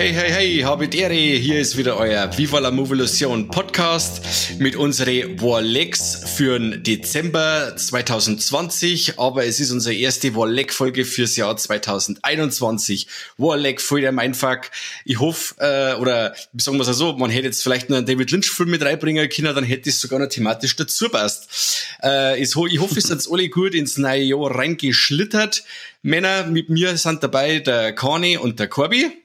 Hey, 0.00 0.14
hey, 0.14 0.30
hey, 0.30 0.58
habet 0.60 0.94
Ehre, 0.94 1.12
hier 1.12 1.60
ist 1.60 1.76
wieder 1.76 1.98
euer 1.98 2.34
Viva 2.38 2.58
la 2.58 2.70
Movolution 2.70 3.48
Podcast 3.48 4.22
mit 4.58 4.74
unseren 4.74 5.38
Warlegs 5.42 6.22
für 6.24 6.58
den 6.58 6.82
Dezember 6.82 7.76
2020, 7.76 9.18
aber 9.18 9.44
es 9.44 9.60
ist 9.60 9.70
unsere 9.70 9.94
erste 9.94 10.34
Warleg-Folge 10.34 11.04
fürs 11.04 11.36
Jahr 11.36 11.54
2021. 11.54 13.08
Warleg 13.36 13.82
voll 13.82 14.00
der 14.00 14.12
Mindfuck. 14.12 14.70
Ich 15.04 15.20
hoffe, 15.20 15.56
äh, 15.58 16.00
oder 16.00 16.34
sagen 16.56 16.78
wir 16.78 16.88
es 16.88 16.96
so, 16.96 17.12
man 17.18 17.28
hätte 17.28 17.48
jetzt 17.48 17.62
vielleicht 17.62 17.90
noch 17.90 17.98
einen 17.98 18.06
David 18.06 18.30
Lynch-Film 18.30 18.70
mit 18.70 18.82
reinbringen 18.82 19.28
können, 19.28 19.54
dann 19.54 19.64
hätte 19.64 19.90
es 19.90 20.00
sogar 20.00 20.18
noch 20.18 20.28
thematisch 20.28 20.76
dazu 20.76 21.10
passt. 21.10 21.84
Äh, 22.02 22.42
ich 22.42 22.56
hoffe, 22.56 22.98
es 22.98 23.10
hat 23.10 23.20
alle 23.30 23.50
gut 23.50 23.74
ins 23.74 23.98
neue 23.98 24.22
Jahr 24.22 24.56
reingeschlittert. 24.56 25.62
Männer 26.00 26.46
mit 26.46 26.70
mir 26.70 26.96
sind 26.96 27.22
dabei 27.22 27.58
der 27.58 27.92
Kani 27.92 28.38
und 28.38 28.58
der 28.58 28.68
Corby. 28.68 29.19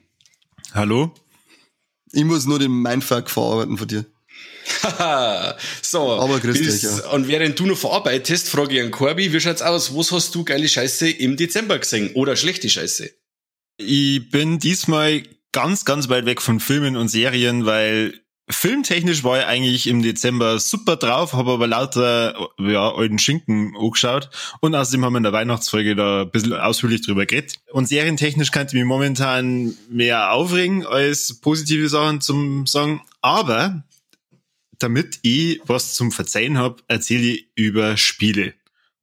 Hallo? 0.76 1.10
Ich 2.12 2.24
muss 2.24 2.44
nur 2.44 2.58
den 2.58 2.82
Mindfuck 2.82 3.30
verarbeiten 3.30 3.78
von 3.78 3.88
dir. 3.88 4.04
so. 5.80 6.20
Aber 6.20 6.38
grüß 6.38 6.58
dich, 6.58 6.82
ja. 6.82 7.12
Und 7.12 7.28
während 7.28 7.58
du 7.58 7.64
noch 7.64 7.78
verarbeitest, 7.78 8.50
frage 8.50 8.74
ich 8.74 8.82
an 8.82 8.90
Corby, 8.90 9.32
wie 9.32 9.40
schaut's 9.40 9.62
aus? 9.62 9.96
Was 9.96 10.12
hast 10.12 10.34
du 10.34 10.44
geile 10.44 10.68
Scheiße 10.68 11.08
im 11.08 11.38
Dezember 11.38 11.78
gesehen? 11.78 12.10
Oder 12.12 12.36
schlechte 12.36 12.68
Scheiße? 12.68 13.10
Ich 13.78 14.30
bin 14.30 14.58
diesmal 14.58 15.22
ganz, 15.52 15.86
ganz 15.86 16.10
weit 16.10 16.26
weg 16.26 16.42
von 16.42 16.60
Filmen 16.60 16.98
und 16.98 17.08
Serien, 17.08 17.64
weil 17.64 18.20
Filmtechnisch 18.48 19.24
war 19.24 19.40
ich 19.40 19.46
eigentlich 19.46 19.86
im 19.88 20.02
Dezember 20.02 20.60
super 20.60 20.96
drauf, 20.96 21.32
habe 21.32 21.50
aber 21.50 21.66
lauter 21.66 22.48
ja, 22.58 22.94
alten 22.94 23.18
Schinken 23.18 23.74
angeschaut 23.76 24.30
und 24.60 24.72
außerdem 24.74 25.04
haben 25.04 25.14
wir 25.14 25.18
in 25.18 25.24
der 25.24 25.32
Weihnachtsfolge 25.32 25.96
da 25.96 26.22
ein 26.22 26.30
bisschen 26.30 26.52
ausführlich 26.52 27.04
drüber 27.04 27.26
geredet. 27.26 27.56
Und 27.72 27.88
serientechnisch 27.88 28.52
kann 28.52 28.68
ich 28.68 28.74
mich 28.74 28.84
momentan 28.84 29.74
mehr 29.90 30.32
aufregen 30.32 30.86
als 30.86 31.40
positive 31.40 31.88
Sachen 31.88 32.20
zum 32.20 32.68
sagen, 32.68 33.02
aber 33.20 33.82
damit 34.78 35.18
ich 35.22 35.60
was 35.66 35.94
zum 35.94 36.12
Verzeihen 36.12 36.56
habe, 36.56 36.82
erzähle 36.86 37.28
ich 37.28 37.48
über 37.56 37.96
Spiele. 37.96 38.54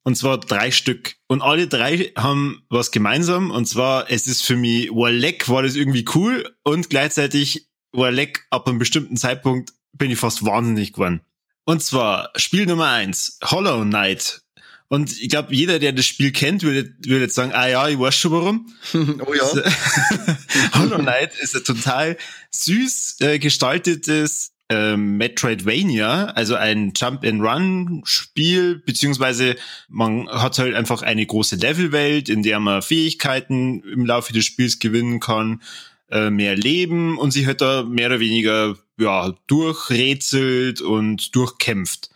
Und 0.04 0.16
zwar 0.16 0.38
drei 0.38 0.70
Stück. 0.70 1.16
Und 1.28 1.42
alle 1.42 1.66
drei 1.66 2.12
haben 2.16 2.62
was 2.68 2.90
gemeinsam. 2.90 3.50
Und 3.50 3.66
zwar, 3.66 4.10
es 4.10 4.26
ist 4.26 4.42
für 4.42 4.56
mich, 4.56 4.90
Walleck 4.90 5.48
war 5.48 5.62
das 5.62 5.76
irgendwie 5.76 6.04
cool 6.14 6.54
und 6.62 6.90
gleichzeitig 6.90 7.66
Leck 7.94 8.46
ab 8.50 8.66
einem 8.66 8.78
bestimmten 8.78 9.16
Zeitpunkt 9.16 9.72
bin 9.92 10.10
ich 10.10 10.18
fast 10.18 10.44
wahnsinnig 10.44 10.92
geworden. 10.92 11.20
Und 11.64 11.82
zwar 11.82 12.30
Spiel 12.36 12.66
Nummer 12.66 12.90
eins, 12.90 13.38
Hollow 13.42 13.82
Knight. 13.82 14.42
Und 14.88 15.18
ich 15.18 15.28
glaube, 15.30 15.54
jeder, 15.54 15.78
der 15.78 15.92
das 15.92 16.04
Spiel 16.04 16.30
kennt, 16.30 16.62
würde, 16.62 16.94
würde 17.06 17.24
jetzt 17.24 17.34
sagen, 17.34 17.52
ah 17.54 17.66
ja, 17.66 17.88
ich 17.88 17.98
weiß 17.98 18.14
schon 18.14 18.32
warum. 18.32 18.72
oh 19.26 19.34
ja. 19.34 19.44
Hollow 20.74 20.98
Knight 20.98 21.32
ist 21.40 21.56
ein 21.56 21.64
total 21.64 22.18
süß 22.50 23.16
äh, 23.20 23.38
gestaltetes 23.38 24.52
äh, 24.68 24.96
Metroidvania, 24.96 26.26
also 26.26 26.54
ein 26.54 26.92
Jump-and-Run-Spiel, 26.94 28.82
beziehungsweise 28.84 29.56
man 29.88 30.28
hat 30.28 30.58
halt 30.58 30.74
einfach 30.74 31.02
eine 31.02 31.24
große 31.24 31.56
Levelwelt, 31.56 32.28
in 32.28 32.42
der 32.42 32.60
man 32.60 32.82
Fähigkeiten 32.82 33.82
im 33.84 34.04
Laufe 34.04 34.32
des 34.32 34.44
Spiels 34.44 34.78
gewinnen 34.78 35.20
kann 35.20 35.60
äh, 36.10 36.30
mehr 36.30 36.56
leben 36.56 37.18
und 37.18 37.30
sie 37.30 37.46
halt 37.46 37.60
da 37.60 37.82
mehr 37.82 38.08
oder 38.08 38.20
weniger 38.20 38.76
ja 38.98 39.34
durchrätselt 39.46 40.80
und 40.80 41.34
durchkämpft. 41.34 42.10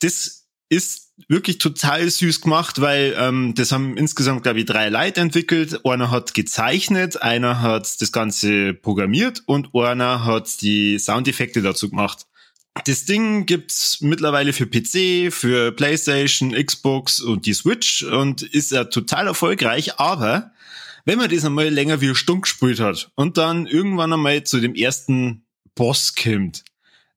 Das 0.00 0.46
ist 0.68 1.06
wirklich 1.28 1.58
total 1.58 2.08
süß 2.08 2.40
gemacht, 2.40 2.80
weil 2.80 3.14
ähm, 3.18 3.54
das 3.54 3.72
haben 3.72 3.96
insgesamt, 3.96 4.42
glaube 4.42 4.60
ich, 4.60 4.66
drei 4.66 4.88
Leute 4.88 5.20
entwickelt. 5.20 5.84
Einer 5.84 6.10
hat 6.10 6.34
gezeichnet, 6.34 7.22
einer 7.22 7.62
hat 7.62 8.00
das 8.00 8.12
Ganze 8.12 8.74
programmiert 8.74 9.42
und 9.46 9.74
einer 9.74 10.24
hat 10.24 10.60
die 10.60 10.98
Soundeffekte 10.98 11.62
dazu 11.62 11.88
gemacht. 11.88 12.26
Das 12.84 13.06
Ding 13.06 13.46
gibt's 13.46 14.02
mittlerweile 14.02 14.52
für 14.52 14.66
PC, 14.66 15.32
für 15.32 15.72
PlayStation, 15.72 16.52
Xbox 16.52 17.20
und 17.20 17.46
die 17.46 17.54
Switch 17.54 18.02
und 18.02 18.42
ist 18.42 18.70
ja 18.70 18.84
total 18.84 19.28
erfolgreich, 19.28 19.98
aber 19.98 20.52
wenn 21.06 21.18
man 21.18 21.30
das 21.30 21.44
einmal 21.44 21.68
länger 21.68 22.00
wie 22.00 22.06
eine 22.06 22.14
Stunde 22.14 22.42
gespielt 22.42 22.80
hat 22.80 23.10
und 23.14 23.38
dann 23.38 23.66
irgendwann 23.66 24.12
einmal 24.12 24.44
zu 24.44 24.60
dem 24.60 24.74
ersten 24.74 25.46
Boss 25.74 26.14
kommt, 26.14 26.64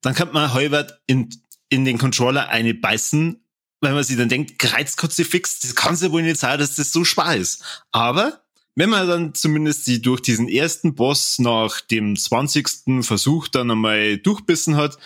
dann 0.00 0.14
kann 0.14 0.32
man 0.32 0.54
halbert 0.54 1.00
in, 1.06 1.28
in 1.68 1.84
den 1.84 1.98
Controller 1.98 2.48
eine 2.48 2.72
beißen, 2.72 3.44
weil 3.80 3.92
man 3.92 4.04
sich 4.04 4.16
dann 4.16 4.28
denkt, 4.28 4.58
Kreuzkotze 4.58 5.24
fix, 5.24 5.58
das 5.58 5.74
kann 5.74 5.96
ja 5.96 6.12
wohl 6.12 6.22
nicht 6.22 6.38
sein, 6.38 6.58
dass 6.58 6.76
das 6.76 6.92
so 6.92 7.04
schwer 7.04 7.36
ist. 7.36 7.64
Aber 7.90 8.40
wenn 8.76 8.90
man 8.90 9.08
dann 9.08 9.34
zumindest 9.34 9.86
die 9.88 10.00
durch 10.00 10.20
diesen 10.20 10.48
ersten 10.48 10.94
Boss 10.94 11.40
nach 11.40 11.80
dem 11.80 12.16
20. 12.16 13.02
Versuch 13.02 13.48
dann 13.48 13.70
einmal 13.70 14.18
durchbissen 14.18 14.76
hat, 14.76 14.98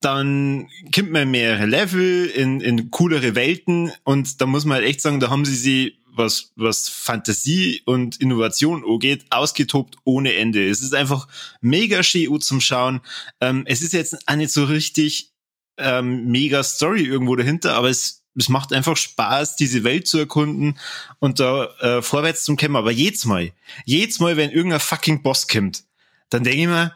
dann 0.00 0.68
kommt 0.94 1.10
man 1.10 1.30
mehrere 1.30 1.66
Level 1.66 2.26
in, 2.26 2.60
in 2.60 2.90
coolere 2.90 3.34
Welten 3.34 3.90
und 4.04 4.40
da 4.40 4.46
muss 4.46 4.64
man 4.64 4.76
halt 4.76 4.86
echt 4.86 5.00
sagen, 5.00 5.20
da 5.20 5.30
haben 5.30 5.44
sie 5.44 5.56
sie 5.56 6.01
was, 6.14 6.52
was 6.56 6.88
Fantasie 6.88 7.82
und 7.84 8.20
Innovation 8.20 8.84
angeht, 8.84 9.24
ausgetobt 9.30 9.96
ohne 10.04 10.34
Ende. 10.34 10.68
Es 10.68 10.80
ist 10.80 10.94
einfach 10.94 11.28
mega 11.60 12.02
schön 12.02 12.40
zum 12.40 12.60
Schauen. 12.60 13.00
Ähm, 13.40 13.64
es 13.66 13.82
ist 13.82 13.92
jetzt 13.92 14.28
auch 14.28 14.36
nicht 14.36 14.52
so 14.52 14.64
richtig 14.64 15.32
ähm, 15.78 16.26
mega 16.26 16.62
Story 16.62 17.02
irgendwo 17.02 17.34
dahinter, 17.34 17.74
aber 17.74 17.88
es, 17.88 18.24
es 18.36 18.48
macht 18.48 18.72
einfach 18.72 18.96
Spaß, 18.96 19.56
diese 19.56 19.84
Welt 19.84 20.06
zu 20.06 20.18
erkunden 20.18 20.78
und 21.18 21.40
da 21.40 21.66
äh, 21.80 22.02
vorwärts 22.02 22.44
zu 22.44 22.54
kämpfen. 22.56 22.76
Aber 22.76 22.92
jedes 22.92 23.24
Mal, 23.24 23.52
jedes 23.84 24.20
Mal, 24.20 24.36
wenn 24.36 24.50
irgendein 24.50 24.80
fucking 24.80 25.22
Boss 25.22 25.48
kommt, 25.48 25.84
dann 26.28 26.44
denke 26.44 26.60
ich 26.60 26.66
mir, 26.66 26.94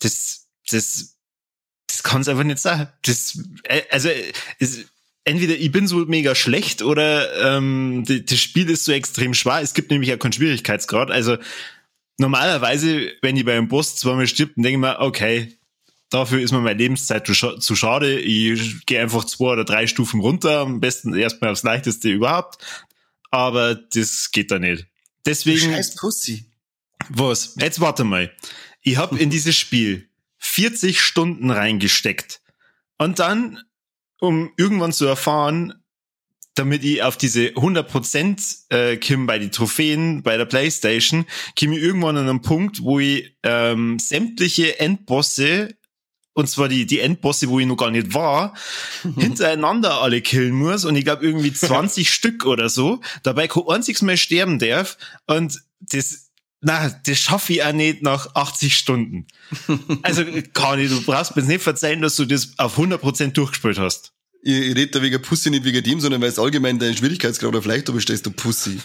das, 0.00 0.48
das, 0.68 1.16
das 1.86 2.02
kann 2.02 2.20
es 2.20 2.28
einfach 2.28 2.44
nicht 2.44 2.58
sein. 2.58 2.88
Das, 3.02 3.38
äh, 3.64 3.82
also, 3.90 4.10
es, 4.58 4.86
entweder 5.26 5.56
ich 5.56 5.70
bin 5.72 5.86
so 5.86 5.98
mega 6.06 6.34
schlecht 6.34 6.82
oder 6.82 7.56
ähm, 7.56 8.04
das 8.06 8.38
Spiel 8.38 8.70
ist 8.70 8.84
so 8.84 8.92
extrem 8.92 9.34
schwer. 9.34 9.60
Es 9.60 9.74
gibt 9.74 9.90
nämlich 9.90 10.08
ja 10.08 10.16
keinen 10.16 10.32
Schwierigkeitsgrad. 10.32 11.10
Also 11.10 11.36
normalerweise, 12.16 13.12
wenn 13.20 13.36
ich 13.36 13.44
bei 13.44 13.56
einem 13.56 13.68
Boss 13.68 13.96
zweimal 13.96 14.28
stirbt, 14.28 14.56
dann 14.56 14.62
denke 14.62 14.76
ich 14.76 14.80
mir, 14.80 15.00
okay, 15.00 15.58
dafür 16.10 16.40
ist 16.40 16.52
mir 16.52 16.60
meine 16.60 16.78
Lebenszeit 16.78 17.26
zu, 17.26 17.58
zu 17.58 17.76
schade. 17.76 18.20
Ich 18.20 18.86
gehe 18.86 19.02
einfach 19.02 19.24
zwei 19.24 19.52
oder 19.52 19.64
drei 19.64 19.88
Stufen 19.88 20.20
runter, 20.20 20.60
am 20.60 20.80
besten 20.80 21.12
erstmal 21.14 21.50
aufs 21.50 21.64
leichteste 21.64 22.08
überhaupt. 22.08 22.64
Aber 23.30 23.74
das 23.74 24.30
geht 24.30 24.52
da 24.52 24.60
nicht. 24.60 24.86
Deswegen. 25.26 25.72
Scheiß 25.72 25.96
Pussy. 25.96 26.46
Was? 27.08 27.56
Jetzt 27.60 27.80
warte 27.80 28.04
mal. 28.04 28.32
Ich 28.80 28.96
habe 28.96 29.18
in 29.18 29.30
dieses 29.30 29.56
Spiel 29.56 30.08
40 30.38 31.00
Stunden 31.00 31.50
reingesteckt. 31.50 32.40
Und 32.96 33.18
dann 33.18 33.58
um 34.20 34.50
irgendwann 34.56 34.92
zu 34.92 35.06
erfahren, 35.06 35.74
damit 36.54 36.84
ich 36.84 37.02
auf 37.02 37.16
diese 37.16 37.48
100% 37.48 38.70
äh, 38.70 38.96
Kim 38.96 39.26
bei 39.26 39.38
die 39.38 39.50
Trophäen 39.50 40.22
bei 40.22 40.36
der 40.36 40.46
Playstation, 40.46 41.26
komme 41.58 41.76
ich 41.76 41.82
irgendwann 41.82 42.16
an 42.16 42.28
einen 42.28 42.42
Punkt, 42.42 42.82
wo 42.82 42.98
ich 42.98 43.36
ähm, 43.42 43.98
sämtliche 43.98 44.80
Endbosse 44.80 45.76
und 46.36 46.50
zwar 46.50 46.68
die, 46.68 46.84
die 46.84 47.00
Endbosse, 47.00 47.48
wo 47.48 47.60
ich 47.60 47.66
noch 47.66 47.78
gar 47.78 47.90
nicht 47.90 48.12
war, 48.12 48.52
hintereinander 49.16 50.02
alle 50.02 50.20
killen 50.20 50.52
muss. 50.52 50.84
Und 50.84 50.94
ich 50.94 51.04
glaube 51.04 51.24
irgendwie 51.24 51.52
20 51.54 52.10
Stück 52.10 52.44
oder 52.44 52.68
so, 52.68 53.00
dabei 53.22 53.48
kein 53.48 53.62
einziges 53.66 54.02
mehr 54.02 54.18
sterben 54.18 54.58
darf. 54.58 54.98
Und 55.26 55.62
das 55.80 56.25
na, 56.60 56.88
das 57.04 57.18
schaffe 57.18 57.52
ich 57.52 57.64
auch 57.64 57.72
nicht 57.72 58.02
nach 58.02 58.34
80 58.34 58.76
Stunden. 58.76 59.26
Also, 60.02 60.24
Kani, 60.52 60.88
du 60.88 61.00
brauchst 61.02 61.36
mir 61.36 61.42
nicht 61.42 61.62
verzeihen, 61.62 62.00
dass 62.00 62.16
du 62.16 62.24
das 62.24 62.50
auf 62.56 62.78
100% 62.78 63.32
durchgespielt 63.32 63.78
hast. 63.78 64.12
Ich, 64.42 64.54
ich 64.54 64.76
rede 64.76 64.88
da 64.88 65.02
wegen 65.02 65.20
Pussy 65.20 65.50
nicht 65.50 65.64
wegen 65.64 65.82
dem, 65.82 66.00
sondern 66.00 66.20
weil 66.20 66.28
es 66.28 66.38
allgemein 66.38 66.78
dein 66.78 66.96
Schwierigkeitsgrad 66.96 67.54
auf 67.54 67.66
leicht 67.66 67.90
stehst, 68.00 68.26
du 68.26 68.30
Pussy. 68.30 68.80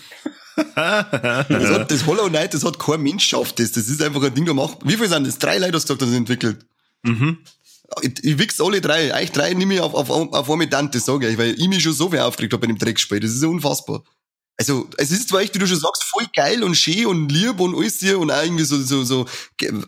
das, 0.55 1.69
hat, 1.69 1.91
das 1.91 2.05
Hollow 2.05 2.27
Knight, 2.27 2.53
das 2.53 2.65
hat 2.65 2.77
kein 2.77 3.01
Mensch 3.01 3.25
schafft 3.25 3.59
das. 3.59 3.71
Das 3.71 3.87
ist 3.87 4.01
einfach 4.01 4.21
ein 4.23 4.33
Ding, 4.33 4.45
da 4.45 4.53
macht, 4.53 4.79
wie 4.83 4.97
viel 4.97 5.07
sind 5.07 5.25
das? 5.25 5.39
Drei 5.39 5.57
Leute 5.57 5.75
hast 5.75 5.89
du 5.89 5.95
gesagt, 5.95 6.01
das 6.01 6.17
entwickelt. 6.17 6.65
Mhm. 7.03 7.37
Ich, 8.01 8.23
ich 8.23 8.37
wichs 8.37 8.61
alle 8.61 8.81
drei. 8.81 9.13
Euch 9.13 9.31
drei 9.31 9.53
nehme 9.53 9.75
ich 9.75 9.81
auf, 9.81 9.93
auf, 9.93 10.09
auf 10.09 10.51
eine 10.51 10.69
Tante, 10.69 10.99
sage 10.99 11.27
ich, 11.27 11.37
weil 11.37 11.59
ich 11.59 11.67
mich 11.67 11.83
schon 11.83 11.93
so 11.93 12.09
viel 12.09 12.19
aufgeregt 12.19 12.53
habe 12.53 12.61
bei 12.61 12.67
dem 12.67 12.77
Dreckspiel. 12.77 13.19
Das 13.19 13.31
ist 13.31 13.43
ja 13.43 13.49
unfassbar. 13.49 14.03
Also, 14.61 14.87
es 14.97 15.09
ist 15.09 15.29
zwar 15.29 15.41
echt, 15.41 15.55
wie 15.55 15.59
du 15.59 15.65
schon 15.65 15.79
sagst, 15.79 16.03
voll 16.03 16.27
geil 16.35 16.63
und 16.63 16.75
schön 16.75 17.07
und 17.07 17.31
lieb 17.31 17.59
und 17.59 17.75
alles 17.75 17.99
hier 17.99 18.19
und 18.19 18.29
auch 18.29 18.43
irgendwie 18.43 18.63
so, 18.63 18.79
so, 18.79 19.03
so, 19.03 19.25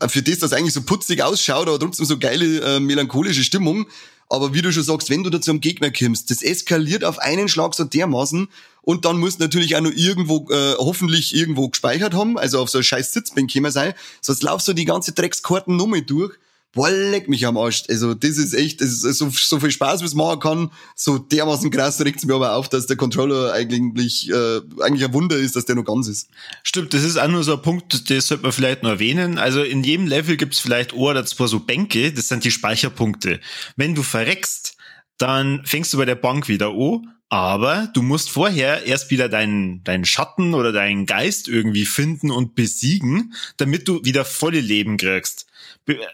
für 0.08 0.24
das, 0.24 0.40
das 0.40 0.52
eigentlich 0.52 0.74
so 0.74 0.82
putzig 0.82 1.22
ausschaut, 1.22 1.68
aber 1.68 1.78
trotzdem 1.78 2.08
so 2.08 2.18
geile, 2.18 2.60
äh, 2.62 2.80
melancholische 2.80 3.44
Stimmung. 3.44 3.86
Aber 4.30 4.56
wie 4.56 4.64
du 4.64 4.74
schon 4.74 4.82
sagst, 4.82 5.12
wenn 5.12 5.24
du 5.24 5.30
da 5.30 5.40
zum 5.40 5.62
Gegner 5.62 5.92
kommst, 5.92 6.32
das 6.32 6.42
eskaliert 6.42 7.04
auf 7.04 7.20
einen 7.20 7.50
Schlag 7.50 7.76
so 7.76 7.84
dermaßen 7.84 8.48
und 8.82 9.06
dann 9.06 9.20
musst 9.20 9.40
du 9.40 9.44
natürlich 9.44 9.76
auch 9.76 9.82
noch 9.82 9.92
irgendwo, 9.94 10.50
äh, 10.50 10.74
hoffentlich 10.80 11.36
irgendwo 11.36 11.70
gespeichert 11.70 12.16
haben, 12.16 12.40
also 12.40 12.60
auf 12.60 12.70
so 12.72 12.80
ein 12.80 12.84
scheiß 12.84 13.14
Sitzbank 13.14 13.52
käme 13.52 13.70
sein, 13.70 13.94
sonst 14.22 14.42
laufst 14.42 14.68
du 14.68 14.74
die 14.74 14.86
ganze 14.86 15.12
Dreckskarten 15.12 15.76
nochmal 15.76 16.02
durch 16.02 16.34
boah, 16.74 16.90
leck 16.90 17.30
mich 17.30 17.46
am 17.46 17.58
Arsch. 17.58 17.84
Also, 17.88 18.14
das 18.14 18.38
ist 18.38 18.54
echt, 18.54 18.82
das 18.82 19.04
ist 19.04 19.18
so, 19.18 19.30
so 19.30 19.60
viel 19.60 19.72
Spaß, 19.72 20.02
wie 20.02 20.06
es 20.06 20.16
machen 20.16 20.40
kann. 20.40 20.72
So 20.96 21.18
dermaßen 21.18 21.72
krass 21.72 22.02
regt 22.02 22.18
es 22.20 22.26
mir 22.26 22.34
aber 22.34 22.56
auf, 22.56 22.68
dass 22.68 22.88
der 22.88 22.98
Controller 22.98 23.54
eigentlich, 23.54 24.30
äh, 24.30 24.62
eigentlich 24.82 25.06
ein 25.06 25.14
Wunder 25.14 25.38
ist, 25.38 25.56
dass 25.56 25.66
der 25.66 25.76
noch 25.76 25.86
ganz 25.86 26.08
ist. 26.08 26.30
Stimmt, 26.64 26.94
das 26.94 27.04
ist 27.04 27.18
auch 27.18 27.28
nur 27.28 27.44
so 27.44 27.54
ein 27.54 27.62
Punkt, 27.62 28.10
das 28.10 28.28
sollte 28.28 28.44
man 28.44 28.52
vielleicht 28.52 28.84
noch 28.84 28.90
erwähnen. 28.90 29.38
Also 29.38 29.64
in 29.64 29.84
jedem 29.84 30.08
Level 30.08 30.36
gibt 30.36 30.56
es 30.56 30.60
vielleicht 30.60 30.94
ein 30.94 31.00
oder 31.00 31.26
zwei 31.26 31.48
so 31.48 31.60
Bänke, 31.60 32.12
das 32.12 32.28
sind 32.28 32.44
die 32.44 32.52
Speicherpunkte. 32.52 33.40
Wenn 33.76 33.96
du 33.96 34.04
verreckst, 34.04 34.76
dann 35.18 35.64
fängst 35.66 35.94
du 35.94 35.98
bei 35.98 36.06
der 36.06 36.16
Bank 36.16 36.48
wieder 36.48 36.70
an, 36.70 37.13
aber 37.34 37.90
du 37.96 38.04
musst 38.04 38.30
vorher 38.30 38.86
erst 38.86 39.10
wieder 39.10 39.28
deinen, 39.28 39.84
deinen 39.84 40.06
Schatten 40.06 40.54
oder 40.54 40.72
deinen 40.72 41.08
Geist 41.08 41.48
irgendwie 41.48 41.88
finden 41.88 42.30
und 42.30 42.54
besiegen, 42.54 43.34
damit 43.58 43.88
du 43.88 44.06
wieder 44.06 44.24
volle 44.24 44.60
Leben 44.60 44.98
kriegst. 44.98 45.48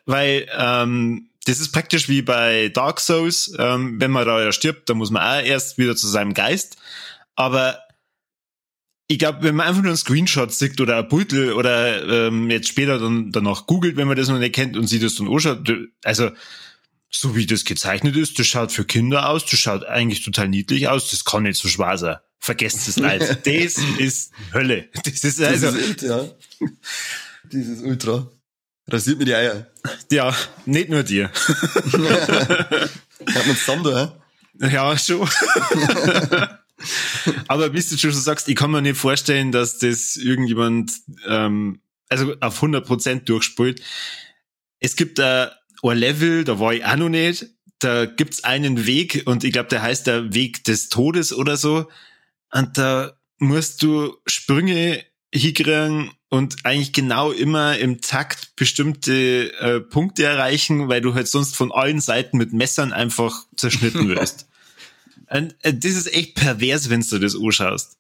Weil 0.06 0.48
ähm, 0.58 1.28
das 1.44 1.60
ist 1.60 1.74
praktisch 1.74 2.08
wie 2.08 2.22
bei 2.22 2.70
Dark 2.70 3.02
Souls, 3.02 3.54
ähm, 3.60 4.00
wenn 4.00 4.12
man 4.12 4.26
da 4.26 4.50
stirbt, 4.54 4.88
dann 4.90 4.98
muss 4.98 5.12
man 5.12 5.22
auch 5.22 5.46
erst 5.46 5.78
wieder 5.78 5.98
zu 5.98 6.08
seinem 6.08 6.34
Geist. 6.34 6.78
Aber 7.36 7.80
ich 9.08 9.20
glaube, 9.20 9.40
wenn 9.42 9.58
man 9.58 9.68
einfach 9.68 9.82
nur 9.82 9.90
einen 9.90 9.98
Screenshot 9.98 10.54
sieht 10.54 10.80
oder 10.80 11.00
ein 11.00 11.10
Beutel 11.10 11.52
oder 11.52 12.28
ähm, 12.28 12.50
jetzt 12.50 12.70
später 12.70 12.98
dann 12.98 13.34
danach 13.34 13.66
googelt, 13.66 13.98
wenn 13.98 14.08
man 14.08 14.16
das 14.16 14.30
noch 14.30 14.40
nicht 14.40 14.56
kennt 14.56 14.78
und 14.78 14.88
sieht 14.88 15.04
das 15.04 15.16
dann 15.16 15.28
anschaut, 15.28 15.70
also 16.06 16.30
so 17.10 17.36
wie 17.36 17.46
das 17.46 17.66
gezeichnet 17.66 18.16
ist, 18.16 18.40
das 18.40 18.48
schaut 18.48 18.72
für 18.72 18.86
Kinder 18.86 19.30
aus, 19.30 19.46
das 19.46 19.60
schaut 19.60 19.84
eigentlich 19.86 20.24
total 20.24 20.48
niedlich 20.48 20.88
aus, 20.88 21.10
das 21.10 21.26
kann 21.26 21.44
nicht 21.44 21.60
so 21.60 21.68
schwer 21.68 21.98
sein. 21.98 22.16
Vergesst 22.40 22.88
es 22.88 22.98
leid. 22.98 23.22
das 23.46 23.78
ist 23.98 24.32
Hölle. 24.54 24.90
Das 25.04 25.24
ist 25.24 25.42
also. 25.42 25.72
Das 25.72 25.76
ist, 25.76 26.02
ja. 26.02 26.26
Dieses 27.52 27.82
Ultra. 27.82 28.32
Rasiert 28.88 29.20
mir 29.20 29.26
die 29.26 29.36
Eier. 29.36 29.68
Ja, 30.12 30.36
nicht 30.66 30.90
nur 30.90 31.04
dir. 31.04 31.30
Hat 31.30 31.86
man 33.46 33.56
zusammen 33.56 33.84
da, 33.84 34.20
hä? 34.60 34.74
Ja, 34.74 34.98
schon. 34.98 35.22
Aber 37.48 37.70
bis 37.70 37.90
du 37.90 37.98
schon 37.98 38.12
so 38.12 38.20
sagst, 38.20 38.48
ich 38.48 38.56
kann 38.56 38.72
mir 38.72 38.82
nicht 38.82 38.98
vorstellen, 38.98 39.52
dass 39.52 39.78
das 39.80 40.16
irgendjemand 40.16 40.94
ähm, 41.28 41.82
also 42.08 42.36
auf 42.40 42.64
100% 42.64 43.26
durchspielt. 43.26 43.82
Es 44.80 44.96
gibt 44.96 45.20
da 45.20 45.59
ein 45.84 45.98
Level, 45.98 46.44
da 46.44 46.60
war 46.60 46.74
ich 46.74 46.86
auch 46.86 46.98
noch 46.98 47.10
nicht. 47.10 47.48
Da 47.80 48.06
gibt's 48.06 48.44
einen 48.44 48.86
Weg 48.86 49.24
und 49.26 49.44
ich 49.44 49.54
glaube, 49.54 49.70
der 49.70 49.82
heißt 49.82 50.08
der 50.08 50.34
Weg 50.34 50.64
des 50.66 50.90
Todes 50.90 51.34
oder 51.34 51.56
so. 51.56 51.88
Und 52.52 52.78
da 52.78 53.14
musst 53.38 53.82
du 53.82 54.18
Sprünge 54.28 55.04
hinkriegen 55.34 56.12
und 56.30 56.66
eigentlich 56.66 56.94
genau 56.94 57.32
immer 57.32 57.78
im 57.78 58.02
Takt 58.02 58.56
bestimmte 58.56 59.54
äh, 59.60 59.80
Punkte 59.80 60.26
erreichen, 60.26 60.90
weil 60.90 61.02
du 61.02 61.14
halt 61.14 61.28
sonst 61.28 61.56
von 61.56 61.72
allen 61.72 62.02
Seiten 62.02 62.38
mit 62.38 62.54
Messern 62.54 62.94
einfach 62.94 63.46
zerschnitten 63.56 64.08
wirst. 64.16 64.48
und, 65.30 65.56
äh, 65.62 65.74
das 65.74 65.94
ist 65.94 66.14
echt 66.14 66.36
pervers, 66.36 66.90
wenn 66.90 67.02
du 67.02 67.20
das 67.20 67.36
anschaust. 67.36 67.98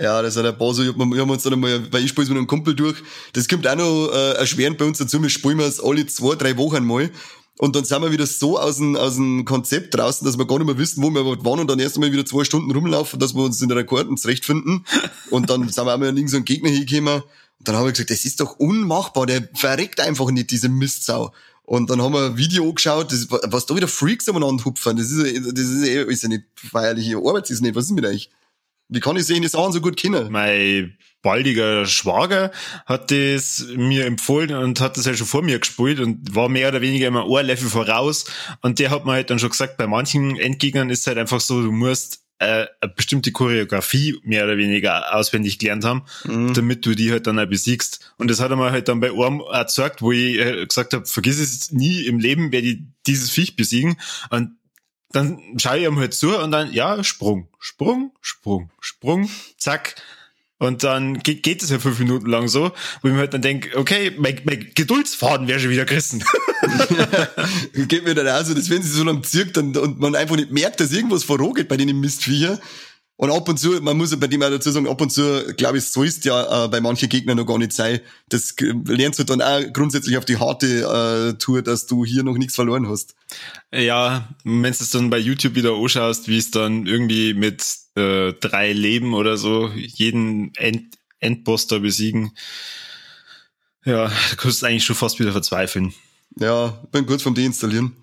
Ja, 0.00 0.22
das 0.22 0.38
ein 0.38 0.56
paar 0.56 0.72
so, 0.72 0.82
wir 0.82 1.20
haben 1.20 1.30
uns 1.30 1.42
dann 1.42 1.52
einmal, 1.52 1.92
weil 1.92 2.02
ich 2.02 2.08
spiele 2.08 2.26
mit 2.28 2.38
einem 2.38 2.46
Kumpel 2.46 2.74
durch, 2.74 2.96
das 3.34 3.46
kommt 3.48 3.66
auch 3.66 3.76
noch 3.76 4.08
äh, 4.10 4.32
erschwerend 4.32 4.78
bei 4.78 4.86
uns 4.86 4.96
dazu, 4.96 5.22
wir 5.22 5.28
spielen 5.28 5.60
es 5.60 5.78
alle 5.78 6.06
zwei, 6.06 6.36
drei 6.36 6.56
Wochen 6.56 6.86
mal. 6.86 7.10
Und 7.58 7.76
dann 7.76 7.84
sind 7.84 8.00
wir 8.00 8.10
wieder 8.10 8.26
so 8.26 8.58
aus 8.58 8.78
dem, 8.78 8.96
aus 8.96 9.16
dem 9.16 9.44
Konzept 9.44 9.94
draußen, 9.94 10.24
dass 10.24 10.38
wir 10.38 10.46
gar 10.46 10.56
nicht 10.56 10.68
mehr 10.68 10.78
wissen, 10.78 11.02
wo 11.02 11.10
wir 11.10 11.26
waren 11.44 11.60
und 11.60 11.68
dann 11.68 11.78
erst 11.78 11.96
einmal 11.96 12.10
wieder 12.12 12.24
zwei 12.24 12.44
Stunden 12.44 12.70
rumlaufen, 12.70 13.20
dass 13.20 13.34
wir 13.34 13.42
uns 13.42 13.60
in 13.60 13.68
der 13.68 13.76
Rekorden 13.76 14.16
zurechtfinden. 14.16 14.86
Und 15.28 15.50
dann 15.50 15.68
sind 15.68 15.84
wir 15.84 15.92
einmal 15.92 16.08
an 16.08 16.16
irgendeinen 16.16 16.46
Gegner 16.46 16.70
hingekommen. 16.70 17.22
Und 17.22 17.68
dann 17.68 17.76
haben 17.76 17.84
wir 17.84 17.92
gesagt, 17.92 18.08
das 18.08 18.24
ist 18.24 18.40
doch 18.40 18.58
unmachbar, 18.58 19.26
der 19.26 19.46
verreckt 19.54 20.00
einfach 20.00 20.30
nicht, 20.30 20.50
diese 20.50 20.70
Mistsau. 20.70 21.34
Und 21.64 21.90
dann 21.90 22.00
haben 22.00 22.14
wir 22.14 22.24
ein 22.24 22.38
Video 22.38 22.72
geschaut, 22.72 23.12
das, 23.12 23.26
was 23.28 23.66
da 23.66 23.76
wieder 23.76 23.86
Freaks 23.88 24.26
umeinander 24.30 24.64
hupfen, 24.64 24.96
das 24.96 25.10
ist, 25.10 25.46
das 25.52 25.64
ist, 25.66 25.86
ist 25.86 26.22
ja 26.22 26.28
nicht 26.30 26.44
feierliche 26.54 27.18
Arbeit, 27.18 27.50
ist 27.50 27.60
nicht, 27.60 27.74
was 27.74 27.84
ist 27.84 27.90
mit 27.90 28.06
euch? 28.06 28.30
Wie 28.90 29.00
kann 29.00 29.16
ich 29.16 29.26
solche 29.26 29.48
Sachen 29.48 29.72
so 29.72 29.80
gut 29.80 29.96
kennen? 29.96 30.30
Mein 30.30 30.96
baldiger 31.22 31.86
Schwager 31.86 32.50
hat 32.86 33.10
das 33.10 33.66
mir 33.76 34.06
empfohlen 34.06 34.54
und 34.54 34.80
hat 34.80 34.96
das 34.96 35.06
ja 35.06 35.14
schon 35.14 35.26
vor 35.26 35.42
mir 35.42 35.58
gespielt 35.58 36.00
und 36.00 36.34
war 36.34 36.48
mehr 36.48 36.68
oder 36.68 36.80
weniger 36.80 37.08
immer 37.08 37.24
ein 37.24 37.46
Level 37.46 37.68
voraus. 37.68 38.24
Und 38.62 38.78
der 38.78 38.90
hat 38.90 39.04
mir 39.04 39.12
halt 39.12 39.30
dann 39.30 39.38
schon 39.38 39.50
gesagt, 39.50 39.76
bei 39.76 39.86
manchen 39.86 40.36
Endgegnern 40.36 40.90
ist 40.90 41.00
es 41.00 41.06
halt 41.06 41.18
einfach 41.18 41.40
so, 41.40 41.62
du 41.62 41.70
musst 41.72 42.20
äh, 42.40 42.66
eine 42.80 42.92
bestimmte 42.96 43.32
Choreografie 43.32 44.18
mehr 44.24 44.44
oder 44.44 44.56
weniger 44.56 45.14
auswendig 45.14 45.58
gelernt 45.58 45.84
haben, 45.84 46.02
mhm. 46.24 46.54
damit 46.54 46.86
du 46.86 46.94
die 46.94 47.12
halt 47.12 47.26
dann 47.26 47.38
auch 47.38 47.46
besiegst. 47.46 48.14
Und 48.16 48.30
das 48.30 48.40
hat 48.40 48.50
er 48.50 48.56
mir 48.56 48.72
halt 48.72 48.88
dann 48.88 49.00
bei 49.00 49.10
einem 49.10 49.40
erzeugt, 49.40 50.00
wo 50.00 50.10
ich 50.10 50.38
äh, 50.38 50.66
gesagt 50.66 50.94
habe, 50.94 51.04
vergiss 51.04 51.38
es 51.38 51.70
nie 51.70 52.00
im 52.06 52.18
Leben, 52.18 52.50
werde 52.50 52.66
ich 52.66 52.78
dieses 53.06 53.30
Viech 53.30 53.56
besiegen. 53.56 53.98
Und 54.30 54.52
dann 55.12 55.40
schaue 55.58 55.78
ich 55.78 55.84
ihm 55.84 55.98
halt 55.98 56.14
zu 56.14 56.38
und 56.38 56.52
dann, 56.52 56.72
ja, 56.72 57.02
Sprung, 57.02 57.48
Sprung, 57.58 58.12
Sprung, 58.20 58.70
Sprung, 58.80 59.28
zack. 59.58 59.96
Und 60.58 60.84
dann 60.84 61.20
geht, 61.20 61.42
geht 61.42 61.62
es 61.62 61.70
ja 61.70 61.78
fünf 61.78 61.98
Minuten 61.98 62.26
lang 62.26 62.46
so, 62.46 62.70
wo 63.00 63.08
ich 63.08 63.14
mir 63.14 63.20
halt 63.20 63.32
dann 63.32 63.40
denke, 63.40 63.78
okay, 63.78 64.12
mein, 64.18 64.42
mein 64.44 64.70
Geduldsfaden 64.74 65.48
wäre 65.48 65.58
schon 65.58 65.70
wieder 65.70 65.86
gerissen. 65.86 66.22
geht 67.88 68.04
mir 68.04 68.14
dann 68.14 68.28
auch 68.28 68.44
so, 68.44 68.52
dass 68.52 68.68
wenn 68.68 68.82
sie 68.82 68.90
so 68.90 69.02
lang 69.02 69.22
zirkt 69.22 69.56
und, 69.56 69.78
und 69.78 69.98
man 70.00 70.14
einfach 70.14 70.36
nicht 70.36 70.50
merkt, 70.50 70.80
dass 70.80 70.92
irgendwas 70.92 71.24
vorgeht 71.24 71.68
bei 71.68 71.78
den 71.78 71.98
Mistviecher, 71.98 72.60
und 73.20 73.30
ab 73.30 73.46
und 73.50 73.58
zu, 73.58 73.82
man 73.82 73.98
muss 73.98 74.12
ja 74.12 74.16
bei 74.16 74.28
dem 74.28 74.42
auch 74.42 74.48
dazu 74.48 74.70
sagen, 74.70 74.88
ab 74.88 74.98
und 74.98 75.10
zu, 75.12 75.52
glaube 75.58 75.76
ich, 75.76 75.84
so 75.84 76.02
ist 76.02 76.24
ja 76.24 76.64
äh, 76.64 76.68
bei 76.68 76.80
manchen 76.80 77.10
Gegnern 77.10 77.36
noch 77.36 77.44
gar 77.44 77.58
nicht 77.58 77.74
sein. 77.74 78.00
Das 78.30 78.54
lernst 78.58 79.18
du 79.18 79.24
dann 79.24 79.42
auch 79.42 79.60
grundsätzlich 79.74 80.16
auf 80.16 80.24
die 80.24 80.38
harte 80.38 81.34
äh, 81.34 81.38
Tour, 81.38 81.60
dass 81.60 81.86
du 81.86 82.06
hier 82.06 82.22
noch 82.22 82.38
nichts 82.38 82.54
verloren 82.54 82.88
hast. 82.88 83.14
Ja, 83.74 84.30
wenn 84.44 84.62
du 84.62 84.68
es 84.70 84.88
dann 84.88 85.10
bei 85.10 85.18
YouTube 85.18 85.54
wieder 85.54 85.74
anschaust, 85.74 86.28
wie 86.28 86.38
es 86.38 86.50
dann 86.50 86.86
irgendwie 86.86 87.34
mit 87.34 87.62
äh, 87.94 88.32
drei 88.32 88.72
Leben 88.72 89.12
oder 89.12 89.36
so 89.36 89.68
jeden 89.68 90.54
End 90.54 90.96
Endboss 91.18 91.66
da 91.66 91.76
besiegen, 91.76 92.32
ja, 93.84 94.08
da 94.08 94.36
kannst 94.38 94.62
du 94.62 94.66
eigentlich 94.66 94.84
schon 94.84 94.96
fast 94.96 95.20
wieder 95.20 95.32
verzweifeln. 95.32 95.92
Ja, 96.38 96.68
bin 96.90 97.04
kurz 97.04 97.22
vom 97.22 97.34
Deinstallieren. 97.34 97.96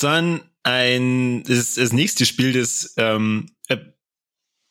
dann 0.00 0.42
ein 0.64 1.44
das, 1.44 1.74
das 1.74 1.92
nächste 1.92 2.26
Spiel, 2.26 2.52
das 2.52 2.94
ähm, 2.96 3.50
äh, 3.68 3.76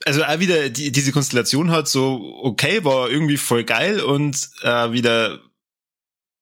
also 0.05 0.23
auch 0.23 0.39
wieder 0.39 0.69
die, 0.69 0.91
diese 0.91 1.11
Konstellation 1.11 1.71
hat 1.71 1.87
so, 1.87 2.39
okay, 2.43 2.83
war 2.83 3.09
irgendwie 3.09 3.37
voll 3.37 3.63
geil 3.63 4.01
und 4.01 4.49
äh, 4.63 4.91
wieder 4.91 5.39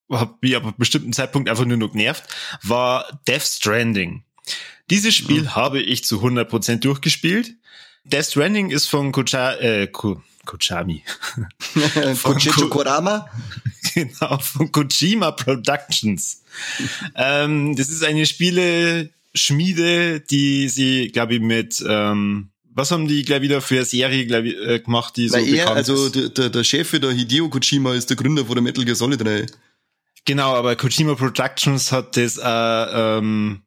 hab 0.09 0.41
mich 0.41 0.55
ab 0.55 0.63
einem 0.63 0.73
bestimmten 0.77 1.13
Zeitpunkt 1.13 1.49
einfach 1.49 1.65
nur 1.65 1.77
noch 1.77 1.91
genervt, 1.91 2.23
war 2.63 3.21
Death 3.27 3.43
Stranding. 3.43 4.23
Dieses 4.89 5.15
Spiel 5.15 5.43
mhm. 5.43 5.55
habe 5.55 5.81
ich 5.81 6.03
zu 6.03 6.21
100% 6.21 6.79
durchgespielt. 6.79 7.53
Death 8.03 8.25
Stranding 8.25 8.71
ist 8.71 8.87
von 8.87 9.11
Kocha, 9.11 9.53
äh, 9.55 9.87
Ko, 9.87 10.21
Kochami. 10.45 11.03
von 12.15 12.37
Ko 12.39 12.67
Korama? 12.69 13.29
Genau, 13.93 14.37
von 14.37 14.71
Kojima 14.71 15.31
Productions. 15.31 16.43
ähm, 17.15 17.75
das 17.75 17.89
ist 17.89 18.05
eine 18.05 18.25
Spiele-Schmiede, 19.33 20.21
die 20.21 20.69
sie, 20.69 21.09
glaube 21.09 21.35
ich, 21.35 21.41
mit 21.41 21.83
ähm, 21.88 22.51
was 22.73 22.91
haben 22.91 23.07
die 23.07 23.23
gleich 23.23 23.41
wieder 23.41 23.61
für 23.61 23.75
eine 23.75 23.85
Serie 23.85 24.25
gleich, 24.25 24.45
äh, 24.45 24.79
gemacht, 24.79 25.17
die 25.17 25.27
so 25.27 25.35
Weil 25.35 25.53
er, 25.53 25.71
also 25.71 26.09
der, 26.09 26.29
der, 26.29 26.50
der 26.50 26.63
Chef 26.63 26.91
der 26.91 27.11
Hideo 27.11 27.50
Kojima 27.50 27.93
ist 27.93 28.09
der 28.09 28.17
Gründer 28.17 28.45
von 28.45 28.55
der 28.55 28.61
Metal 28.61 28.85
Gear 28.85 28.95
Solid 28.95 29.21
3. 29.21 29.45
Genau, 30.25 30.53
aber 30.53 30.75
Kojima 30.75 31.15
Productions 31.15 31.91
hat 31.91 32.15
das 32.15 32.38
äh, 32.38 32.41
ähm, 32.45 33.63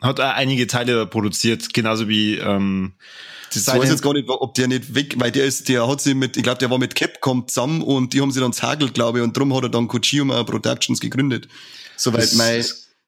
hat 0.00 0.20
auch 0.20 0.34
einige 0.34 0.66
Teile 0.66 1.06
produziert, 1.06 1.72
genauso 1.74 2.08
wie 2.08 2.36
ähm, 2.36 2.94
das 3.52 3.66
weiß 3.68 3.88
jetzt 3.88 4.02
gar 4.02 4.12
nicht, 4.12 4.28
ob 4.28 4.54
der 4.54 4.68
nicht 4.68 4.94
weg, 4.94 5.14
weil 5.18 5.30
der 5.30 5.46
ist, 5.46 5.68
der 5.68 5.86
hat 5.88 6.00
sie 6.00 6.14
mit, 6.14 6.36
ich 6.36 6.42
glaube, 6.42 6.58
der 6.58 6.70
war 6.70 6.78
mit 6.78 6.94
Capcom 6.94 7.46
zusammen 7.48 7.80
und 7.80 8.12
die 8.12 8.20
haben 8.20 8.30
sie 8.30 8.40
dann 8.40 8.52
zagelt, 8.52 8.94
glaube 8.94 9.18
ich, 9.18 9.24
und 9.24 9.36
darum 9.36 9.54
hat 9.54 9.62
er 9.62 9.68
dann 9.68 9.88
Kojima 9.88 10.42
Productions 10.44 11.00
gegründet. 11.00 11.48
Soweit 11.96 12.34
mein 12.34 12.64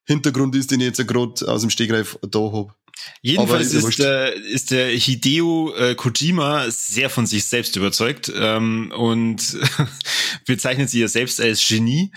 Hintergrund 0.08 0.56
ist, 0.56 0.70
den 0.70 0.80
ich 0.80 0.86
jetzt 0.86 1.06
gerade 1.06 1.46
aus 1.46 1.60
dem 1.60 1.70
Stegreif 1.70 2.18
da 2.22 2.40
hab. 2.40 2.74
Jedenfalls 3.22 3.72
ist, 3.72 3.84
ist, 3.84 3.98
der, 4.00 4.34
ist 4.34 4.70
der 4.70 4.88
Hideo 4.88 5.72
äh, 5.76 5.94
Kojima 5.94 6.68
sehr 6.70 7.10
von 7.10 7.26
sich 7.26 7.44
selbst 7.44 7.76
überzeugt 7.76 8.32
ähm, 8.34 8.92
und 8.96 9.56
bezeichnet 10.46 10.90
sich 10.90 11.00
ja 11.00 11.08
selbst 11.08 11.40
als 11.40 11.66
Genie 11.66 12.10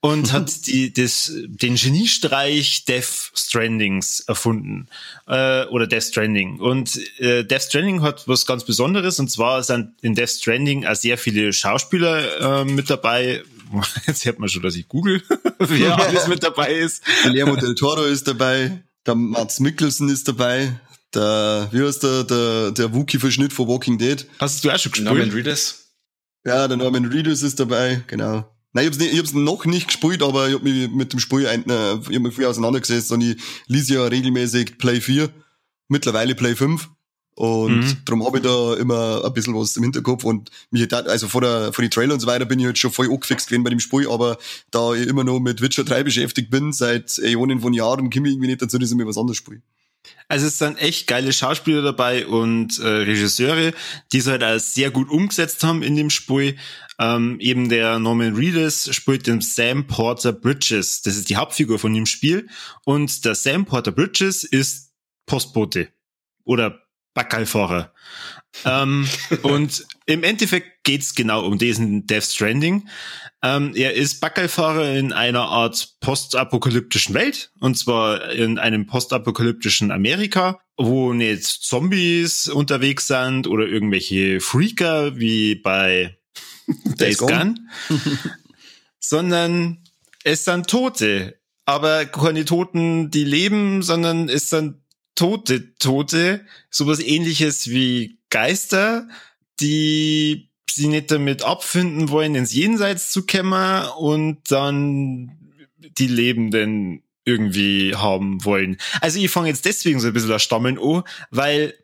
und 0.00 0.32
hat 0.32 0.66
die, 0.66 0.92
das, 0.92 1.32
den 1.46 1.76
Geniestreich 1.76 2.84
Death 2.84 3.32
Strandings 3.34 4.20
erfunden 4.20 4.88
äh, 5.26 5.64
oder 5.66 5.86
Death 5.86 6.04
Stranding. 6.04 6.60
Und 6.60 6.98
äh, 7.18 7.44
Death 7.44 7.62
Stranding 7.62 8.02
hat 8.02 8.26
was 8.28 8.46
ganz 8.46 8.64
Besonderes 8.64 9.18
und 9.18 9.30
zwar 9.30 9.62
sind 9.62 9.92
in 10.02 10.14
Death 10.14 10.30
Stranding 10.30 10.86
auch 10.86 10.96
sehr 10.96 11.18
viele 11.18 11.52
Schauspieler 11.52 12.60
äh, 12.60 12.64
mit 12.64 12.88
dabei. 12.88 13.42
Jetzt 14.06 14.24
hört 14.24 14.38
man 14.38 14.48
schon, 14.48 14.62
dass 14.62 14.76
ich 14.76 14.88
google, 14.88 15.22
wer 15.70 15.98
alles 15.98 16.28
mit 16.28 16.42
dabei 16.42 16.72
ist. 16.72 17.02
Guillermo 17.22 17.56
del 17.56 17.74
Toro 17.74 18.04
ist 18.04 18.26
dabei. 18.26 18.82
Der 19.06 19.14
Mats 19.14 19.60
Mikkelsen 19.60 20.08
ist 20.08 20.28
dabei. 20.28 20.80
Der, 21.14 21.68
wie 21.72 21.82
heißt 21.82 22.02
der, 22.02 22.24
der, 22.24 22.70
der 22.70 22.94
Wookie-Verschnitt 22.94 23.52
von 23.52 23.68
Walking 23.68 23.98
Dead. 23.98 24.26
Hast 24.38 24.64
du 24.64 24.70
auch 24.70 24.78
schon 24.78 24.92
gespielt? 24.92 25.12
Norman 25.12 25.30
Reedus. 25.30 25.82
Ja, 26.44 26.66
der 26.66 26.76
Norman 26.76 27.04
Reedus 27.04 27.42
ist 27.42 27.60
dabei, 27.60 28.02
genau. 28.06 28.48
Nein, 28.72 28.84
ich 28.84 28.90
hab's, 28.90 28.98
nicht, 28.98 29.12
ich 29.12 29.18
hab's 29.18 29.32
noch 29.34 29.66
nicht 29.66 29.88
gespielt, 29.88 30.22
aber 30.22 30.48
ich 30.48 30.54
hab 30.54 30.62
mich 30.62 30.90
mit 30.90 31.12
dem 31.12 31.20
Spiel 31.20 31.46
ein, 31.46 31.68
äh, 31.68 31.96
ich 32.08 32.16
hab 32.16 32.22
mich 32.22 32.34
viel 32.34 32.46
auseinandergesetzt 32.46 33.12
und 33.12 33.20
ich 33.20 33.36
lese 33.66 33.94
ja 33.94 34.04
regelmäßig 34.04 34.78
Play 34.78 35.00
4, 35.00 35.28
mittlerweile 35.88 36.34
Play 36.34 36.56
5. 36.56 36.88
Und 37.34 37.80
mhm. 37.80 37.96
darum 38.04 38.26
habe 38.26 38.38
ich 38.38 38.44
da 38.44 38.74
immer 38.74 39.24
ein 39.24 39.32
bisschen 39.32 39.54
was 39.54 39.76
im 39.76 39.84
Hinterkopf 39.84 40.24
und 40.24 40.50
mich 40.70 40.86
da, 40.88 40.98
also 40.98 41.28
vor 41.28 41.40
der, 41.40 41.72
vor 41.72 41.82
die 41.82 41.88
Trailer 41.88 42.14
und 42.14 42.20
so 42.20 42.26
weiter 42.26 42.44
bin 42.44 42.58
ich 42.58 42.66
jetzt 42.66 42.78
schon 42.78 42.92
voll 42.92 43.10
angefixt 43.10 43.46
gewesen 43.46 43.64
bei 43.64 43.70
dem 43.70 43.80
Spiel, 43.80 44.08
aber 44.08 44.36
da 44.70 44.92
ich 44.94 45.06
immer 45.06 45.24
noch 45.24 45.40
mit 45.40 45.62
Witcher 45.62 45.84
3 45.84 46.02
beschäftigt 46.02 46.50
bin, 46.50 46.72
seit 46.72 47.18
Äonen 47.18 47.60
von 47.60 47.72
Jahren, 47.72 48.10
komme 48.10 48.28
ich 48.28 48.34
irgendwie 48.34 48.48
nicht 48.48 48.60
dazu, 48.60 48.78
dass 48.78 48.90
ich 48.90 48.96
mir 48.96 49.06
was 49.06 49.16
anderes 49.16 49.38
spiele. 49.38 49.62
Also 50.28 50.46
es 50.46 50.58
sind 50.58 50.78
echt 50.78 51.06
geile 51.06 51.32
Schauspieler 51.32 51.82
dabei 51.82 52.26
und 52.26 52.78
äh, 52.78 52.86
Regisseure, 52.86 53.72
die 54.12 54.18
es 54.18 54.26
halt 54.26 54.42
auch 54.42 54.58
sehr 54.58 54.90
gut 54.90 55.08
umgesetzt 55.08 55.62
haben 55.62 55.82
in 55.82 55.96
dem 55.96 56.10
Spiel. 56.10 56.56
Ähm, 56.98 57.38
eben 57.40 57.68
der 57.68 57.98
Norman 57.98 58.34
Reedus 58.34 58.94
spielt 58.94 59.26
den 59.26 59.40
Sam 59.40 59.86
Porter 59.86 60.32
Bridges. 60.32 61.02
Das 61.02 61.16
ist 61.16 61.28
die 61.28 61.36
Hauptfigur 61.36 61.78
von 61.78 61.94
dem 61.94 62.06
Spiel. 62.06 62.48
Und 62.84 63.24
der 63.24 63.34
Sam 63.34 63.64
Porter 63.64 63.92
Bridges 63.92 64.44
ist 64.44 64.92
Postbote 65.26 65.88
oder 66.44 66.82
Backerlfahrer. 67.14 67.92
ähm, 68.64 69.08
und 69.42 69.86
im 70.06 70.22
Endeffekt 70.22 70.84
geht's 70.84 71.14
genau 71.14 71.44
um 71.44 71.58
diesen 71.58 72.06
Death 72.06 72.24
Stranding. 72.24 72.88
Ähm, 73.42 73.72
er 73.74 73.94
ist 73.94 74.20
Backerlfahrer 74.20 74.94
in 74.94 75.12
einer 75.12 75.42
Art 75.42 75.96
postapokalyptischen 76.00 77.14
Welt, 77.14 77.50
und 77.58 77.76
zwar 77.76 78.30
in 78.30 78.58
einem 78.58 78.86
postapokalyptischen 78.86 79.90
Amerika, 79.90 80.60
wo 80.76 81.12
nicht 81.12 81.44
Zombies 81.44 82.48
unterwegs 82.48 83.08
sind 83.08 83.48
oder 83.48 83.66
irgendwelche 83.66 84.40
Freaker 84.40 85.18
wie 85.18 85.56
bei 85.56 86.18
Days 86.84 87.18
Gone, 87.18 87.56
sondern 89.00 89.82
es 90.24 90.44
sind 90.44 90.68
Tote. 90.68 91.38
Aber 91.64 92.06
keine 92.06 92.44
Toten, 92.44 93.10
die 93.10 93.24
leben, 93.24 93.82
sondern 93.82 94.28
es 94.28 94.50
sind 94.50 94.81
tote 95.14 95.74
Tote, 95.76 96.46
sowas 96.70 97.00
ähnliches 97.00 97.68
wie 97.68 98.18
Geister, 98.30 99.08
die 99.60 100.50
sie 100.70 100.88
nicht 100.88 101.10
damit 101.10 101.42
abfinden 101.42 102.08
wollen, 102.08 102.34
ins 102.34 102.52
Jenseits 102.52 103.12
zu 103.12 103.26
kommen 103.26 103.86
und 103.98 104.50
dann 104.50 105.38
die 105.76 106.06
Lebenden 106.06 107.02
irgendwie 107.24 107.94
haben 107.94 108.44
wollen. 108.44 108.78
Also 109.00 109.18
ich 109.18 109.30
fange 109.30 109.48
jetzt 109.48 109.64
deswegen 109.64 110.00
so 110.00 110.08
ein 110.08 110.12
bisschen 110.12 110.30
das 110.30 110.42
Stammeln 110.42 110.78
an, 110.78 111.04
weil 111.30 111.74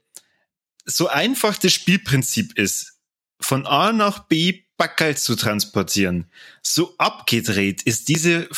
so 0.84 1.08
einfach 1.08 1.58
das 1.58 1.72
Spielprinzip 1.72 2.58
ist, 2.58 2.98
von 3.40 3.66
A 3.66 3.92
nach 3.92 4.26
B 4.26 4.62
Backel 4.78 5.16
zu 5.16 5.36
transportieren. 5.36 6.30
So 6.62 6.94
abgedreht 6.98 7.82
ist 7.82 8.08
diese 8.08 8.48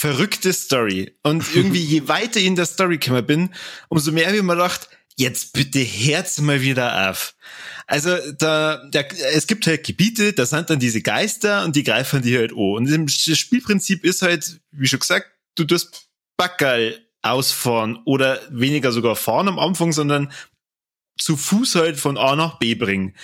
verrückte 0.00 0.54
Story. 0.54 1.12
Und 1.22 1.44
irgendwie, 1.54 1.82
je 1.82 2.08
weiter 2.08 2.40
ich 2.40 2.46
in 2.46 2.56
der 2.56 2.64
Story 2.64 2.96
gekommen 2.96 3.26
bin, 3.26 3.50
umso 3.90 4.12
mehr 4.12 4.28
habe 4.28 4.38
ich 4.38 4.42
mir 4.42 4.54
gedacht, 4.54 4.88
jetzt 5.16 5.52
bitte 5.52 5.80
Herz 5.80 6.38
mal 6.40 6.62
wieder 6.62 7.10
auf. 7.10 7.34
Also 7.86 8.16
da, 8.38 8.82
da, 8.90 9.00
es 9.34 9.46
gibt 9.46 9.66
halt 9.66 9.84
Gebiete, 9.84 10.32
da 10.32 10.46
sind 10.46 10.70
dann 10.70 10.78
diese 10.78 11.02
Geister 11.02 11.64
und 11.64 11.76
die 11.76 11.82
greifen 11.82 12.22
die 12.22 12.38
halt 12.38 12.52
an. 12.52 12.56
Und 12.56 12.88
das 12.90 13.38
Spielprinzip 13.38 14.02
ist 14.02 14.22
halt, 14.22 14.62
wie 14.70 14.88
schon 14.88 15.00
gesagt, 15.00 15.26
du 15.54 15.64
tust 15.64 16.08
Backerl 16.38 16.98
ausfahren 17.20 17.98
oder 18.06 18.40
weniger 18.48 18.92
sogar 18.92 19.16
fahren 19.16 19.48
am 19.48 19.58
Anfang, 19.58 19.92
sondern 19.92 20.32
zu 21.18 21.36
Fuß 21.36 21.74
halt 21.74 21.98
von 21.98 22.16
A 22.16 22.36
nach 22.36 22.58
B 22.58 22.74
bringen. 22.74 23.14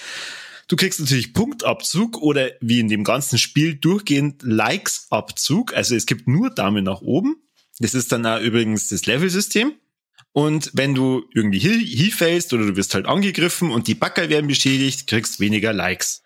Du 0.68 0.76
kriegst 0.76 0.98
natürlich 0.98 1.32
Punktabzug 1.32 2.20
oder 2.20 2.50
wie 2.60 2.80
in 2.80 2.88
dem 2.88 3.04
ganzen 3.04 3.38
Spiel 3.38 3.76
durchgehend 3.76 4.42
Likes-Abzug. 4.42 5.74
Also 5.74 5.94
es 5.94 6.06
gibt 6.06 6.26
nur 6.26 6.50
Daumen 6.50 6.84
nach 6.84 7.02
oben. 7.02 7.36
Das 7.78 7.94
ist 7.94 8.10
dann 8.10 8.26
auch 8.26 8.40
übrigens 8.40 8.88
das 8.88 9.06
Level-System. 9.06 9.74
Und 10.32 10.70
wenn 10.74 10.94
du 10.94 11.24
irgendwie 11.34 11.60
hinfällst 11.60 12.52
oder 12.52 12.66
du 12.66 12.76
wirst 12.76 12.94
halt 12.94 13.06
angegriffen 13.06 13.70
und 13.70 13.86
die 13.86 13.94
Backer 13.94 14.28
werden 14.28 14.48
beschädigt, 14.48 15.06
kriegst 15.06 15.40
weniger 15.40 15.72
Likes. 15.72 16.22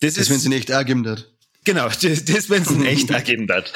Das, 0.00 0.14
das 0.14 0.24
ist, 0.24 0.30
wenn 0.30 0.38
sie 0.38 0.48
nicht 0.48 0.70
ergeben 0.70 1.06
hat. 1.08 1.30
Genau, 1.64 1.88
das, 2.02 2.24
das 2.24 2.50
wenn 2.50 2.62
es 2.62 2.70
echt 2.84 3.10
ergeben 3.10 3.48
hat. 3.50 3.72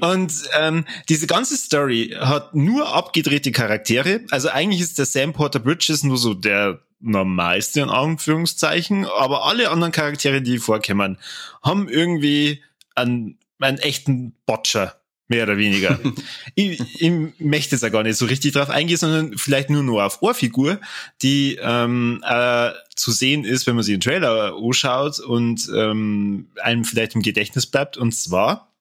und 0.00 0.32
ähm, 0.60 0.84
diese 1.08 1.26
ganze 1.26 1.56
Story 1.56 2.14
hat 2.18 2.54
nur 2.54 2.94
abgedrehte 2.94 3.52
Charaktere. 3.52 4.20
Also 4.30 4.48
eigentlich 4.48 4.80
ist 4.80 4.98
der 4.98 5.06
Sam 5.06 5.32
Porter 5.32 5.58
Bridges 5.58 6.04
nur 6.04 6.18
so 6.18 6.34
der 6.34 6.80
normalste 7.02 7.80
in 7.80 7.90
Anführungszeichen, 7.90 9.06
aber 9.06 9.44
alle 9.44 9.70
anderen 9.70 9.92
Charaktere, 9.92 10.42
die 10.42 10.58
vorkommen, 10.58 11.18
haben 11.62 11.88
irgendwie 11.88 12.62
einen, 12.94 13.38
einen 13.58 13.78
echten 13.78 14.34
Botcher 14.46 14.96
mehr 15.28 15.44
oder 15.44 15.56
weniger. 15.56 15.98
ich, 16.54 16.80
ich 17.00 17.12
möchte 17.38 17.74
jetzt 17.74 17.82
ja 17.82 17.88
gar 17.88 18.02
nicht 18.02 18.16
so 18.16 18.26
richtig 18.26 18.52
drauf 18.52 18.70
eingehen, 18.70 18.98
sondern 18.98 19.38
vielleicht 19.38 19.70
nur 19.70 19.82
nur 19.82 20.04
auf 20.04 20.22
Ohrfigur, 20.22 20.80
die 21.22 21.58
ähm, 21.60 22.22
äh, 22.26 22.70
zu 22.94 23.10
sehen 23.10 23.44
ist, 23.44 23.66
wenn 23.66 23.74
man 23.74 23.84
sich 23.84 23.94
den 23.94 24.00
Trailer 24.00 24.54
anschaut 24.54 25.18
und 25.20 25.68
ähm, 25.74 26.48
einem 26.62 26.84
vielleicht 26.84 27.14
im 27.14 27.22
Gedächtnis 27.22 27.66
bleibt. 27.66 27.96
Und 27.96 28.12
zwar 28.12 28.72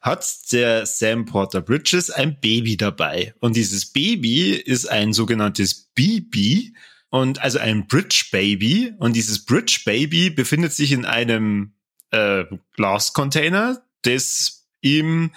hat 0.00 0.26
der 0.52 0.86
Sam 0.86 1.26
Porter 1.26 1.60
Bridges 1.60 2.10
ein 2.10 2.40
Baby 2.40 2.76
dabei. 2.76 3.34
Und 3.40 3.56
dieses 3.56 3.86
Baby 3.86 4.52
ist 4.52 4.86
ein 4.86 5.12
sogenanntes 5.12 5.90
BB 5.94 6.72
und 7.10 7.42
also 7.42 7.58
ein 7.58 7.86
Bridge 7.86 8.26
Baby. 8.32 8.94
Und 8.98 9.14
dieses 9.14 9.44
Bridge 9.44 9.80
Baby 9.84 10.30
befindet 10.30 10.72
sich 10.72 10.92
in 10.92 11.04
einem 11.04 11.74
äh, 12.10 12.44
Glascontainer, 12.76 13.82
das 14.02 14.68
ihm 14.80 15.32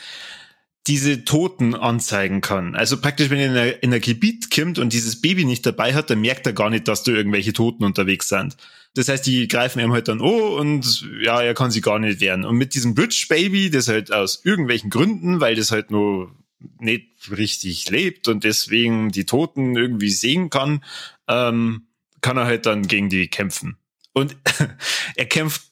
diese 0.88 1.24
Toten 1.24 1.76
anzeigen 1.76 2.42
kann. 2.42 2.76
Also 2.76 3.00
praktisch, 3.00 3.30
wenn 3.30 3.40
er 3.40 3.84
in 3.84 3.94
ein 3.94 4.02
Gebiet 4.02 4.52
kommt 4.52 4.80
und 4.80 4.92
dieses 4.92 5.22
Baby 5.22 5.46
nicht 5.46 5.66
dabei 5.66 5.94
hat, 5.94 6.10
dann 6.10 6.22
merkt 6.22 6.46
er 6.46 6.54
gar 6.54 6.70
nicht, 6.70 6.88
dass 6.88 7.04
da 7.04 7.12
irgendwelche 7.14 7.54
Toten 7.54 7.86
unterwegs 7.86 8.28
sind. 8.28 8.58
Das 8.94 9.08
heißt, 9.08 9.26
die 9.26 9.48
greifen 9.48 9.80
ihm 9.80 9.94
halt 9.94 10.08
dann 10.08 10.22
oh 10.22 10.60
und 10.60 11.08
ja, 11.22 11.42
er 11.42 11.54
kann 11.54 11.72
sie 11.72 11.82
gar 11.82 12.00
nicht 12.00 12.20
wehren. 12.20 12.46
Und 12.46 12.58
mit 12.58 12.76
diesem 12.76 12.96
Bridge 12.96 13.26
Baby, 13.30 13.72
das 13.72 13.88
halt 13.88 14.12
aus 14.12 14.42
irgendwelchen 14.44 14.90
Gründen, 14.90 15.40
weil 15.40 15.56
das 15.56 15.72
halt 15.72 15.90
nur 15.90 16.36
nicht 16.80 17.32
richtig 17.32 17.90
lebt 17.90 18.28
und 18.28 18.44
deswegen 18.44 19.10
die 19.10 19.26
Toten 19.26 19.76
irgendwie 19.76 20.12
sehen 20.12 20.50
kann, 20.50 20.84
ähm, 21.28 21.88
kann 22.22 22.38
er 22.38 22.46
halt 22.46 22.66
dann 22.66 22.88
gegen 22.88 23.10
die 23.10 23.28
kämpfen. 23.28 23.78
Und 24.14 24.36
er 25.16 25.26
kämpft 25.26 25.64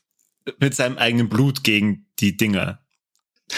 mit 0.60 0.76
seinem 0.76 0.98
eigenen 0.98 1.30
Blut 1.30 1.64
gegen 1.64 2.06
die 2.20 2.38
Dinger. 2.38 2.80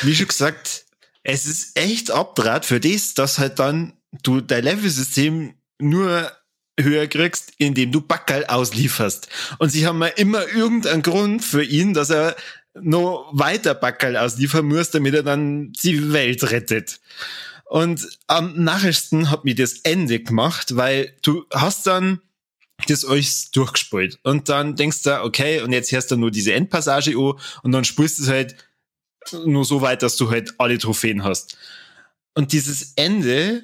Wie 0.02 0.16
schon 0.16 0.28
gesagt, 0.28 0.86
es 1.24 1.46
ist 1.46 1.78
echt 1.78 2.12
abdraht 2.12 2.66
für 2.66 2.80
das, 2.80 3.14
dass 3.14 3.40
halt 3.40 3.60
dann 3.60 3.94
du 4.22 4.42
dein 4.42 4.64
Level-System 4.64 5.54
nur 5.80 6.32
höher 6.80 7.08
kriegst, 7.08 7.54
indem 7.58 7.92
du 7.92 8.02
Backerl 8.02 8.46
auslieferst. 8.46 9.30
Und 9.60 9.70
sie 9.70 9.86
haben 9.86 10.02
ja 10.02 10.08
immer 10.08 10.48
irgendeinen 10.48 11.04
Grund 11.04 11.44
für 11.44 11.64
ihn, 11.64 11.94
dass 11.94 12.10
er 12.10 12.36
noch 12.76 13.30
weiter 13.34 13.76
Backerl 13.76 14.18
ausliefern 14.18 14.66
muss, 14.66 14.92
damit 14.92 15.14
er 15.14 15.24
dann 15.24 15.72
die 15.74 16.12
Welt 16.14 16.52
rettet. 16.52 17.00
Und 17.66 18.08
am 18.28 18.64
nachrichten 18.64 19.30
hat 19.30 19.46
mir 19.46 19.56
das 19.56 19.80
Ende 19.80 20.20
gemacht, 20.20 20.76
weil 20.76 21.14
du 21.22 21.46
hast 21.52 21.88
dann 21.88 22.22
das 22.88 23.06
euch 23.06 23.52
durchgespielt. 23.52 24.20
Und 24.24 24.50
dann 24.50 24.76
denkst 24.76 25.04
du, 25.04 25.24
okay, 25.24 25.62
und 25.62 25.72
jetzt 25.72 25.92
hörst 25.92 26.12
du 26.12 26.18
nur 26.18 26.32
diese 26.32 26.54
Endpassage 26.54 27.12
an 27.18 27.34
und 27.62 27.72
dann 27.72 27.86
spielst 27.86 28.20
du 28.20 28.24
es 28.24 28.30
halt 28.30 28.56
nur 29.46 29.66
so 29.66 29.82
weit, 29.82 30.04
dass 30.04 30.18
du 30.18 30.30
halt 30.30 30.56
alle 30.58 30.78
Trophäen 30.78 31.24
hast. 31.24 31.58
Und 32.34 32.52
dieses 32.52 32.94
Ende 32.96 33.64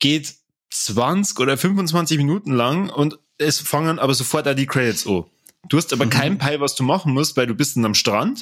geht 0.00 0.34
20 0.70 1.38
oder 1.38 1.56
25 1.56 2.18
Minuten 2.18 2.52
lang 2.52 2.90
und 2.90 3.18
es 3.38 3.60
fangen 3.60 3.98
aber 3.98 4.14
sofort 4.14 4.48
auch 4.48 4.54
die 4.54 4.66
Credits 4.66 5.06
an. 5.06 5.24
Du 5.68 5.76
hast 5.76 5.92
aber 5.92 6.06
mhm. 6.06 6.10
keinen 6.10 6.38
Peil, 6.38 6.60
was 6.60 6.74
du 6.74 6.82
machen 6.82 7.12
musst, 7.12 7.36
weil 7.36 7.46
du 7.46 7.54
bist 7.54 7.76
dann 7.76 7.84
am 7.84 7.94
Strand 7.94 8.40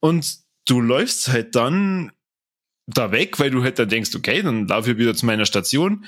und 0.00 0.38
du 0.66 0.80
läufst 0.80 1.28
halt 1.28 1.54
dann 1.54 2.12
da 2.86 3.12
weg, 3.12 3.38
weil 3.38 3.50
du 3.50 3.62
halt 3.62 3.78
dann 3.78 3.88
denkst, 3.88 4.14
okay, 4.14 4.42
dann 4.42 4.66
laufe 4.66 4.92
ich 4.92 4.98
wieder 4.98 5.14
zu 5.14 5.26
meiner 5.26 5.46
Station 5.46 6.04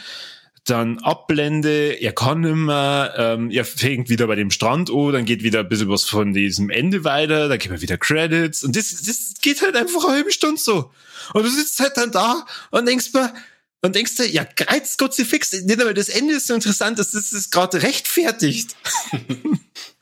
dann 0.65 0.99
Abblende, 1.01 1.93
er 2.01 2.13
kann 2.13 2.43
immer, 2.45 3.13
ähm, 3.17 3.51
er 3.51 3.67
fängt 3.67 4.09
wieder 4.09 4.27
bei 4.27 4.35
dem 4.35 4.51
Strand 4.51 4.91
an, 4.91 5.13
dann 5.13 5.27
geht 5.27 5.43
wieder 5.43 5.61
ein 5.61 5.69
bisschen 5.69 5.91
was 5.91 6.05
von 6.05 6.33
diesem 6.33 6.71
Ende 6.71 7.05
weiter, 7.05 7.49
dann 7.49 7.59
gibt 7.59 7.75
er 7.75 7.83
wieder 7.83 7.99
Credits 7.99 8.65
und 8.65 8.75
das, 8.75 8.91
das 8.91 9.35
geht 9.43 9.61
halt 9.61 9.77
einfach 9.77 10.05
eine 10.05 10.15
halbe 10.15 10.33
Stunde 10.33 10.61
so. 10.61 10.91
Und 11.35 11.45
du 11.45 11.51
sitzt 11.51 11.81
halt 11.81 11.97
dann 11.97 12.11
da 12.11 12.47
und 12.71 12.87
denkst 12.87 13.13
mir, 13.13 13.35
und 13.83 13.95
denkst 13.95 14.17
du, 14.17 14.27
ja, 14.27 14.47
greiz 14.57 14.97
Gott 14.97 15.13
sie 15.13 15.27
fix, 15.27 15.53
nicht 15.53 15.81
aber 15.81 15.93
das 15.93 16.09
Ende 16.09 16.35
ist 16.35 16.47
so 16.47 16.55
interessant, 16.55 16.99
dass 16.99 17.11
das 17.11 17.33
ist 17.35 17.53
gerade 17.53 17.83
rechtfertigt. 17.83 18.75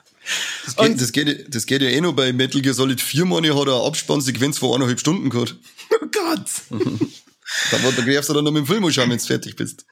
Das 0.65 0.75
geht, 0.75 1.01
das, 1.01 1.11
geht, 1.11 1.55
das 1.55 1.65
geht 1.65 1.81
ja 1.81 1.89
eh 1.89 2.01
nur 2.01 2.15
bei 2.15 2.31
Metal 2.31 2.61
Gear 2.61 2.73
Solid 2.73 3.01
4 3.01 3.25
Money 3.25 3.49
hat 3.49 3.67
er 3.67 3.75
eine 3.75 3.83
Abspannsequenz 3.83 4.57
vor 4.57 4.75
eineinhalb 4.75 4.99
Stunden 4.99 5.29
gehabt. 5.29 5.55
Oh 5.91 6.05
Gott. 6.11 6.49
da, 7.71 7.77
da 7.77 8.01
darfst 8.01 8.29
du 8.29 8.33
dann 8.33 8.45
noch 8.45 8.51
mit 8.51 8.61
dem 8.61 8.67
Film 8.67 8.85
anschauen, 8.85 9.09
wenn 9.09 9.17
du 9.17 9.23
fertig 9.23 9.55
bist. 9.55 9.85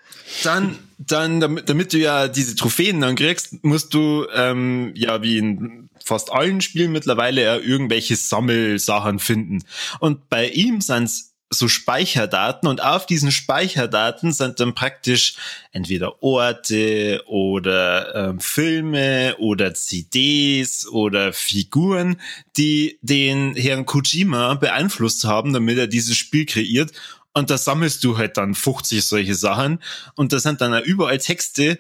dann, 0.44 0.78
dann, 0.98 1.40
damit, 1.40 1.70
damit 1.70 1.94
du 1.94 1.98
ja 1.98 2.28
diese 2.28 2.56
Trophäen 2.56 3.02
dann 3.02 3.16
kriegst, 3.16 3.64
musst 3.64 3.94
du 3.94 4.26
ähm, 4.34 4.94
ja 4.96 5.22
wie 5.22 5.38
in 5.38 5.90
fast 6.04 6.32
allen 6.32 6.62
Spielen 6.62 6.92
mittlerweile 6.92 7.44
ja 7.44 7.58
irgendwelche 7.58 8.16
Sammelsachen 8.16 9.20
finden. 9.20 9.64
Und 10.00 10.30
bei 10.30 10.50
ihm 10.50 10.82
sind's 10.82 11.31
so 11.54 11.68
Speicherdaten 11.68 12.68
und 12.70 12.82
auf 12.82 13.06
diesen 13.06 13.32
Speicherdaten 13.32 14.32
sind 14.32 14.62
dann 14.62 14.74
praktisch 14.74 15.36
entweder 15.74 16.24
Orte 16.24 17.22
oder 17.28 18.16
ähm, 18.16 18.40
Filme 18.40 19.36
oder 19.38 19.74
CDs 19.74 20.88
oder 20.88 21.34
Figuren, 21.34 22.22
die 22.56 23.00
den 23.02 23.56
Herrn 23.56 23.86
Kojima 23.86 24.54
beeinflusst 24.54 25.26
haben, 25.26 25.52
damit 25.52 25.78
er 25.78 25.88
dieses 25.88 26.16
Spiel 26.16 26.46
kreiert. 26.46 26.94
Und 27.34 27.50
da 27.50 27.58
sammelst 27.58 28.04
du 28.04 28.18
halt 28.18 28.38
dann 28.38 28.56
50 28.56 29.04
solche 29.04 29.36
Sachen 29.36 29.84
und 30.16 30.34
da 30.34 30.40
sind 30.40 30.62
dann 30.62 30.74
auch 30.74 30.86
überall 30.86 31.18
Texte, 31.18 31.78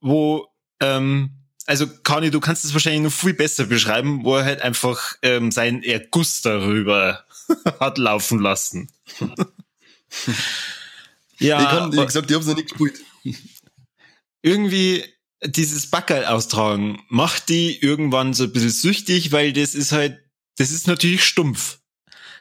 wo 0.00 0.48
ähm, 0.80 1.30
also 1.66 1.86
Kani, 2.02 2.30
du 2.30 2.40
kannst 2.40 2.64
es 2.64 2.72
wahrscheinlich 2.72 3.02
noch 3.02 3.12
viel 3.12 3.34
besser 3.34 3.64
beschreiben, 3.64 4.24
wo 4.24 4.36
er 4.36 4.44
halt 4.44 4.62
einfach 4.62 5.14
ähm, 5.22 5.52
seinen 5.52 5.82
Erguss 5.82 6.42
darüber 6.42 7.24
hat 7.80 7.98
laufen 7.98 8.38
lassen. 8.38 8.90
ja. 11.38 11.60
Ich, 11.60 11.68
kann, 11.68 11.92
wie 11.92 12.04
gesagt, 12.04 12.30
ich 12.30 12.36
hab's 12.36 12.46
noch 12.46 12.56
nicht 12.56 12.70
gespielt. 12.70 13.00
Irgendwie 14.42 15.04
dieses 15.44 15.88
Backerl 15.88 16.24
austragen 16.24 17.02
macht 17.08 17.48
die 17.48 17.80
irgendwann 17.80 18.34
so 18.34 18.44
ein 18.44 18.52
bisschen 18.52 18.70
süchtig, 18.70 19.32
weil 19.32 19.52
das 19.52 19.74
ist 19.74 19.92
halt, 19.92 20.18
das 20.56 20.70
ist 20.70 20.86
natürlich 20.86 21.24
stumpf. 21.24 21.78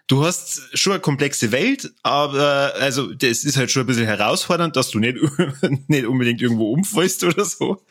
Du 0.08 0.26
hast 0.26 0.78
schon 0.78 0.94
eine 0.94 1.00
komplexe 1.00 1.52
Welt, 1.52 1.94
aber 2.04 2.74
also 2.80 3.14
das 3.14 3.44
ist 3.44 3.58
halt 3.58 3.72
schon 3.72 3.84
ein 3.84 3.88
bisschen 3.88 4.06
herausfordernd, 4.06 4.76
dass 4.76 4.90
du 4.90 5.00
nicht, 5.00 5.18
nicht 5.88 6.06
unbedingt 6.06 6.42
irgendwo 6.42 6.74
umfällst 6.74 7.24
oder 7.24 7.46
so. 7.46 7.86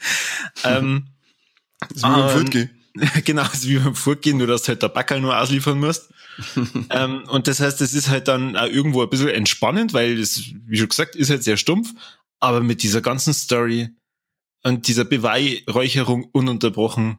ähm, 0.65 1.07
das 1.81 1.97
ist 1.97 2.03
wie 2.03 2.09
beim 2.09 2.31
Furtgehen. 2.31 2.71
Genau, 3.25 3.43
das 3.45 3.55
ist 3.55 3.69
wie 3.69 3.79
beim 3.79 3.95
Furtgehen, 3.95 4.37
nur 4.37 4.49
dass 4.49 4.63
du 4.63 4.69
halt 4.69 4.83
der 4.83 4.89
Backerl 4.89 5.21
nur 5.21 5.39
ausliefern 5.39 5.79
musst. 5.79 6.11
ähm, 6.91 7.25
und 7.29 7.47
das 7.47 7.61
heißt, 7.61 7.81
das 7.81 7.93
ist 7.93 8.09
halt 8.09 8.29
dann 8.29 8.57
auch 8.57 8.67
irgendwo 8.67 9.03
ein 9.03 9.11
bisschen 9.11 9.29
entspannend, 9.29 9.93
weil 9.93 10.19
das, 10.19 10.43
wie 10.67 10.79
schon 10.79 10.89
gesagt, 10.89 11.17
ist 11.17 11.31
halt 11.31 11.43
sehr 11.43 11.57
stumpf, 11.57 11.93
aber 12.39 12.61
mit 12.61 12.83
dieser 12.83 13.01
ganzen 13.01 13.35
Story 13.35 13.91
und 14.63 14.89
dieser 14.89 15.05
Beweihräucherung 15.05 16.25
ununterbrochen, 16.33 17.19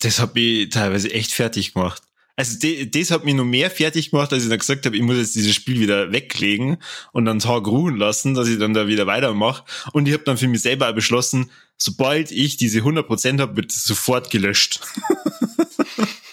das 0.00 0.20
hat 0.20 0.34
mich 0.34 0.68
teilweise 0.70 1.12
echt 1.12 1.32
fertig 1.32 1.74
gemacht. 1.74 2.02
Also 2.38 2.58
de, 2.58 2.84
das 2.84 3.10
hat 3.10 3.24
mich 3.24 3.34
noch 3.34 3.46
mehr 3.46 3.70
fertig 3.70 4.10
gemacht, 4.10 4.30
als 4.32 4.42
ich 4.42 4.50
dann 4.50 4.58
gesagt 4.58 4.84
habe, 4.84 4.94
ich 4.94 5.02
muss 5.02 5.16
jetzt 5.16 5.34
dieses 5.34 5.54
Spiel 5.54 5.80
wieder 5.80 6.12
weglegen 6.12 6.76
und 7.12 7.26
einen 7.26 7.38
Tag 7.38 7.66
ruhen 7.66 7.96
lassen, 7.96 8.34
dass 8.34 8.46
ich 8.46 8.58
dann 8.58 8.74
da 8.74 8.86
wieder 8.88 9.06
weitermache. 9.06 9.64
Und 9.92 10.06
ich 10.06 10.12
habe 10.12 10.24
dann 10.24 10.36
für 10.36 10.46
mich 10.46 10.60
selber 10.60 10.92
beschlossen, 10.92 11.50
sobald 11.78 12.30
ich 12.30 12.58
diese 12.58 12.80
100% 12.80 13.40
habe, 13.40 13.56
wird 13.56 13.72
es 13.72 13.84
sofort 13.84 14.30
gelöscht. 14.30 14.80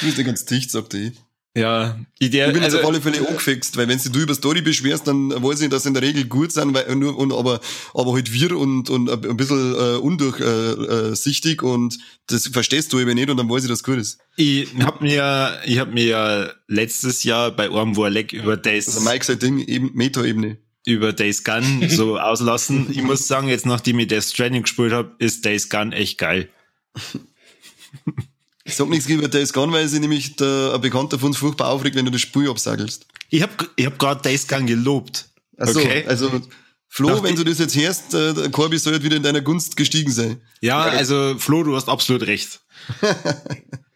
Du 0.00 0.06
bist 0.06 0.18
ja 0.18 0.24
ganz 0.24 0.44
dicht, 0.44 0.70
sagt 0.70 0.94
ich. 0.94 1.12
Ja, 1.56 1.98
Idee, 2.20 2.46
ich 2.46 2.52
bin 2.52 2.62
also, 2.62 2.76
jetzt 2.76 2.84
auf 2.84 2.90
alle 2.92 3.02
Fälle 3.02 3.26
angefixt, 3.26 3.76
weil 3.76 3.88
wenn 3.88 3.98
du 3.98 4.20
über 4.20 4.34
Story 4.34 4.62
beschwerst, 4.62 5.08
dann 5.08 5.30
weiß 5.30 5.62
ich, 5.62 5.68
dass 5.68 5.84
in 5.84 5.94
der 5.94 6.02
Regel 6.02 6.26
gut 6.26 6.52
sind, 6.52 6.72
weil 6.74 6.94
nur 6.94 7.18
und 7.18 7.32
aber 7.32 7.60
aber 7.92 8.12
halt 8.12 8.32
wir 8.32 8.56
und 8.56 8.88
und 8.88 9.10
ein 9.10 9.36
bisschen 9.36 9.74
äh, 9.74 9.96
undurchsichtig 9.96 11.62
äh, 11.62 11.64
und 11.64 11.98
das 12.28 12.46
verstehst 12.46 12.92
du 12.92 13.00
eben 13.00 13.14
nicht 13.14 13.30
und 13.30 13.36
dann 13.36 13.50
weiß 13.50 13.64
ich, 13.64 13.68
dass 13.68 13.82
gut 13.82 13.98
ist. 13.98 14.20
Ich 14.36 14.68
hab 14.78 15.00
mir 15.00 15.60
ich 15.64 15.80
hab 15.80 15.92
mir 15.92 16.04
ja 16.04 16.52
letztes 16.68 17.24
Jahr 17.24 17.50
bei 17.50 17.68
Orm 17.68 17.96
Warleck 17.96 18.32
über 18.32 18.56
Days 18.56 18.86
also 18.86 19.00
Mike 19.00 19.24
sein 19.24 19.40
Ding 19.40 19.58
eben 19.58 19.90
Meta-Ebene 19.92 20.58
über 20.86 21.12
Days 21.12 21.42
Gun 21.42 21.88
so 21.88 22.16
auslassen. 22.20 22.86
Ich 22.90 23.02
muss 23.02 23.26
sagen, 23.26 23.48
jetzt 23.48 23.66
nachdem 23.66 23.98
ich 23.98 24.06
Death 24.06 24.22
Stranding 24.22 24.62
gespielt 24.62 24.92
habe, 24.92 25.16
ist 25.18 25.44
Days 25.44 25.68
Gun 25.68 25.90
echt 25.90 26.16
geil. 26.16 26.48
Ich 28.70 28.76
sag 28.76 28.88
nichts 28.88 29.08
über 29.08 29.26
Days 29.26 29.52
Gone, 29.52 29.72
weil 29.72 29.88
sie 29.88 29.98
nämlich 29.98 30.36
der, 30.36 30.72
ein 30.74 30.80
Bekannter 30.80 31.18
von 31.18 31.28
uns 31.28 31.38
furchtbar 31.38 31.68
aufregt, 31.68 31.96
wenn 31.96 32.04
du 32.04 32.10
das 32.10 32.20
Spiel 32.20 32.48
absagelst. 32.48 33.04
Ich 33.28 33.42
hab, 33.42 33.50
ich 33.74 33.84
hab 33.84 33.98
gerade 33.98 34.22
Days 34.22 34.46
Gone 34.46 34.64
gelobt. 34.64 35.28
Achso, 35.58 35.80
okay. 35.80 36.04
also 36.06 36.40
Flo, 36.88 37.10
Nach 37.10 37.22
wenn 37.22 37.36
du 37.36 37.44
das 37.44 37.58
jetzt 37.58 37.76
hörst, 37.76 38.14
äh, 38.14 38.32
der 38.32 38.50
Corby 38.50 38.78
soll 38.78 38.92
halt 38.92 39.02
wieder 39.02 39.16
in 39.16 39.22
deiner 39.22 39.40
Gunst 39.40 39.76
gestiegen 39.76 40.12
sein. 40.12 40.40
Ja, 40.60 40.82
also 40.82 41.36
Flo, 41.38 41.62
du 41.62 41.74
hast 41.74 41.88
absolut 41.88 42.26
recht. 42.26 42.60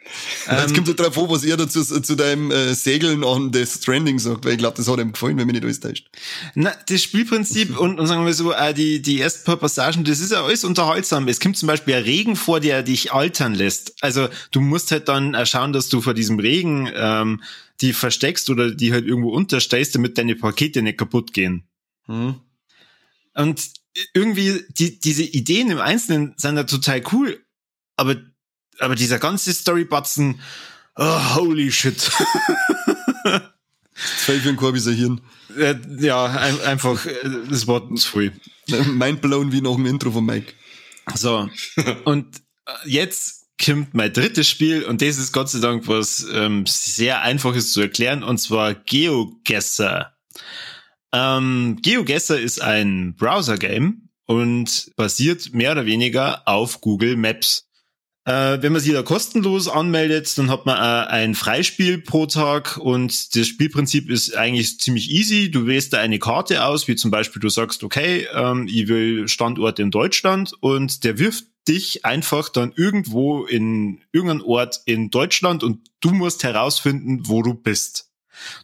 Jetzt 0.51 0.71
ähm, 0.71 0.75
kommt 0.75 0.89
halt 0.89 1.01
drauf 1.01 1.19
an, 1.19 1.31
was 1.31 1.45
er 1.45 1.57
dazu 1.57 1.83
zu 1.83 2.15
deinem 2.15 2.51
äh, 2.51 2.75
Segeln 2.75 3.25
an 3.25 3.51
das 3.53 3.75
Stranding 3.75 4.19
sagt, 4.19 4.45
weil 4.45 4.53
ich 4.53 4.59
glaube, 4.59 4.77
das 4.77 4.89
hat 4.89 4.99
ihm 4.99 5.13
gefallen, 5.13 5.39
wenn 5.39 5.47
mich 5.47 5.55
nicht 5.55 5.65
alles 5.65 5.81
täuscht. 5.81 6.09
Na, 6.55 6.73
das 6.89 7.03
Spielprinzip 7.03 7.79
und, 7.79 7.99
und 7.99 8.07
sagen 8.07 8.27
wir 8.27 8.35
so, 8.35 8.53
äh, 8.53 8.75
die, 8.75 9.01
die 9.01 9.21
ersten 9.21 9.45
paar 9.45 9.57
Passagen, 9.57 10.05
das 10.05 10.21
ist 10.21 10.33
ja 10.33 10.45
alles 10.45 10.65
unterhaltsam. 10.65 11.29
Es 11.29 11.41
kommt 11.41 11.57
zum 11.57 11.67
Beispiel 11.67 11.95
ein 11.95 12.03
Regen 12.03 12.37
vor, 12.37 12.61
der 12.61 12.83
dich 12.83 13.13
altern 13.13 13.55
lässt. 13.55 13.95
Also 14.01 14.29
du 14.51 14.61
musst 14.61 14.91
halt 14.91 15.09
dann 15.09 15.35
äh, 15.35 15.47
schauen, 15.47 15.73
dass 15.73 15.89
du 15.89 16.01
vor 16.01 16.15
diesem 16.15 16.39
Regen 16.39 16.91
ähm, 16.95 17.43
die 17.81 17.93
versteckst 17.93 18.51
oder 18.51 18.71
die 18.71 18.93
halt 18.93 19.07
irgendwo 19.07 19.31
unterstellst, 19.31 19.95
damit 19.95 20.19
deine 20.19 20.37
Pakete 20.37 20.83
nicht 20.83 20.99
kaputt 20.99 21.33
gehen. 21.33 21.65
Hm. 22.07 22.37
Und 23.35 23.71
irgendwie, 24.13 24.65
die, 24.71 24.99
diese 24.99 25.23
Ideen 25.23 25.71
im 25.71 25.79
Einzelnen 25.79 26.35
sind 26.37 26.57
ja 26.57 26.65
total 26.65 27.03
cool, 27.13 27.45
aber 27.97 28.17
aber 28.79 28.95
dieser 28.95 29.19
ganze 29.19 29.53
Storybatzen, 29.53 30.41
oh, 30.97 31.35
holy 31.37 31.71
shit. 31.71 31.99
Zwei 34.25 34.41
für 34.41 34.49
ein 34.49 34.57
Korbiser 34.57 34.93
Hirn. 34.93 35.21
Äh, 35.57 35.77
ja, 36.01 36.25
ein, 36.25 36.61
einfach, 36.63 37.07
äh, 37.07 37.31
das 37.49 37.67
war 37.67 37.95
zu 37.95 38.11
viel. 38.11 38.33
Mindblown 38.87 39.53
wie 39.53 39.61
nach 39.61 39.75
dem 39.75 39.87
Intro 39.87 40.11
von 40.11 40.25
Mike. 40.25 40.53
So. 41.15 41.49
Und 42.05 42.39
äh, 42.67 42.73
jetzt 42.87 43.45
kommt 43.65 43.95
mein 43.95 44.13
drittes 44.13 44.49
Spiel 44.49 44.83
und 44.85 45.01
das 45.01 45.19
ist 45.19 45.33
Gott 45.33 45.49
sei 45.49 45.61
Dank 45.61 45.87
was 45.87 46.27
ähm, 46.33 46.65
sehr 46.67 47.23
einfaches 47.23 47.73
zu 47.73 47.81
erklären 47.81 48.23
und 48.23 48.39
zwar 48.39 48.75
GeoGuessr. 48.75 50.13
Ähm, 51.13 51.79
GeoGuessr 51.81 52.41
ist 52.41 52.61
ein 52.61 53.15
Browser-Game 53.15 54.09
und 54.27 54.91
basiert 54.97 55.55
mehr 55.55 55.73
oder 55.73 55.87
weniger 55.87 56.49
auf 56.49 56.81
Google 56.81 57.17
Maps. 57.17 57.69
Äh, 58.27 58.63
wenn 58.63 58.73
man 58.73 58.81
sich 58.81 58.93
da 58.93 59.03
kostenlos 59.03 59.69
anmeldet, 59.69 60.37
dann 60.39 60.51
hat 60.51 60.65
man 60.65 60.77
äh, 60.77 61.09
ein 61.11 61.35
Freispiel 61.35 61.99
pro 61.99 62.25
Tag 62.25 62.79
und 62.79 63.37
das 63.37 63.47
Spielprinzip 63.47 64.09
ist 64.09 64.35
eigentlich 64.35 64.81
ziemlich 64.81 65.11
easy. 65.11 65.51
Du 65.51 65.67
wählst 65.67 65.93
da 65.93 65.99
eine 65.99 66.19
Karte 66.19 66.65
aus, 66.65 66.89
wie 66.89 66.97
zum 66.97 67.11
Beispiel 67.11 67.41
du 67.41 67.51
sagst, 67.51 67.85
okay, 67.85 68.27
ähm, 68.33 68.67
ich 68.67 68.89
will 68.89 69.29
Standort 69.29 69.79
in 69.79 69.91
Deutschland 69.91 70.55
und 70.61 71.05
der 71.05 71.19
wirft 71.19 71.45
dich 71.69 72.07
einfach 72.07 72.49
dann 72.49 72.73
irgendwo 72.75 73.45
in 73.45 74.01
irgendeinen 74.13 74.43
Ort 74.43 74.81
in 74.87 75.11
Deutschland 75.11 75.63
und 75.63 75.81
du 76.01 76.11
musst 76.13 76.45
herausfinden, 76.45 77.23
wo 77.25 77.43
du 77.43 77.53
bist. 77.53 78.11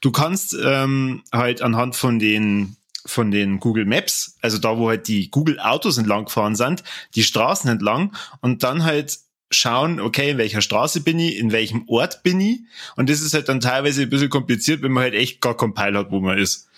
Du 0.00 0.10
kannst 0.10 0.56
ähm, 0.62 1.22
halt 1.32 1.60
anhand 1.60 1.96
von 1.96 2.18
den 2.18 2.76
von 3.06 3.30
den 3.30 3.60
Google 3.60 3.86
Maps, 3.86 4.36
also 4.42 4.58
da, 4.58 4.76
wo 4.76 4.88
halt 4.88 5.08
die 5.08 5.30
Google 5.30 5.58
Autos 5.58 5.96
entlang 5.96 6.26
gefahren 6.26 6.54
sind, 6.54 6.84
die 7.14 7.22
Straßen 7.22 7.70
entlang 7.70 8.14
und 8.42 8.62
dann 8.62 8.84
halt 8.84 9.18
schauen, 9.50 10.00
okay, 10.00 10.30
in 10.30 10.38
welcher 10.38 10.62
Straße 10.62 11.00
bin 11.00 11.18
ich, 11.18 11.36
in 11.38 11.52
welchem 11.52 11.84
Ort 11.88 12.22
bin 12.22 12.40
ich. 12.40 12.60
Und 12.96 13.10
das 13.10 13.20
ist 13.20 13.34
halt 13.34 13.48
dann 13.48 13.60
teilweise 13.60 14.02
ein 14.02 14.10
bisschen 14.10 14.30
kompliziert, 14.30 14.82
wenn 14.82 14.92
man 14.92 15.02
halt 15.02 15.14
echt 15.14 15.40
gar 15.40 15.56
Peil 15.56 15.96
hat, 15.96 16.10
wo 16.10 16.20
man 16.20 16.38
ist. 16.38 16.68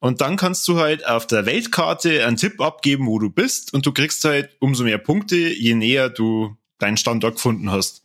Und 0.00 0.20
dann 0.20 0.36
kannst 0.36 0.66
du 0.66 0.80
halt 0.80 1.06
auf 1.06 1.26
der 1.26 1.46
Weltkarte 1.46 2.26
einen 2.26 2.36
Tipp 2.36 2.60
abgeben, 2.60 3.06
wo 3.06 3.18
du 3.18 3.30
bist, 3.30 3.72
und 3.72 3.86
du 3.86 3.92
kriegst 3.92 4.24
halt 4.24 4.50
umso 4.58 4.82
mehr 4.82 4.98
Punkte, 4.98 5.36
je 5.36 5.74
näher 5.74 6.08
du 6.08 6.56
deinen 6.78 6.96
Standort 6.96 7.36
gefunden 7.36 7.70
hast. 7.70 8.02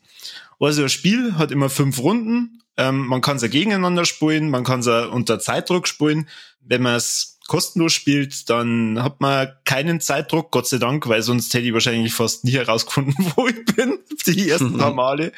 Also 0.59 0.83
das 0.83 0.91
Spiel 0.91 1.35
hat 1.37 1.51
immer 1.51 1.69
fünf 1.69 1.99
Runden. 1.99 2.61
Ähm, 2.77 3.07
man 3.07 3.21
kann 3.21 3.37
es 3.37 3.41
ja 3.41 3.47
gegeneinander 3.47 4.05
spielen, 4.05 4.49
man 4.49 4.63
kann 4.63 4.81
es 4.81 4.85
ja 4.85 5.05
unter 5.05 5.39
Zeitdruck 5.39 5.87
spielen. 5.87 6.27
Wenn 6.61 6.83
man 6.83 6.95
es 6.95 7.36
kostenlos 7.47 7.93
spielt, 7.93 8.49
dann 8.49 9.01
hat 9.01 9.21
man 9.21 9.49
keinen 9.63 9.99
Zeitdruck, 9.99 10.51
Gott 10.51 10.67
sei 10.67 10.77
Dank, 10.77 11.07
weil 11.07 11.21
sonst 11.21 11.53
hätte 11.53 11.65
ich 11.65 11.73
wahrscheinlich 11.73 12.13
fast 12.13 12.43
nie 12.43 12.51
herausgefunden, 12.51 13.15
wo 13.35 13.47
ich 13.47 13.65
bin, 13.75 13.99
die 14.25 14.49
ersten 14.49 14.77
paar 14.77 14.93
Male. 14.93 15.31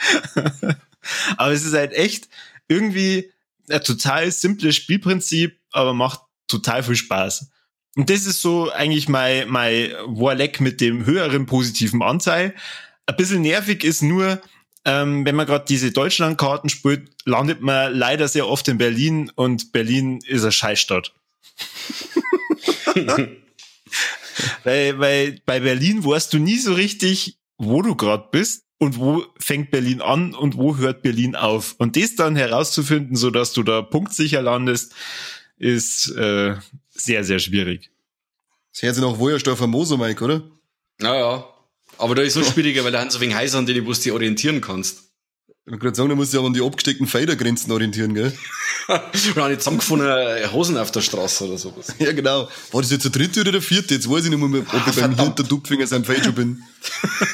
aber 1.37 1.51
es 1.51 1.65
ist 1.65 1.73
halt 1.73 1.93
echt 1.93 2.27
irgendwie 2.67 3.31
ein 3.69 3.83
total 3.83 4.31
simples 4.31 4.75
Spielprinzip, 4.75 5.57
aber 5.71 5.93
macht 5.93 6.21
total 6.47 6.83
viel 6.83 6.95
Spaß. 6.95 7.49
Und 7.95 8.09
das 8.09 8.25
ist 8.25 8.41
so 8.41 8.71
eigentlich 8.71 9.09
mein, 9.09 9.49
mein 9.49 9.91
Warleck 10.05 10.59
mit 10.61 10.81
dem 10.81 11.05
höheren 11.05 11.45
positiven 11.45 12.01
Anteil. 12.01 12.55
Ein 13.05 13.15
bisschen 13.15 13.41
nervig 13.41 13.83
ist 13.83 14.01
nur, 14.01 14.41
ähm, 14.85 15.25
wenn 15.25 15.35
man 15.35 15.45
gerade 15.45 15.65
diese 15.67 15.91
Deutschlandkarten 15.91 16.69
spielt, 16.69 17.11
landet 17.25 17.61
man 17.61 17.93
leider 17.93 18.27
sehr 18.27 18.47
oft 18.47 18.67
in 18.67 18.77
Berlin 18.77 19.31
und 19.35 19.71
Berlin 19.71 20.19
ist 20.25 20.43
eine 20.43 20.51
Scheißstadt. 20.51 21.13
weil, 24.63 24.99
weil 24.99 25.41
bei 25.45 25.59
Berlin 25.59 26.03
weißt 26.03 26.33
du 26.33 26.39
nie 26.39 26.57
so 26.57 26.73
richtig, 26.73 27.37
wo 27.57 27.81
du 27.81 27.95
gerade 27.95 28.27
bist 28.31 28.65
und 28.77 28.97
wo 28.97 29.25
fängt 29.37 29.71
Berlin 29.71 30.01
an 30.01 30.33
und 30.33 30.57
wo 30.57 30.77
hört 30.77 31.01
Berlin 31.01 31.35
auf. 31.35 31.75
Und 31.77 31.95
das 31.97 32.15
dann 32.15 32.35
herauszufinden, 32.35 33.15
so 33.15 33.29
dass 33.29 33.53
du 33.53 33.63
da 33.63 33.81
punktsicher 33.81 34.41
landest, 34.41 34.95
ist 35.57 36.09
äh, 36.15 36.55
sehr, 36.89 37.23
sehr 37.23 37.39
schwierig. 37.39 37.91
Das 38.71 38.83
hört 38.83 38.95
sich 38.95 39.03
nach 39.03 39.19
Wojersdorfer 39.19 39.67
Moser, 39.67 39.97
Mike, 39.97 40.23
oder? 40.23 40.49
Naja. 40.99 41.45
Aber 41.97 42.15
da 42.15 42.21
ist 42.21 42.37
es 42.37 42.45
noch 42.47 42.53
schwieriger, 42.53 42.83
weil 42.85 42.93
da 42.93 43.01
haben 43.01 43.09
so 43.09 43.19
wegen 43.19 43.37
Häuser, 43.37 43.57
an 43.57 43.65
denen 43.65 43.85
du 43.85 43.91
dich 43.91 44.11
orientieren 44.11 44.61
kannst. 44.61 45.08
Ich 45.69 45.73
wollte 45.73 45.83
gerade 45.83 45.95
sagen, 45.97 46.09
da 46.09 46.15
musst 46.15 46.33
du 46.33 46.37
dich 46.37 46.39
aber 46.39 46.47
an 46.47 46.53
die 46.55 46.63
abgesteckten 46.63 47.05
Fadergrenzen 47.05 47.71
orientieren, 47.71 48.15
gell? 48.15 48.33
Oder 48.87 49.43
an 49.43 49.51
die 49.51 49.59
zusammengefundenen 49.59 50.51
Hosen 50.51 50.77
auf 50.79 50.89
der 50.89 51.01
Straße 51.01 51.45
oder 51.45 51.59
sowas. 51.59 51.93
Ja, 51.99 52.11
genau. 52.11 52.49
War 52.71 52.81
das 52.81 52.89
jetzt 52.89 53.03
der 53.03 53.11
dritte 53.11 53.41
oder 53.41 53.51
der 53.51 53.61
vierte? 53.61 53.93
Jetzt 53.93 54.09
weiß 54.09 54.23
ich 54.23 54.31
nicht 54.31 54.39
mehr, 54.39 54.61
ob 54.61 54.65
ich 54.65 54.71
beim 54.71 54.93
verdammt. 54.93 55.19
Hintertupfinger 55.19 55.85
sein 55.85 56.03
Falscher 56.05 56.31
bin. 56.31 56.63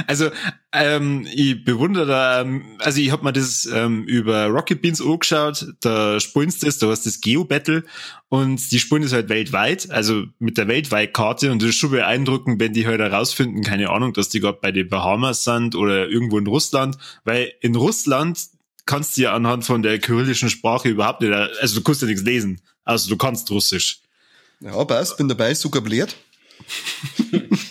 Also, 0.07 0.29
ähm, 0.71 1.27
ich 1.33 1.63
bewundere 1.63 2.05
da, 2.05 2.41
ähm, 2.41 2.77
also 2.79 2.99
ich 2.99 3.11
hab 3.11 3.23
mir 3.23 3.33
das 3.33 3.67
ähm, 3.73 4.03
über 4.03 4.45
Rocket 4.45 4.81
Beans 4.81 5.01
angeschaut, 5.01 5.65
da 5.81 6.19
spielen 6.19 6.51
sie 6.51 6.65
das, 6.65 6.77
da 6.77 6.87
hast 6.87 7.05
das 7.05 7.21
Geo-Battle 7.21 7.83
und 8.29 8.71
die 8.71 8.79
spielen 8.79 9.01
das 9.01 9.11
halt 9.11 9.29
weltweit, 9.29 9.89
also 9.89 10.25
mit 10.37 10.57
der 10.57 10.67
Weltweitkarte 10.67 11.51
und 11.51 11.61
das 11.61 11.69
ist 11.69 11.77
schon 11.77 11.91
beeindruckend, 11.91 12.59
wenn 12.59 12.73
die 12.73 12.85
halt 12.85 12.99
herausfinden, 12.99 13.63
keine 13.63 13.89
Ahnung, 13.89 14.13
dass 14.13 14.29
die 14.29 14.39
gerade 14.39 14.59
bei 14.61 14.71
den 14.71 14.89
Bahamas 14.89 15.43
sind 15.43 15.75
oder 15.75 16.07
irgendwo 16.07 16.37
in 16.37 16.45
Russland, 16.47 16.97
weil 17.23 17.51
in 17.61 17.75
Russland 17.75 18.39
kannst 18.85 19.17
du 19.17 19.23
ja 19.23 19.33
anhand 19.33 19.65
von 19.65 19.81
der 19.81 19.97
kyrillischen 19.97 20.51
Sprache 20.51 20.89
überhaupt 20.89 21.21
nicht, 21.21 21.33
also 21.33 21.75
du 21.75 21.81
kannst 21.81 22.01
ja 22.03 22.07
nichts 22.07 22.23
lesen, 22.23 22.61
also 22.85 23.09
du 23.09 23.17
kannst 23.17 23.49
Russisch. 23.49 24.01
Ja, 24.59 24.83
passt, 24.85 25.17
bin 25.17 25.29
dabei, 25.29 25.53
sogar 25.55 25.81
blärt. 25.81 26.15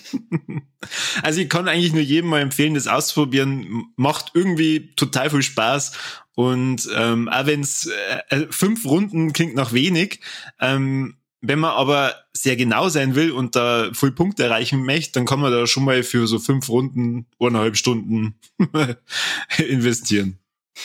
Also 1.22 1.40
ich 1.40 1.48
kann 1.48 1.68
eigentlich 1.68 1.92
nur 1.92 2.02
jedem 2.02 2.30
mal 2.30 2.40
empfehlen, 2.40 2.74
das 2.74 2.86
auszuprobieren. 2.86 3.86
Macht 3.96 4.32
irgendwie 4.34 4.94
total 4.94 5.30
viel 5.30 5.42
Spaß. 5.42 5.92
Und 6.34 6.88
ähm, 6.94 7.28
auch 7.28 7.46
wenn 7.46 7.60
es 7.60 7.90
äh, 8.28 8.46
fünf 8.50 8.84
Runden 8.84 9.32
klingt 9.32 9.56
nach 9.56 9.72
wenig, 9.72 10.20
ähm, 10.60 11.16
wenn 11.40 11.58
man 11.58 11.70
aber 11.70 12.14
sehr 12.32 12.56
genau 12.56 12.88
sein 12.88 13.14
will 13.14 13.30
und 13.32 13.56
da 13.56 13.90
voll 13.92 14.12
Punkte 14.12 14.44
erreichen 14.44 14.84
möchte, 14.84 15.12
dann 15.12 15.26
kann 15.26 15.40
man 15.40 15.52
da 15.52 15.66
schon 15.66 15.84
mal 15.84 16.02
für 16.02 16.26
so 16.26 16.38
fünf 16.38 16.68
Runden, 16.68 17.26
eineinhalb 17.38 17.76
Stunden 17.76 18.34
investieren. 19.58 20.38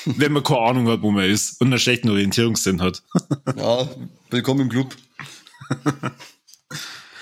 Wenn 0.06 0.32
man 0.32 0.43
keine 0.43 0.62
Ahnung 0.62 0.88
hat, 0.88 1.01
wo 1.01 1.12
man 1.12 1.29
ist 1.29 1.62
und 1.62 1.67
einen 1.67 1.79
schlechten 1.79 2.10
Orientierungssinn 2.10 2.82
hat. 2.82 3.03
Ja, 3.56 3.88
willkommen 4.32 4.62
im 4.62 4.69
Club. 4.69 4.95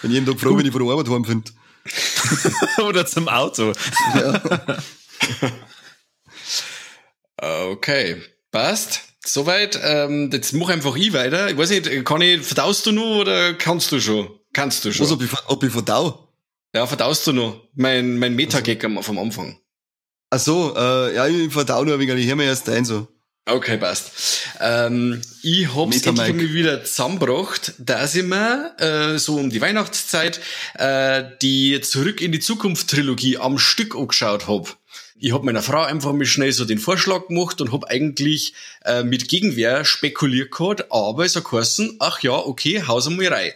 Bin 0.02 0.12
jeden 0.12 0.26
Tag 0.26 0.40
froh, 0.40 0.58
wenn 0.58 0.66
ich 0.66 0.72
von 0.72 0.84
der 0.84 0.92
Arbeit 0.92 1.10
heim 1.10 1.26
finde. 1.26 1.52
Oder 2.84 3.06
zum 3.06 3.28
Auto. 3.28 3.74
Okay, 7.38 8.22
passt. 8.52 9.02
Soweit. 9.26 9.80
Ähm, 9.84 10.30
jetzt 10.34 10.54
mach 10.54 10.70
einfach 10.70 10.96
ich 10.96 11.14
weiter. 11.14 11.50
Ich 11.50 11.58
weiß 11.58 11.70
nicht, 11.70 12.06
kann 12.06 12.22
ich, 12.22 12.42
verdaust 12.42 12.86
du 12.86 12.92
nur 12.92 13.18
oder 13.22 13.54
kannst 13.54 13.92
du 13.92 14.00
schon? 14.00 14.30
Kannst 14.54 14.84
du 14.86 14.92
schon? 14.92 15.06
Was, 15.06 15.12
ob 15.12 15.22
ich, 15.22 15.30
ob 15.48 15.64
ich 15.64 15.72
verdau? 15.72 16.28
ja, 16.74 16.86
verdaust 16.88 17.28
du 17.28 17.34
nur. 17.34 17.68
Mein, 17.76 18.18
mein 18.18 18.36
Metagag 18.36 18.84
am- 18.86 19.04
vom 19.04 19.20
Anfang. 19.20 19.60
Ach 20.30 20.40
so, 20.40 20.74
äh, 20.76 21.16
ja, 21.16 21.28
ich 21.28 21.52
verdau 21.52 21.84
nur 21.84 21.96
ein 21.96 22.00
wenig, 22.00 22.24
ich 22.24 22.28
hör 22.28 22.36
mir 22.38 22.46
erst 22.46 22.70
ein, 22.70 22.86
so. 22.86 23.08
Okay, 23.46 23.78
passt. 23.78 24.12
Ähm, 24.60 25.20
ich 25.42 25.74
hab's 25.74 25.96
Meta 25.96 26.10
endlich 26.10 26.28
Mike. 26.28 26.44
mal 26.44 26.54
wieder 26.54 26.84
zusammengebracht, 26.84 27.74
dass 27.80 28.14
ich 28.14 28.24
mir 28.24 28.76
äh, 28.78 29.18
so 29.18 29.36
um 29.38 29.50
die 29.50 29.60
Weihnachtszeit 29.60 30.40
äh, 30.76 31.24
die 31.42 31.82
Zurück 31.82 32.22
in 32.22 32.32
die 32.32 32.40
Zukunft 32.40 32.90
Trilogie 32.92 33.38
am 33.40 33.58
Stück 33.58 33.96
angeschaut 33.96 34.48
hab. 34.48 34.78
Ich 35.18 35.34
hab 35.34 35.44
meiner 35.44 35.64
Frau 35.64 35.82
einfach 35.82 36.14
mal 36.14 36.26
schnell 36.26 36.52
so 36.52 36.66
den 36.66 36.78
Vorschlag 36.78 37.28
gemacht 37.28 37.62
und 37.62 37.72
hab 37.72 37.86
eigentlich 37.86 38.54
äh, 38.86 39.04
mit 39.04 39.28
Gegenwehr 39.28 39.86
spekuliert 39.86 40.52
gehabt, 40.52 40.92
aber 40.92 41.26
es 41.26 41.36
hat 41.36 41.46
geheißen, 41.46 41.98
ach 42.00 42.22
ja, 42.22 42.34
okay, 42.34 42.84
haus 42.84 43.08
einmal 43.08 43.28
rein. 43.28 43.52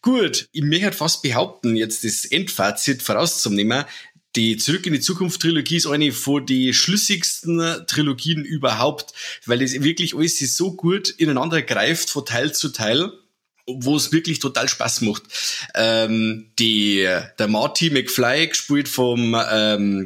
Gut, 0.00 0.48
ich 0.50 0.64
möchte 0.64 0.92
fast 0.92 1.22
behaupten, 1.22 1.76
jetzt 1.76 2.02
das 2.02 2.24
Endfazit 2.24 3.04
vorauszunehmen, 3.04 3.84
die 4.36 4.56
Zurück 4.56 4.86
in 4.86 4.92
die 4.92 5.00
Zukunft 5.00 5.42
Trilogie 5.42 5.76
ist 5.76 5.86
eine 5.86 6.12
von 6.12 6.46
den 6.46 6.72
schlüssigsten 6.72 7.84
Trilogien 7.86 8.44
überhaupt, 8.44 9.12
weil 9.46 9.62
es 9.62 9.82
wirklich 9.82 10.14
alles 10.14 10.38
so 10.56 10.74
gut 10.74 11.10
ineinander 11.10 11.62
greift 11.62 12.10
von 12.10 12.24
Teil 12.24 12.52
zu 12.52 12.70
Teil 12.70 13.12
wo 13.66 13.96
es 13.96 14.12
wirklich 14.12 14.40
total 14.40 14.68
Spaß 14.68 15.02
macht. 15.02 15.22
Ähm, 15.74 16.50
die, 16.58 17.08
der 17.38 17.48
Marty 17.48 17.90
McFly, 17.90 18.48
gespielt 18.48 18.88
vom 18.88 19.36
ähm, 19.50 20.04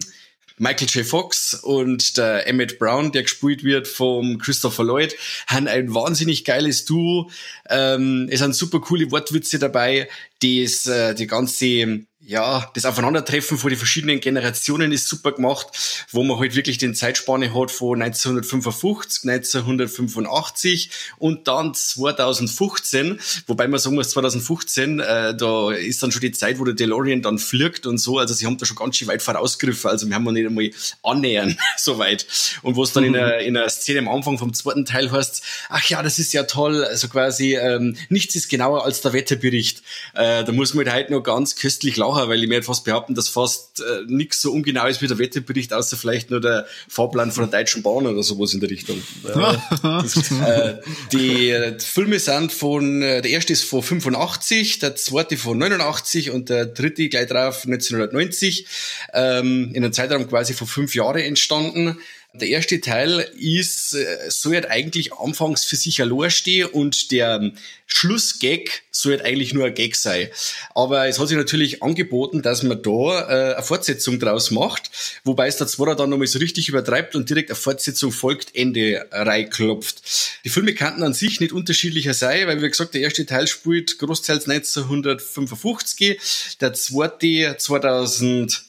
Michael 0.58 0.88
J. 0.88 1.06
Fox 1.06 1.54
und 1.54 2.16
der 2.16 2.46
Emmett 2.46 2.78
Brown, 2.78 3.12
der 3.12 3.22
gespielt 3.22 3.62
wird 3.62 3.86
vom 3.86 4.38
Christopher 4.38 4.84
Lloyd, 4.84 5.14
haben 5.46 5.68
ein 5.68 5.94
wahnsinnig 5.94 6.44
geiles 6.44 6.86
Duo. 6.86 7.30
Ähm, 7.68 8.28
es 8.30 8.40
sind 8.40 8.54
super 8.54 8.80
coole 8.80 9.10
Wortwitze 9.10 9.58
dabei. 9.58 10.08
Das, 10.40 10.86
äh, 10.86 11.14
die 11.14 11.26
ganze, 11.26 12.06
ja, 12.26 12.68
das 12.74 12.84
Aufeinandertreffen 12.84 13.56
von 13.56 13.70
den 13.70 13.78
verschiedenen 13.78 14.18
Generationen 14.18 14.90
ist 14.90 15.06
super 15.06 15.30
gemacht, 15.30 15.68
wo 16.10 16.24
man 16.24 16.40
halt 16.40 16.56
wirklich 16.56 16.76
den 16.76 16.92
Zeitspanne 16.92 17.54
hat 17.54 17.70
von 17.70 18.02
1955, 18.02 19.30
1985 19.30 20.90
und 21.18 21.46
dann 21.46 21.72
2015, 21.72 23.20
wobei 23.46 23.68
man 23.68 23.78
sagen 23.78 23.94
muss, 23.94 24.10
2015, 24.10 24.98
äh, 24.98 25.36
da 25.36 25.70
ist 25.70 26.02
dann 26.02 26.10
schon 26.10 26.20
die 26.20 26.32
Zeit, 26.32 26.58
wo 26.58 26.64
der 26.64 26.74
DeLorean 26.74 27.22
dann 27.22 27.38
fliegt 27.38 27.86
und 27.86 27.98
so, 27.98 28.18
also 28.18 28.34
sie 28.34 28.44
haben 28.44 28.58
da 28.58 28.66
schon 28.66 28.76
ganz 28.76 28.96
schön 28.96 29.06
weit 29.06 29.22
vorausgegriffen, 29.22 29.88
also 29.88 30.08
wir 30.08 30.16
haben 30.16 30.24
noch 30.24 30.32
nicht 30.32 30.46
einmal 30.46 30.70
annähern 31.04 31.56
so 31.76 31.98
weit. 31.98 32.26
Und 32.62 32.74
wo 32.74 32.82
es 32.82 32.92
dann 32.92 33.04
in, 33.04 33.14
einer, 33.14 33.38
in 33.38 33.56
einer 33.56 33.68
Szene 33.68 34.00
am 34.00 34.08
Anfang 34.08 34.36
vom 34.36 34.52
zweiten 34.52 34.84
Teil 34.84 35.12
heißt, 35.12 35.42
ach 35.68 35.88
ja, 35.88 36.02
das 36.02 36.18
ist 36.18 36.32
ja 36.32 36.42
toll, 36.42 36.84
also 36.84 37.06
quasi, 37.06 37.54
ähm, 37.54 37.96
nichts 38.08 38.34
ist 38.34 38.48
genauer 38.48 38.84
als 38.84 39.00
der 39.00 39.12
Wetterbericht. 39.12 39.84
Äh, 40.14 40.42
da 40.42 40.50
muss 40.50 40.74
man 40.74 40.90
halt 40.90 41.04
heute 41.04 41.12
noch 41.12 41.22
ganz 41.22 41.54
köstlich 41.54 41.96
lachen, 41.96 42.15
weil 42.28 42.42
ich 42.42 42.48
mir 42.48 42.56
halt 42.56 42.64
fast 42.64 42.84
behaupten, 42.84 43.14
dass 43.14 43.28
fast 43.28 43.80
äh, 43.80 44.04
nichts 44.06 44.42
so 44.42 44.52
ungenau 44.52 44.86
ist 44.86 45.02
wie 45.02 45.06
der 45.06 45.18
Wetterbericht, 45.18 45.72
außer 45.72 45.96
vielleicht 45.96 46.30
nur 46.30 46.40
der 46.40 46.66
Fahrplan 46.88 47.32
von 47.32 47.48
der 47.48 47.60
Deutschen 47.60 47.82
Bahn 47.82 48.06
oder 48.06 48.22
sowas 48.22 48.54
in 48.54 48.60
der 48.60 48.70
Richtung. 48.70 49.02
Das, 49.82 50.30
äh, 50.30 50.78
die 51.12 51.50
äh, 51.50 51.78
Filme 51.78 52.18
sind 52.18 52.52
von, 52.52 53.02
äh, 53.02 53.22
der 53.22 53.30
erste 53.30 53.52
ist 53.52 53.64
von 53.64 53.82
85, 53.82 54.78
der 54.78 54.96
zweite 54.96 55.36
von 55.36 55.58
89 55.58 56.30
und 56.30 56.48
der 56.48 56.66
dritte 56.66 57.08
gleich 57.08 57.28
drauf 57.28 57.64
1990, 57.64 58.66
ähm, 59.12 59.70
in 59.72 59.84
einem 59.84 59.92
Zeitraum 59.92 60.28
quasi 60.28 60.54
von 60.54 60.66
fünf 60.66 60.94
Jahren 60.94 61.20
entstanden. 61.20 61.98
Der 62.40 62.48
erste 62.48 62.80
Teil 62.80 63.20
ist, 63.38 63.94
äh, 63.94 64.30
soll 64.30 64.54
halt 64.54 64.70
eigentlich 64.70 65.14
anfangs 65.14 65.64
für 65.64 65.76
sich 65.76 66.02
allein 66.02 66.30
stehen 66.30 66.68
und 66.68 67.10
der 67.10 67.52
Schlussgag 67.86 68.82
soll 68.90 69.12
halt 69.12 69.24
eigentlich 69.24 69.54
nur 69.54 69.66
ein 69.66 69.74
Gag 69.74 69.96
sein. 69.96 70.28
Aber 70.74 71.08
es 71.08 71.18
hat 71.18 71.28
sich 71.28 71.36
natürlich 71.36 71.82
angeboten, 71.82 72.42
dass 72.42 72.62
man 72.62 72.82
da 72.82 72.90
äh, 72.90 73.54
eine 73.54 73.62
Fortsetzung 73.62 74.18
draus 74.18 74.50
macht, 74.50 74.90
wobei 75.24 75.46
es 75.46 75.56
der 75.56 75.66
Zweiter 75.66 75.94
dann 75.94 76.10
nochmal 76.10 76.26
so 76.26 76.38
richtig 76.38 76.68
übertreibt 76.68 77.14
und 77.14 77.30
direkt 77.30 77.50
eine 77.50 77.56
Fortsetzung 77.56 78.12
folgt, 78.12 78.54
Ende 78.54 79.06
reinklopft. 79.10 80.02
Die 80.44 80.50
Filme 80.50 80.74
kannten 80.74 81.04
an 81.04 81.14
sich 81.14 81.40
nicht 81.40 81.52
unterschiedlicher 81.52 82.14
sein, 82.14 82.46
weil 82.48 82.60
wie 82.60 82.68
gesagt, 82.68 82.94
der 82.94 83.02
erste 83.02 83.24
Teil 83.24 83.46
spielt 83.46 83.98
großteils 83.98 84.48
1955, 84.48 86.58
der 86.60 86.74
zweite 86.74 87.56
2000 87.56 88.65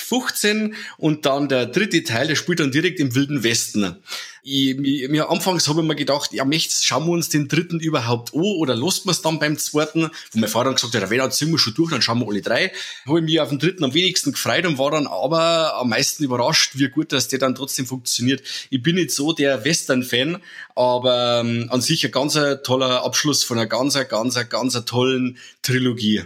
15 0.00 0.74
und 0.98 1.26
dann 1.26 1.48
der 1.48 1.66
dritte 1.66 2.02
Teil, 2.02 2.28
der 2.28 2.36
spielt 2.36 2.60
dann 2.60 2.72
direkt 2.72 3.00
im 3.00 3.14
Wilden 3.14 3.42
Westen. 3.42 3.96
Ich, 4.42 4.76
mir, 4.76 5.28
anfangs 5.28 5.68
habe 5.68 5.82
ich 5.82 5.86
mir 5.86 5.94
gedacht, 5.94 6.32
ja, 6.32 6.44
mächts, 6.44 6.82
schauen 6.82 7.06
wir 7.06 7.12
uns 7.12 7.28
den 7.28 7.48
dritten 7.48 7.78
überhaupt 7.78 8.34
an 8.34 8.40
oder 8.40 8.74
lassen 8.74 9.06
wir 9.06 9.12
es 9.12 9.20
dann 9.20 9.38
beim 9.38 9.58
zweiten? 9.58 10.10
Wo 10.32 10.38
mein 10.38 10.48
Vater 10.48 10.66
dann 10.66 10.76
gesagt 10.76 10.94
hat, 10.94 11.10
wenn, 11.10 11.18
dann 11.18 11.30
ziehen 11.30 11.50
wir 11.50 11.58
schon 11.58 11.74
durch, 11.74 11.90
dann 11.90 12.00
schauen 12.00 12.20
wir 12.20 12.28
alle 12.28 12.40
drei. 12.40 12.72
Habe 13.06 13.18
ich 13.18 13.24
mich 13.24 13.40
auf 13.40 13.50
den 13.50 13.58
dritten 13.58 13.84
am 13.84 13.92
wenigsten 13.92 14.32
gefreut 14.32 14.64
und 14.66 14.78
war 14.78 14.90
dann 14.90 15.06
aber 15.06 15.76
am 15.76 15.90
meisten 15.90 16.24
überrascht, 16.24 16.72
wie 16.78 16.88
gut, 16.88 17.12
dass 17.12 17.28
der 17.28 17.38
dann 17.38 17.54
trotzdem 17.54 17.86
funktioniert. 17.86 18.42
Ich 18.70 18.82
bin 18.82 18.96
nicht 18.96 19.10
so 19.10 19.32
der 19.32 19.64
Western-Fan, 19.64 20.42
aber 20.74 21.40
ähm, 21.40 21.68
an 21.70 21.82
sich 21.82 22.04
ein 22.06 22.12
ganz 22.12 22.38
toller 22.64 23.04
Abschluss 23.04 23.44
von 23.44 23.58
einer 23.58 23.66
ganz, 23.66 23.98
ganz, 24.08 24.38
ganz 24.48 24.84
tollen 24.86 25.36
Trilogie. 25.62 26.24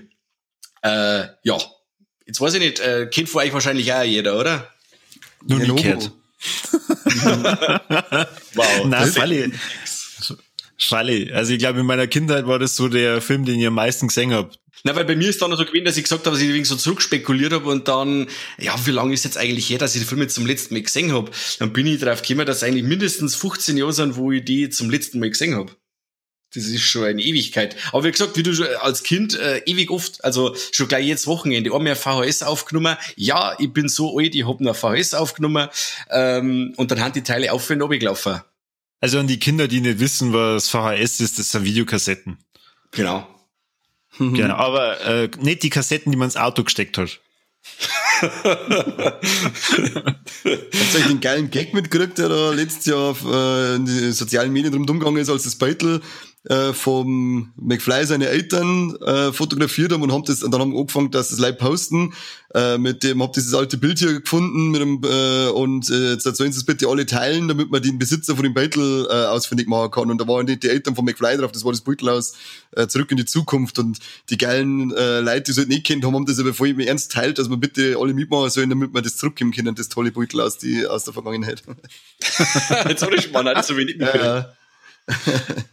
Äh, 0.82 1.28
ja, 1.42 1.58
Jetzt 2.26 2.40
weiß 2.40 2.54
ich 2.54 2.60
nicht, 2.60 2.80
äh, 2.80 3.06
kennt 3.10 3.28
von 3.28 3.42
euch 3.42 3.52
wahrscheinlich 3.52 3.92
auch 3.92 4.02
jeder, 4.02 4.38
oder? 4.38 4.68
Nur 5.46 5.60
Ja, 5.60 5.74
gehört. 5.74 6.10
Wow. 8.54 8.86
Na, 8.86 9.06
Falle. 9.06 9.50
Falle. 10.78 11.30
Also 11.34 11.52
ich 11.52 11.58
glaube, 11.58 11.80
in 11.80 11.86
meiner 11.86 12.06
Kindheit 12.06 12.46
war 12.46 12.58
das 12.58 12.76
so 12.76 12.88
der 12.88 13.20
Film, 13.20 13.44
den 13.44 13.58
ich 13.58 13.66
am 13.66 13.74
meisten 13.74 14.08
gesehen 14.08 14.32
hab. 14.32 14.52
Na, 14.84 14.94
weil 14.94 15.06
bei 15.06 15.16
mir 15.16 15.30
ist 15.30 15.40
dann 15.40 15.50
noch 15.50 15.56
so 15.56 15.64
gewesen, 15.64 15.86
dass 15.86 15.96
ich 15.96 16.04
gesagt 16.04 16.26
habe, 16.26 16.36
dass 16.36 16.44
ich 16.44 16.52
wegen 16.52 16.64
so 16.64 16.76
zurückspekuliert 16.76 17.52
habe 17.52 17.70
und 17.70 17.88
dann, 17.88 18.26
ja, 18.58 18.74
wie 18.84 18.90
lange 18.90 19.14
ist 19.14 19.24
jetzt 19.24 19.38
eigentlich 19.38 19.70
her, 19.70 19.78
dass 19.78 19.94
ich 19.94 20.02
die 20.02 20.06
Filme 20.06 20.28
zum 20.28 20.46
letzten 20.46 20.74
Mal 20.74 20.82
gesehen 20.82 21.12
habe? 21.12 21.30
Dann 21.58 21.72
bin 21.72 21.86
ich 21.86 22.00
drauf 22.00 22.20
gekommen, 22.20 22.46
dass 22.46 22.62
eigentlich 22.62 22.84
mindestens 22.84 23.34
15 23.34 23.78
Jahre 23.78 23.94
sind, 23.94 24.16
wo 24.16 24.30
ich 24.30 24.44
die 24.44 24.68
zum 24.68 24.90
letzten 24.90 25.20
Mal 25.20 25.30
gesehen 25.30 25.54
habe. 25.54 25.72
Das 26.54 26.64
ist 26.64 26.82
schon 26.82 27.04
eine 27.04 27.22
Ewigkeit. 27.22 27.76
Aber 27.92 28.04
wie 28.04 28.12
gesagt, 28.12 28.36
wie 28.36 28.42
du 28.42 28.54
schon 28.54 28.68
als 28.80 29.02
Kind 29.02 29.38
äh, 29.38 29.58
ewig 29.66 29.90
oft, 29.90 30.22
also 30.24 30.54
schon 30.72 30.88
gleich 30.88 31.06
jetzt 31.06 31.26
Wochenende, 31.26 31.74
einmal 31.74 31.92
ein 31.92 31.96
VHS 31.96 32.42
aufgenommen. 32.42 32.96
Ja, 33.16 33.56
ich 33.58 33.72
bin 33.72 33.88
so 33.88 34.18
alt, 34.18 34.34
ich 34.34 34.46
hab 34.46 34.60
noch 34.60 34.76
VHS 34.76 35.14
aufgenommen. 35.14 35.68
Ähm, 36.10 36.72
und 36.76 36.90
dann 36.90 37.00
haben 37.00 37.12
die 37.12 37.22
Teile 37.22 37.52
auf 37.52 37.68
und 37.70 37.82
runtergelaufen. 37.82 38.40
Also 39.00 39.18
an 39.18 39.26
die 39.26 39.38
Kinder, 39.38 39.68
die 39.68 39.80
nicht 39.80 39.98
wissen, 39.98 40.32
was 40.32 40.68
VHS 40.68 41.20
ist, 41.20 41.38
das 41.38 41.50
sind 41.50 41.64
Videokassetten. 41.64 42.38
Genau. 42.92 43.28
Genau, 44.18 44.54
aber 44.54 45.00
äh, 45.00 45.28
nicht 45.40 45.64
die 45.64 45.70
Kassetten, 45.70 46.12
die 46.12 46.16
man 46.16 46.28
ins 46.28 46.36
Auto 46.36 46.62
gesteckt 46.62 46.98
hat. 46.98 47.18
Habt 48.20 49.24
ihr 50.44 51.08
den 51.08 51.20
geilen 51.20 51.50
Gag 51.50 51.74
mitgekriegt, 51.74 52.18
der 52.18 52.28
da 52.28 52.50
letztes 52.52 52.86
Jahr 52.86 52.98
auf 52.98 53.24
äh, 53.24 53.74
in 53.74 53.86
die 53.86 54.12
sozialen 54.12 54.52
Medien 54.52 54.72
drum 54.72 54.88
umgegangen 54.88 55.20
ist, 55.20 55.30
als 55.30 55.42
das 55.42 55.56
Beutel 55.56 56.00
äh, 56.48 56.72
vom 56.72 57.52
McFly 57.56 58.04
seine 58.04 58.28
Eltern 58.28 58.94
äh, 58.96 59.32
fotografiert 59.32 59.92
haben 59.92 60.02
und 60.02 60.12
haben 60.12 60.24
das 60.24 60.42
und 60.42 60.50
dann 60.50 60.60
haben 60.60 60.76
angefangen, 60.76 61.10
dass 61.10 61.30
das 61.30 61.38
live 61.38 61.58
posten. 61.58 62.12
Äh, 62.54 62.78
mit 62.78 63.02
dem 63.02 63.20
hab 63.20 63.32
dieses 63.32 63.52
alte 63.52 63.78
Bild 63.78 63.98
hier 63.98 64.20
gefunden 64.20 64.70
mit 64.70 64.80
dem 64.80 65.02
äh, 65.02 65.48
und 65.48 65.90
äh, 65.90 66.12
jetzt 66.12 66.22
sollen 66.22 66.52
sie 66.52 66.58
es 66.58 66.64
bitte 66.64 66.86
alle 66.86 67.04
teilen, 67.04 67.48
damit 67.48 67.70
man 67.70 67.82
den 67.82 67.98
Besitzer 67.98 68.36
von 68.36 68.44
dem 68.44 68.54
Beutel 68.54 69.06
äh, 69.10 69.26
ausfindig 69.26 69.66
machen 69.66 69.90
kann. 69.90 70.10
Und 70.10 70.20
da 70.20 70.28
waren 70.28 70.46
nicht 70.46 70.62
die 70.62 70.68
Eltern 70.68 70.94
von 70.94 71.04
McFly 71.04 71.38
drauf, 71.38 71.50
das 71.50 71.64
war 71.64 71.72
das 71.72 71.80
Beutel 71.80 72.10
aus 72.10 72.34
äh, 72.72 72.86
zurück 72.86 73.10
in 73.10 73.16
die 73.16 73.24
Zukunft 73.24 73.78
und 73.80 73.98
die 74.30 74.36
geilen 74.36 74.92
äh, 74.92 75.20
Leute, 75.20 75.42
die 75.44 75.50
es 75.52 75.58
halt 75.58 75.68
nicht 75.68 75.84
kennt 75.84 76.04
haben, 76.04 76.14
haben 76.14 76.26
das 76.26 76.38
aber 76.38 76.54
voll 76.54 76.68
im 76.68 76.80
Ernst 76.80 77.10
teilt, 77.10 77.38
dass 77.38 77.48
man 77.48 77.58
bitte 77.58 77.96
alle 77.98 78.14
mitmachen 78.14 78.50
sollen, 78.50 78.70
damit 78.70 78.92
man 78.92 79.02
das 79.02 79.16
zurückgeben 79.16 79.50
können, 79.50 79.74
das 79.74 79.88
tolle 79.88 80.12
Beutel 80.12 80.40
aus 80.40 80.58
die 80.58 80.86
aus 80.86 81.04
der 81.04 81.12
Vergangenheit. 81.12 81.62
Jetzt 82.88 83.02
habe 83.02 83.16
ich 83.16 83.32
mal 83.32 83.42
nicht 83.42 83.64
so 83.64 83.76
wenig 83.76 83.96
ja. 83.98 84.54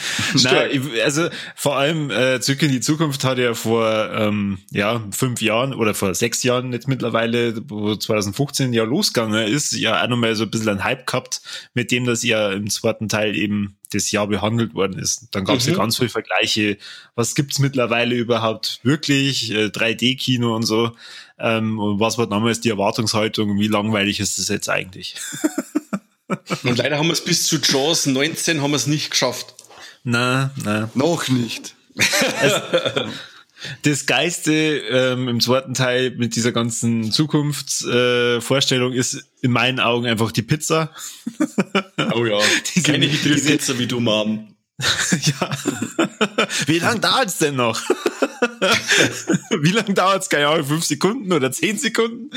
Nein, 0.42 0.68
ich, 0.70 1.04
also 1.04 1.28
vor 1.54 1.76
allem 1.76 2.10
äh, 2.10 2.40
Zurück 2.40 2.62
in 2.62 2.70
die 2.70 2.80
Zukunft 2.80 3.24
hat 3.24 3.38
ja 3.38 3.54
vor 3.54 4.10
ähm, 4.12 4.58
ja 4.70 5.02
fünf 5.10 5.40
Jahren 5.40 5.74
oder 5.74 5.94
vor 5.94 6.14
sechs 6.14 6.42
Jahren 6.42 6.72
jetzt 6.72 6.88
mittlerweile, 6.88 7.54
wo 7.68 7.94
2015 7.94 8.72
ja 8.72 8.84
losgegangen 8.84 9.46
ist, 9.46 9.72
ja 9.72 10.02
auch 10.02 10.08
nochmal 10.08 10.34
so 10.34 10.44
ein 10.44 10.50
bisschen 10.50 10.68
ein 10.70 10.84
Hype 10.84 11.06
gehabt, 11.06 11.42
mit 11.74 11.90
dem 11.90 12.04
das 12.04 12.22
ja 12.22 12.52
im 12.52 12.70
zweiten 12.70 13.08
Teil 13.08 13.36
eben 13.36 13.76
das 13.94 14.10
Jahr 14.10 14.26
behandelt 14.26 14.74
worden 14.74 14.98
ist. 14.98 15.28
Dann 15.32 15.44
gab 15.44 15.58
es 15.58 15.66
mhm. 15.66 15.72
ja 15.72 15.78
ganz 15.78 15.96
viele 15.98 16.08
Vergleiche. 16.08 16.78
Was 17.14 17.34
gibt's 17.34 17.58
mittlerweile 17.58 18.14
überhaupt 18.14 18.80
wirklich? 18.82 19.50
Äh, 19.52 19.66
3D-Kino 19.66 20.54
und 20.54 20.64
so. 20.64 20.92
Ähm, 21.38 21.78
und 21.78 22.00
was 22.00 22.18
war 22.18 22.26
damals 22.26 22.60
die 22.60 22.70
Erwartungshaltung? 22.70 23.58
Wie 23.58 23.68
langweilig 23.68 24.20
ist 24.20 24.38
das 24.38 24.48
jetzt 24.48 24.68
eigentlich? 24.68 25.16
und 26.62 26.78
leider 26.78 26.98
haben 26.98 27.08
wir 27.08 27.12
es 27.12 27.24
bis 27.24 27.46
zu 27.46 27.58
Jaws 27.58 28.06
19 28.06 28.62
haben 28.62 28.70
wir 28.70 28.76
es 28.76 28.86
nicht 28.86 29.10
geschafft. 29.10 29.54
Na, 30.04 30.50
na. 30.64 30.90
Noch 30.94 31.28
nicht. 31.28 31.74
Also, 32.40 32.58
das 33.82 34.06
Geiste 34.06 34.52
ähm, 34.52 35.28
im 35.28 35.40
zweiten 35.40 35.74
Teil 35.74 36.10
mit 36.16 36.34
dieser 36.34 36.52
ganzen 36.52 37.12
Zukunftsvorstellung 37.12 38.92
äh, 38.92 38.96
ist 38.96 39.24
in 39.40 39.52
meinen 39.52 39.80
Augen 39.80 40.06
einfach 40.06 40.32
die 40.32 40.42
Pizza. 40.42 40.90
Oh 42.14 42.24
ja, 42.24 42.38
diese, 42.74 42.92
keine 42.92 43.10
Hybrid-Pizza 43.10 43.78
wie 43.78 43.86
du, 43.86 44.00
Mom. 44.00 44.56
ja. 44.80 45.50
Wie 46.66 46.78
lang 46.80 47.00
dauert's 47.00 47.38
denn 47.38 47.54
noch? 47.54 47.80
wie 49.62 49.70
lang 49.70 49.94
dauert's? 49.94 50.28
Keine 50.28 50.48
Ahnung, 50.48 50.66
fünf 50.66 50.84
Sekunden 50.84 51.32
oder 51.32 51.52
zehn 51.52 51.78
Sekunden? 51.78 52.30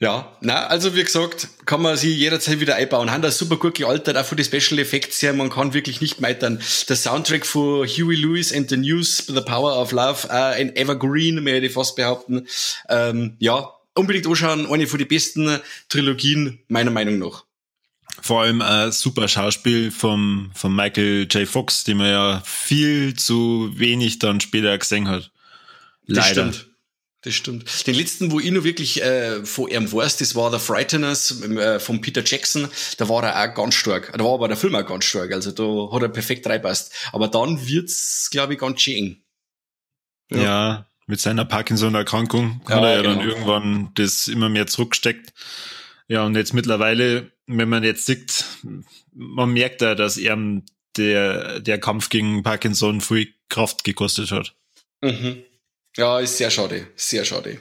Ja, 0.00 0.36
na, 0.40 0.66
also 0.66 0.96
wie 0.96 1.04
gesagt, 1.04 1.48
kann 1.66 1.80
man 1.80 1.96
sie 1.96 2.12
jederzeit 2.12 2.58
wieder 2.58 2.74
einbauen. 2.74 3.12
Haben 3.12 3.22
das 3.22 3.38
super 3.38 3.56
gut 3.56 3.76
gealtert, 3.76 4.16
auch 4.16 4.24
von 4.24 4.36
den 4.36 4.44
Special 4.44 4.80
Effects 4.80 5.22
her, 5.22 5.32
man 5.32 5.50
kann 5.50 5.72
wirklich 5.72 6.00
nicht 6.00 6.20
meitern. 6.20 6.60
Der 6.88 6.96
Soundtrack 6.96 7.46
von 7.46 7.86
Huey 7.86 8.16
Lewis 8.16 8.52
and 8.52 8.68
the 8.68 8.76
News, 8.76 9.18
The 9.28 9.40
Power 9.40 9.80
of 9.80 9.92
Love, 9.92 10.26
uh, 10.28 10.56
ein 10.56 10.74
Evergreen, 10.74 11.42
mehr 11.44 11.62
ich 11.62 11.72
fast 11.72 11.94
behaupten. 11.94 12.46
Ähm, 12.88 13.36
ja, 13.38 13.70
unbedingt 13.94 14.26
anschauen, 14.26 14.66
eine 14.70 14.86
von 14.88 14.98
den 14.98 15.08
besten 15.08 15.60
Trilogien, 15.88 16.58
meiner 16.66 16.90
Meinung 16.90 17.18
nach. 17.20 17.44
Vor 18.20 18.42
allem 18.42 18.62
ein 18.62 18.90
super 18.90 19.28
Schauspiel 19.28 19.90
vom, 19.90 20.50
von 20.54 20.74
Michael 20.74 21.28
J. 21.30 21.48
Fox, 21.48 21.84
den 21.84 21.98
man 21.98 22.08
ja 22.08 22.42
viel 22.44 23.14
zu 23.14 23.70
wenig 23.74 24.18
dann 24.18 24.40
später 24.40 24.76
gesehen 24.76 25.08
hat. 25.08 25.30
Leider. 26.06 26.46
Das 26.46 26.56
stimmt. 26.56 26.73
Das 27.24 27.34
stimmt. 27.34 27.86
Den 27.86 27.94
letzten, 27.94 28.30
wo 28.30 28.38
ich 28.38 28.50
nur 28.50 28.64
wirklich 28.64 29.02
äh, 29.02 29.46
von 29.46 29.70
ihm 29.70 29.90
weiß, 29.90 30.18
das 30.18 30.34
war 30.34 30.50
der 30.50 30.60
Frighteners 30.60 31.40
äh, 31.42 31.80
von 31.80 32.02
Peter 32.02 32.22
Jackson. 32.22 32.68
Da 32.98 33.08
war 33.08 33.24
er 33.24 33.50
auch 33.50 33.54
ganz 33.54 33.76
stark. 33.76 34.12
Da 34.12 34.22
war 34.22 34.34
aber 34.34 34.46
der 34.46 34.58
Film 34.58 34.74
auch 34.74 34.86
ganz 34.86 35.06
stark. 35.06 35.32
Also 35.32 35.50
da 35.50 35.94
hat 35.94 36.02
er 36.02 36.10
perfekt 36.10 36.46
reinpasst. 36.46 36.92
Aber 37.12 37.28
dann 37.28 37.66
wird's, 37.66 38.28
glaube 38.30 38.52
ich, 38.52 38.58
ganz 38.58 38.82
schön 38.82 38.96
eng. 38.96 39.16
Ja. 40.30 40.42
ja. 40.42 40.86
mit 41.06 41.18
seiner 41.18 41.46
Parkinson-Erkrankung 41.46 42.60
ja, 42.68 42.76
hat 42.76 42.82
er 42.82 42.96
ja 42.96 43.02
genau. 43.02 43.14
dann 43.14 43.28
irgendwann 43.28 43.90
das 43.94 44.28
immer 44.28 44.50
mehr 44.50 44.66
zurückgesteckt. 44.66 45.32
Ja, 46.08 46.24
und 46.24 46.36
jetzt 46.36 46.52
mittlerweile, 46.52 47.32
wenn 47.46 47.70
man 47.70 47.84
jetzt 47.84 48.04
sieht, 48.04 48.44
man 49.14 49.50
merkt 49.50 49.80
da, 49.80 49.94
dass 49.94 50.18
er 50.18 50.36
der, 50.98 51.60
der 51.60 51.80
Kampf 51.80 52.10
gegen 52.10 52.42
Parkinson 52.42 53.00
viel 53.00 53.32
Kraft 53.48 53.82
gekostet 53.82 54.30
hat. 54.30 54.54
Mhm. 55.00 55.42
Ja, 55.96 56.18
ist 56.20 56.38
sehr 56.38 56.50
schade, 56.50 56.88
sehr 56.96 57.24
schade. 57.24 57.58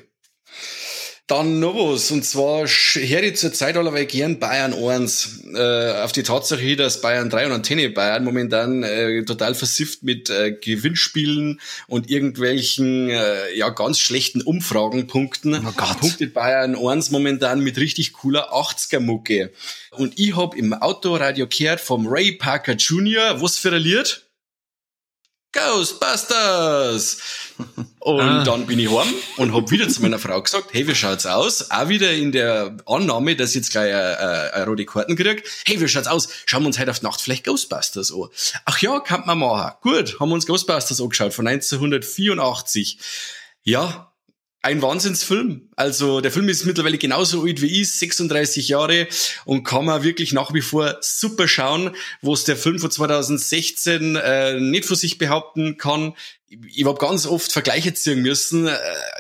Dann 1.27 1.61
noch 1.61 1.73
was, 1.73 2.11
und 2.11 2.25
zwar 2.25 2.67
höre 2.67 3.23
ich 3.23 3.37
zur 3.37 3.53
Zeit 3.53 3.77
allerweil 3.77 4.05
gern 4.05 4.39
Bayern 4.39 4.73
1. 4.73 5.45
Äh, 5.55 6.01
auf 6.01 6.11
die 6.11 6.23
Tatsache, 6.23 6.75
dass 6.75 6.99
Bayern 6.99 7.29
3 7.29 7.45
und 7.45 7.51
Antenne 7.53 7.89
Bayern 7.89 8.25
momentan 8.25 8.83
äh, 8.83 9.23
total 9.23 9.55
versifft 9.55 10.03
mit 10.03 10.29
äh, 10.29 10.51
Gewinnspielen 10.51 11.61
und 11.87 12.09
irgendwelchen 12.09 13.09
äh, 13.09 13.55
ja 13.55 13.69
ganz 13.69 13.99
schlechten 13.99 14.41
Umfragenpunkten. 14.41 15.65
Oh 15.65 15.71
Gott. 15.77 16.01
Punktet 16.01 16.33
Bayern 16.33 16.75
1 16.75 17.11
momentan 17.11 17.61
mit 17.61 17.77
richtig 17.77 18.11
cooler 18.11 18.53
80er-Mucke. 18.53 19.53
Und 19.91 20.19
ich 20.19 20.35
hab 20.35 20.55
im 20.55 20.73
Autoradio 20.73 21.47
gehört 21.47 21.79
vom 21.79 22.05
Ray 22.05 22.33
Parker 22.33 22.73
Jr., 22.73 23.41
was 23.41 23.57
für 23.57 23.71
ein 23.71 23.81
Lied? 23.81 24.25
Ghostbusters! 25.53 27.17
Und 27.99 28.19
ah. 28.19 28.43
dann 28.43 28.65
bin 28.65 28.79
ich 28.79 28.89
heim 28.89 29.13
und 29.37 29.53
hab 29.53 29.71
wieder 29.71 29.87
zu 29.87 30.01
meiner 30.01 30.19
Frau 30.19 30.41
gesagt, 30.41 30.69
hey, 30.73 30.87
wie 30.87 30.95
schaut's 30.95 31.25
aus? 31.25 31.71
Auch 31.71 31.87
wieder 31.87 32.11
in 32.11 32.31
der 32.31 32.75
Annahme, 32.85 33.35
dass 33.35 33.51
ich 33.51 33.57
jetzt 33.57 33.71
gleich 33.71 33.93
eine, 33.93 34.17
eine, 34.17 34.53
eine 34.53 34.65
rote 34.65 34.85
Karten 34.85 35.15
krieg. 35.15 35.47
Hey, 35.65 35.79
wie 35.79 35.87
schaut's 35.87 36.07
aus? 36.07 36.27
Schauen 36.45 36.63
wir 36.63 36.67
uns 36.67 36.79
heute 36.79 36.91
auf 36.91 37.01
Nacht 37.01 37.21
vielleicht 37.21 37.45
Ghostbusters 37.45 38.11
an. 38.11 38.27
Ach 38.65 38.79
ja, 38.79 38.99
kann 38.99 39.25
man 39.25 39.37
machen. 39.37 39.73
Gut, 39.81 40.19
haben 40.19 40.29
wir 40.29 40.35
uns 40.35 40.47
Ghostbusters 40.47 40.99
angeschaut 40.99 41.33
von 41.33 41.47
1984. 41.47 42.97
Ja, 43.63 44.12
ein 44.63 44.81
Wahnsinnsfilm. 44.81 45.69
Also 45.75 46.21
der 46.21 46.31
Film 46.31 46.47
ist 46.47 46.65
mittlerweile 46.65 46.97
genauso 46.97 47.43
alt 47.43 47.61
wie 47.61 47.81
ich, 47.81 47.91
36 47.91 48.69
Jahre 48.69 49.07
und 49.43 49.65
kann 49.65 49.85
man 49.85 50.03
wirklich 50.03 50.31
nach 50.31 50.53
wie 50.53 50.61
vor 50.61 50.97
super 51.01 51.49
schauen, 51.49 51.91
wo 52.21 52.33
es 52.33 52.45
der 52.45 52.55
Film 52.55 52.79
von 52.79 52.89
2016 52.89 54.15
äh, 54.15 54.59
nicht 54.61 54.85
für 54.85 54.95
sich 54.95 55.17
behaupten 55.17 55.77
kann. 55.77 56.13
Ich, 56.47 56.59
ich 56.75 56.85
habe 56.85 56.97
ganz 56.97 57.25
oft 57.25 57.51
Vergleiche 57.51 57.93
ziehen 57.93 58.21
müssen, 58.21 58.67
äh, 58.67 58.77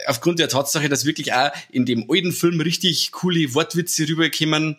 aufgrund 0.07 0.39
der 0.39 0.47
Tatsache, 0.47 0.87
dass 0.87 1.03
wirklich 1.03 1.33
auch 1.33 1.51
in 1.69 1.85
dem 1.85 2.09
alten 2.09 2.31
Film 2.31 2.61
richtig 2.61 3.11
coole 3.11 3.53
Wortwitze 3.53 4.07
rüberkommen 4.07 4.77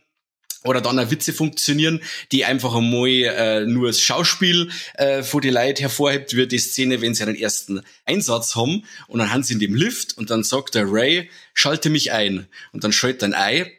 oder 0.64 0.80
dann 0.80 0.98
auch 0.98 1.10
Witze 1.10 1.32
funktionieren, 1.32 2.00
die 2.32 2.44
einfach 2.44 2.74
einmal 2.74 3.08
äh, 3.08 3.66
nur 3.66 3.88
das 3.88 4.00
Schauspiel 4.00 4.70
äh, 4.94 5.22
vor 5.22 5.40
die 5.40 5.50
Leute 5.50 5.82
hervorhebt, 5.82 6.34
wie 6.36 6.46
die 6.46 6.58
Szene, 6.58 7.00
wenn 7.00 7.14
sie 7.14 7.22
einen 7.22 7.36
ersten 7.36 7.82
Einsatz 8.06 8.56
haben 8.56 8.84
und 9.06 9.18
dann 9.18 9.32
haben 9.32 9.42
sie 9.42 9.54
in 9.54 9.60
dem 9.60 9.74
Lift 9.74 10.16
und 10.18 10.30
dann 10.30 10.42
sagt 10.42 10.74
der 10.74 10.90
Ray, 10.90 11.30
schalte 11.52 11.90
mich 11.90 12.12
ein. 12.12 12.46
Und 12.72 12.84
dann 12.84 12.92
schaltet 12.92 13.22
ein 13.22 13.34
Ei 13.34 13.70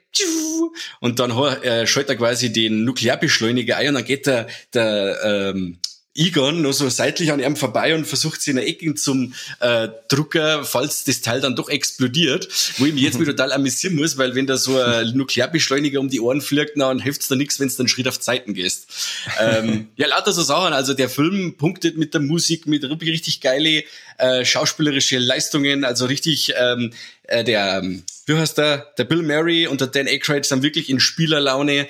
und 1.00 1.19
dann 1.19 1.32
äh, 1.32 1.88
schaltet 1.88 2.12
er 2.12 2.15
quasi 2.15 2.54
den 2.54 2.86
Nuklearbeschleuniger 2.86 3.78
ein 3.78 3.89
und 3.89 3.93
dann 3.95 4.06
geht 4.06 4.28
der, 4.28 4.48
der 4.74 5.54
ähm, 5.54 5.80
Egon 6.15 6.62
nur 6.62 6.71
so 6.71 6.88
seitlich 6.89 7.32
an 7.32 7.41
ihm 7.41 7.58
vorbei 7.58 7.93
und 7.93 8.08
versucht 8.08 8.41
sie 8.41 8.51
in 8.51 8.56
der 8.56 8.67
Ecke 8.67 8.95
zum 8.95 9.34
äh, 9.60 9.89
Drucker, 10.08 10.63
falls 10.63 11.04
das 11.04 11.19
Teil 11.21 11.41
dann 11.41 11.58
doch 11.58 11.67
explodiert, 11.67 12.47
wo 12.78 12.86
ich 12.86 12.93
mich 12.93 13.04
jetzt 13.04 13.19
wieder 13.19 13.32
total 13.36 13.51
amüsieren 13.51 13.97
muss, 13.97 14.17
weil 14.17 14.34
wenn 14.34 14.47
da 14.47 14.56
so 14.56 14.80
ein 14.80 15.08
Nuklearbeschleuniger 15.15 15.99
um 15.99 16.10
die 16.10 16.21
Ohren 16.21 16.39
fliegt, 16.39 16.78
dann 16.78 16.99
hilft's 16.99 17.28
da 17.28 17.36
nichts, 17.36 17.60
wenn 17.60 17.67
du 17.67 17.75
dann 17.75 17.88
Schritt 17.89 18.08
auf 18.08 18.19
Zeiten 18.19 18.54
gehst. 18.54 18.88
ähm, 19.41 19.89
ja, 19.97 20.08
lauter 20.08 20.32
so 20.32 20.41
Sachen. 20.41 20.73
Also 20.73 20.93
der 20.93 21.10
Film 21.10 21.58
punktet 21.58 21.97
mit 21.97 22.13
der 22.13 22.21
Musik, 22.21 22.65
mit 22.65 22.84
richtig 22.84 23.41
geile 23.41 23.84
äh, 24.17 24.45
schauspielerische 24.45 25.17
Leistungen, 25.17 25.84
also 25.84 26.06
richtig 26.06 26.54
ähm, 26.58 26.91
äh, 27.23 27.43
der 27.43 27.82
ähm, 27.84 28.04
wie 28.25 28.36
heißt 28.36 28.58
der, 28.58 28.93
der 28.97 29.04
Bill 29.04 29.21
Murray 29.21 29.67
und 29.67 29.82
der 29.82 29.88
Dan 29.88 30.08
Aykroyd 30.08 30.45
sind 30.45 30.63
wirklich 30.63 30.89
in 30.89 30.99
Spielerlaune. 30.99 31.88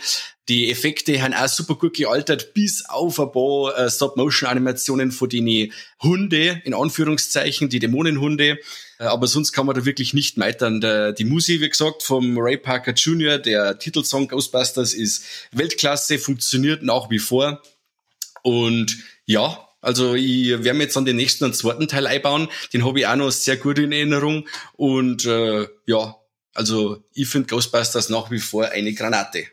Die 0.49 0.69
Effekte 0.69 1.21
haben 1.21 1.33
auch 1.33 1.47
super 1.47 1.75
gut 1.75 1.95
gealtert, 1.95 2.53
bis 2.53 2.85
auf 2.87 3.19
ein 3.19 3.31
paar 3.31 3.77
äh, 3.77 3.89
Stop-Motion-Animationen 3.89 5.11
von 5.11 5.29
den 5.29 5.71
Hunde, 6.03 6.61
in 6.65 6.73
Anführungszeichen, 6.73 7.69
die 7.69 7.79
Dämonenhunde. 7.79 8.59
Äh, 8.99 9.03
aber 9.03 9.27
sonst 9.27 9.53
kann 9.53 9.65
man 9.65 9.75
da 9.75 9.85
wirklich 9.85 10.13
nicht 10.13 10.37
meitern. 10.37 10.81
Die 11.17 11.25
Musik, 11.25 11.61
wie 11.61 11.69
gesagt, 11.69 12.03
vom 12.03 12.37
Ray 12.37 12.57
Parker 12.57 12.91
Jr., 12.91 13.37
der 13.37 13.79
Titelsong 13.79 14.27
Ghostbusters 14.27 14.93
ist 14.93 15.23
Weltklasse, 15.51 16.19
funktioniert 16.19 16.83
nach 16.83 17.09
wie 17.09 17.19
vor. 17.19 17.61
Und 18.43 18.97
ja, 19.25 19.67
also 19.81 20.15
ich 20.15 20.49
werde 20.49 20.73
mir 20.73 20.83
jetzt 20.83 20.97
an 20.97 21.05
den 21.05 21.15
nächsten 21.15 21.43
und 21.43 21.55
zweiten 21.55 21.87
Teil 21.87 22.07
einbauen. 22.07 22.47
Den 22.73 22.85
habe 22.85 22.99
ich 22.99 23.07
auch 23.07 23.15
noch 23.15 23.31
sehr 23.31 23.57
gut 23.57 23.77
in 23.77 23.91
Erinnerung. 23.91 24.47
Und 24.73 25.25
äh, 25.25 25.67
ja, 25.85 26.15
also 26.53 27.03
ich 27.13 27.27
finde 27.27 27.47
Ghostbusters 27.49 28.09
nach 28.09 28.31
wie 28.31 28.39
vor 28.39 28.69
eine 28.69 28.93
Granate. 28.93 29.45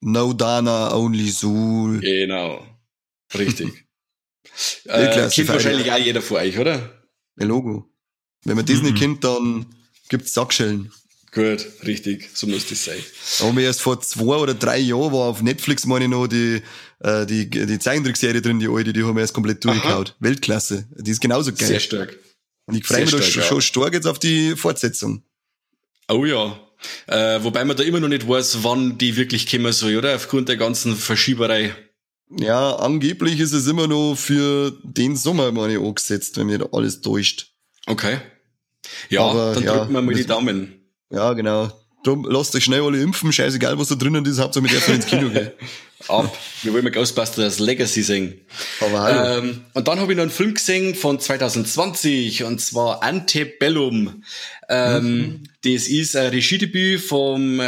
No 0.00 0.32
Dana, 0.32 0.94
only 0.94 1.30
Zool. 1.32 2.00
Genau. 2.00 2.66
Richtig. 3.36 3.68
Äh, 4.86 5.28
kennt 5.30 5.48
wahrscheinlich 5.48 5.92
auch 5.92 5.98
jeder 5.98 6.20
von 6.20 6.38
euch, 6.38 6.58
oder? 6.58 7.04
Ja, 7.38 7.46
Logo. 7.46 7.88
Wenn 8.44 8.56
man 8.56 8.66
das 8.66 8.82
mhm. 8.82 8.94
kennt, 8.94 9.22
dann 9.22 9.66
gibt's 10.08 10.34
Sackschellen. 10.34 10.90
Gut, 11.30 11.64
richtig, 11.84 12.30
so 12.34 12.46
muss 12.46 12.66
das 12.66 12.84
sein. 12.84 12.98
Aber 13.42 13.60
erst 13.60 13.82
vor 13.82 14.00
zwei 14.00 14.36
oder 14.36 14.54
drei 14.54 14.78
Jahren 14.78 15.12
war 15.12 15.28
auf 15.28 15.42
Netflix, 15.42 15.84
meine 15.86 16.06
ich 16.06 16.10
noch, 16.10 16.26
die, 16.26 16.62
äh, 17.00 17.26
die, 17.26 17.48
die 17.48 17.78
Zeichentrickserie 17.78 18.42
drin, 18.42 18.58
die 18.60 18.68
alte, 18.68 18.92
die 18.92 19.02
haben 19.04 19.14
wir 19.14 19.20
erst 19.20 19.34
komplett 19.34 19.64
durchgehauen. 19.64 20.10
Weltklasse. 20.20 20.88
Die 20.96 21.10
ist 21.10 21.20
genauso 21.20 21.52
geil. 21.52 21.68
Sehr 21.68 21.80
stark. 21.80 22.16
Und 22.66 22.74
ich 22.74 22.84
freue 22.84 23.00
mich 23.00 23.10
stark, 23.10 23.24
schon, 23.24 23.42
ja. 23.42 23.48
schon 23.48 23.62
stark 23.62 23.94
jetzt 23.94 24.06
auf 24.06 24.18
die 24.18 24.56
Fortsetzung. 24.56 25.22
Oh 26.08 26.24
ja. 26.24 26.58
Äh, 27.06 27.42
wobei 27.42 27.64
man 27.64 27.76
da 27.76 27.82
immer 27.82 28.00
noch 28.00 28.08
nicht 28.08 28.28
weiß, 28.28 28.62
wann 28.62 28.98
die 28.98 29.16
wirklich 29.16 29.50
kommen 29.50 29.72
soll, 29.72 29.96
oder? 29.96 30.14
Aufgrund 30.14 30.48
der 30.48 30.56
ganzen 30.56 30.96
Verschieberei. 30.96 31.74
Ja, 32.30 32.76
angeblich 32.76 33.40
ist 33.40 33.52
es 33.52 33.66
immer 33.66 33.86
noch 33.86 34.14
für 34.14 34.76
den 34.82 35.16
Sommer, 35.16 35.50
meine 35.50 35.74
ich, 35.74 35.80
angesetzt, 35.80 36.36
wenn 36.36 36.46
mir 36.46 36.58
da 36.58 36.68
alles 36.72 37.00
täuscht. 37.00 37.52
Okay. 37.86 38.18
Ja, 39.08 39.22
Aber, 39.22 39.54
dann 39.54 39.64
ja, 39.64 39.78
drücken 39.78 39.94
wir 39.94 40.02
mal 40.02 40.14
die 40.14 40.26
Daumen. 40.26 40.92
Ja, 41.10 41.32
genau. 41.32 41.72
Drum, 42.04 42.26
lasst 42.28 42.54
euch 42.54 42.64
schnell 42.64 42.82
alle 42.82 43.00
impfen, 43.00 43.32
scheißegal, 43.32 43.78
was 43.78 43.88
da 43.88 43.96
drinnen 43.96 44.24
ist, 44.24 44.38
hauptsache 44.38 44.62
mit 44.62 44.72
dürfen 44.72 44.94
ins 44.94 45.06
Kino 45.06 45.30
gehen. 45.30 45.50
Ab. 46.08 46.36
Wir 46.62 46.72
wollen 46.72 46.84
mal 46.84 46.90
Ghostbusters 46.90 47.58
Legacy 47.58 48.02
singen. 48.02 48.40
Aber 48.80 49.00
hallo. 49.00 49.38
Ähm, 49.38 49.64
und 49.74 49.88
dann 49.88 49.98
habe 49.98 50.12
ich 50.12 50.16
noch 50.16 50.22
einen 50.22 50.30
Film 50.30 50.54
gesehen 50.54 50.94
von 50.94 51.18
2020, 51.18 52.44
und 52.44 52.60
zwar 52.60 53.02
Antebellum. 53.02 54.22
Ähm, 54.68 55.16
mhm. 55.16 55.42
Das 55.64 55.88
ist 55.88 56.14
ein 56.14 56.30
Regiedebüt 56.30 57.00
vom 57.00 57.60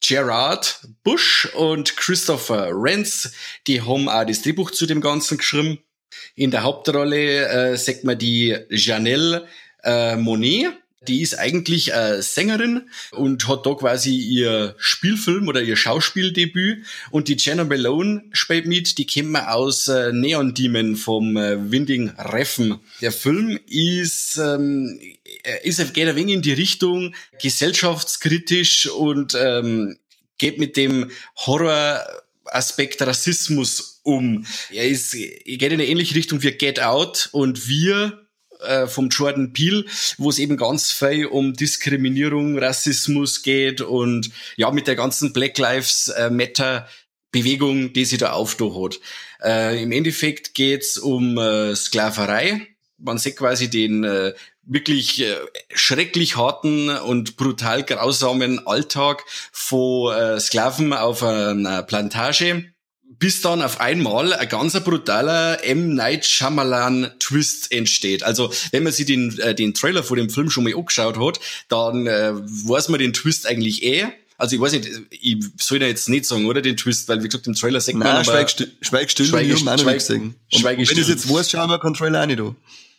Gerard 0.00 0.80
Bush 1.04 1.48
und 1.54 1.96
Christopher 1.96 2.70
Renz. 2.72 3.32
Die 3.68 3.82
haben 3.82 4.08
auch 4.08 4.24
das 4.24 4.42
Drehbuch 4.42 4.72
zu 4.72 4.86
dem 4.86 5.00
Ganzen 5.00 5.38
geschrieben. 5.38 5.78
In 6.34 6.50
der 6.50 6.64
Hauptrolle 6.64 7.46
äh, 7.48 7.76
sagt 7.76 8.02
man 8.02 8.18
die 8.18 8.56
Janelle 8.68 9.46
äh, 9.84 10.16
Monet 10.16 10.72
die 11.08 11.22
ist 11.22 11.38
eigentlich 11.38 11.92
äh, 11.92 12.22
Sängerin 12.22 12.88
und 13.12 13.46
hat 13.48 13.66
da 13.66 13.74
quasi 13.74 14.16
ihr 14.16 14.74
Spielfilm 14.78 15.48
oder 15.48 15.62
ihr 15.62 15.76
Schauspieldebüt. 15.76 16.84
Und 17.10 17.28
die 17.28 17.36
Jenna 17.38 17.64
Malone 17.64 18.24
spielt 18.32 18.66
mit, 18.66 18.98
die 18.98 19.06
kennt 19.06 19.30
man 19.30 19.46
aus 19.46 19.88
äh, 19.88 20.12
Neon 20.12 20.54
Demon 20.54 20.96
vom 20.96 21.36
äh, 21.36 21.70
Winding 21.70 22.10
Reffen. 22.18 22.80
Der 23.00 23.12
Film 23.12 23.58
ist, 23.68 24.36
ähm, 24.36 25.00
ist 25.62 25.94
geht 25.94 26.08
ein 26.08 26.16
wenig 26.16 26.34
in 26.34 26.42
die 26.42 26.52
Richtung 26.52 27.14
gesellschaftskritisch 27.40 28.86
und 28.90 29.34
ähm, 29.34 29.96
geht 30.38 30.58
mit 30.58 30.76
dem 30.76 31.10
Horror 31.36 32.04
Aspekt 32.46 33.02
Rassismus 33.02 34.00
um. 34.02 34.44
Er 34.70 34.86
ist, 34.86 35.14
er 35.14 35.56
geht 35.56 35.62
in 35.62 35.80
eine 35.80 35.86
ähnliche 35.86 36.14
Richtung 36.14 36.42
wie 36.42 36.52
Get 36.52 36.80
Out 36.80 37.28
und 37.32 37.68
wir 37.68 38.23
äh, 38.60 38.86
vom 38.86 39.08
Jordan 39.08 39.52
Peele, 39.52 39.84
wo 40.18 40.30
es 40.30 40.38
eben 40.38 40.56
ganz 40.56 40.92
viel 40.92 41.26
um 41.26 41.54
Diskriminierung, 41.54 42.58
Rassismus 42.58 43.42
geht 43.42 43.80
und 43.80 44.30
ja, 44.56 44.70
mit 44.70 44.86
der 44.86 44.96
ganzen 44.96 45.32
Black 45.32 45.58
Lives 45.58 46.08
äh, 46.08 46.30
Matter 46.30 46.88
Bewegung, 47.30 47.92
die 47.92 48.04
sie 48.04 48.16
da 48.16 48.32
aufgetan 48.32 48.84
hat. 48.84 49.00
Äh, 49.42 49.82
Im 49.82 49.90
Endeffekt 49.90 50.54
geht's 50.54 50.98
um 50.98 51.36
äh, 51.36 51.74
Sklaverei. 51.74 52.68
Man 52.96 53.18
sieht 53.18 53.36
quasi 53.36 53.68
den 53.68 54.04
äh, 54.04 54.34
wirklich 54.62 55.20
äh, 55.20 55.34
schrecklich 55.74 56.36
harten 56.36 56.88
und 56.90 57.36
brutal 57.36 57.82
grausamen 57.82 58.66
Alltag 58.66 59.24
von 59.52 60.14
äh, 60.14 60.40
Sklaven 60.40 60.92
auf 60.92 61.22
einer 61.22 61.82
Plantage 61.82 62.73
bis 63.24 63.40
dann 63.40 63.62
auf 63.62 63.80
einmal 63.80 64.34
ein 64.34 64.48
ganz 64.50 64.78
brutaler 64.80 65.64
M. 65.64 65.94
Night 65.94 66.26
Shyamalan 66.26 67.10
Twist 67.20 67.72
entsteht. 67.72 68.22
Also 68.22 68.52
wenn 68.70 68.82
man 68.82 68.92
sich 68.92 69.06
den, 69.06 69.38
äh, 69.38 69.54
den 69.54 69.72
Trailer 69.72 70.02
vor 70.02 70.18
dem 70.18 70.28
Film 70.28 70.50
schon 70.50 70.64
mal 70.64 70.76
angeschaut 70.76 71.18
hat, 71.18 71.40
dann 71.70 72.06
äh, 72.06 72.34
weiß 72.34 72.90
man 72.90 73.00
den 73.00 73.14
Twist 73.14 73.46
eigentlich 73.46 73.82
eh. 73.82 74.08
Also 74.36 74.56
ich 74.56 74.60
weiß 74.60 74.72
nicht, 74.72 74.88
äh, 74.88 75.00
ich 75.10 75.38
soll 75.58 75.78
da 75.78 75.86
jetzt 75.86 76.10
nicht 76.10 76.26
sagen, 76.26 76.44
oder, 76.44 76.60
den 76.60 76.76
Twist, 76.76 77.08
weil 77.08 77.22
wie 77.22 77.28
gesagt, 77.28 77.46
im 77.46 77.54
Trailer 77.54 77.80
sagt 77.80 77.96
man 77.96 78.08
Nein, 78.08 78.16
aber... 78.16 78.24
Schweig 78.26 78.50
still, 78.50 78.70
schweig 78.82 79.10
still, 79.10 79.24
schweig 79.24 79.56
still, 79.56 79.74
schweig 79.80 80.02
still. 80.02 80.34
Wenn 80.52 80.94
du 80.94 81.00
es 81.00 81.08
jetzt 81.08 81.26
weißt, 81.26 81.50
schauen 81.50 81.70
wir 81.70 81.78
keinen 81.78 81.94
Trailer 81.94 82.24
auch 82.24 82.26
nicht 82.26 82.40
an. 82.40 82.56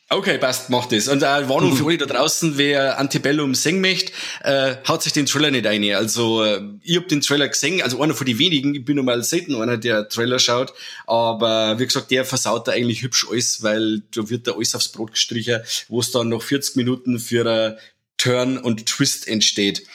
Okay, 0.07 0.37
passt, 0.37 0.69
macht 0.69 0.91
das. 0.91 1.07
Und 1.07 1.23
eine 1.23 1.49
Warnung 1.49 1.75
für 1.75 1.87
alle 1.87 1.97
da 1.97 2.05
draußen, 2.05 2.59
wer 2.59 2.99
Antebellum 2.99 3.55
singen 3.55 3.81
möchte, 3.81 4.13
äh, 4.43 4.75
haut 4.87 5.01
sich 5.01 5.13
den 5.13 5.25
Trailer 5.25 5.49
nicht 5.49 5.65
ein. 5.65 5.83
Also, 5.95 6.43
äh, 6.43 6.61
ich 6.83 6.95
hab 6.97 7.07
den 7.07 7.21
Trailer 7.21 7.49
gesehen, 7.49 7.81
also 7.81 7.99
einer 7.99 8.13
von 8.13 8.27
den 8.27 8.37
wenigen, 8.37 8.75
ich 8.75 8.85
bin 8.85 8.97
normal 8.97 9.23
selten 9.23 9.55
einer, 9.55 9.77
der 9.77 10.07
Trailer 10.07 10.37
schaut, 10.37 10.73
aber 11.07 11.79
wie 11.79 11.87
gesagt, 11.87 12.11
der 12.11 12.23
versaut 12.23 12.67
da 12.67 12.73
eigentlich 12.73 13.01
hübsch 13.01 13.25
alles, 13.31 13.63
weil 13.63 14.03
da 14.13 14.29
wird 14.29 14.45
da 14.45 14.51
alles 14.51 14.75
aufs 14.75 14.89
Brot 14.89 15.13
gestrichen, 15.13 15.61
wo 15.87 16.01
es 16.01 16.11
dann 16.11 16.29
noch 16.29 16.43
40 16.43 16.75
Minuten 16.75 17.17
für 17.17 17.49
ein 17.49 17.75
Turn 18.17 18.59
und 18.59 18.85
Twist 18.85 19.27
entsteht. 19.27 19.87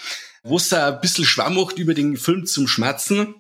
Wo 0.43 0.57
es 0.57 0.73
ein 0.73 1.01
bisschen 1.01 1.25
schwamm 1.25 1.55
macht 1.55 1.79
über 1.79 1.95
den 1.95 2.17
Film 2.17 2.47
zum 2.47 2.67
Schmerzen, 2.67 3.37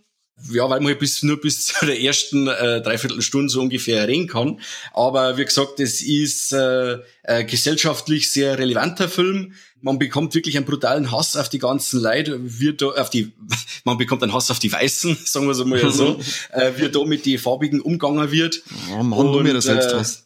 ja, 0.50 0.68
weil 0.68 0.80
man 0.80 0.98
bis, 0.98 1.22
nur 1.22 1.40
bis 1.40 1.66
zu 1.66 1.86
der 1.86 2.00
ersten 2.00 2.46
äh, 2.46 2.80
Dreiviertelstunde 2.80 3.48
so 3.48 3.60
ungefähr 3.60 4.06
reden 4.08 4.26
kann. 4.26 4.60
Aber 4.92 5.36
wie 5.36 5.44
gesagt, 5.44 5.80
es 5.80 6.02
ist 6.02 6.52
äh, 6.52 6.98
äh, 7.22 7.44
gesellschaftlich 7.44 8.30
sehr 8.32 8.58
relevanter 8.58 9.08
Film. 9.08 9.54
Man 9.82 9.98
bekommt 9.98 10.34
wirklich 10.34 10.56
einen 10.56 10.66
brutalen 10.66 11.10
Hass 11.10 11.36
auf 11.36 11.48
die 11.48 11.58
ganzen 11.58 12.02
Leute, 12.02 12.38
wird 12.60 12.82
da 12.82 12.88
auf 12.88 13.10
die, 13.10 13.32
man 13.84 13.98
bekommt 13.98 14.22
einen 14.22 14.32
Hass 14.32 14.50
auf 14.50 14.58
die 14.58 14.72
Weißen, 14.72 15.16
sagen 15.24 15.46
wir 15.46 15.52
es 15.52 15.64
mal 15.64 15.90
so, 15.90 16.20
äh, 16.52 16.72
wie 16.76 16.88
da 16.88 17.04
mit 17.04 17.26
den 17.26 17.38
Farbigen 17.38 17.80
umgegangen 17.80 18.30
wird. 18.30 18.62
Oh 18.92 19.02
Mann, 19.02 19.18
Und, 19.18 19.32
du 19.32 19.40
mir 19.40 19.54
das 19.54 19.64
selbst 19.64 19.92
äh. 19.92 20.24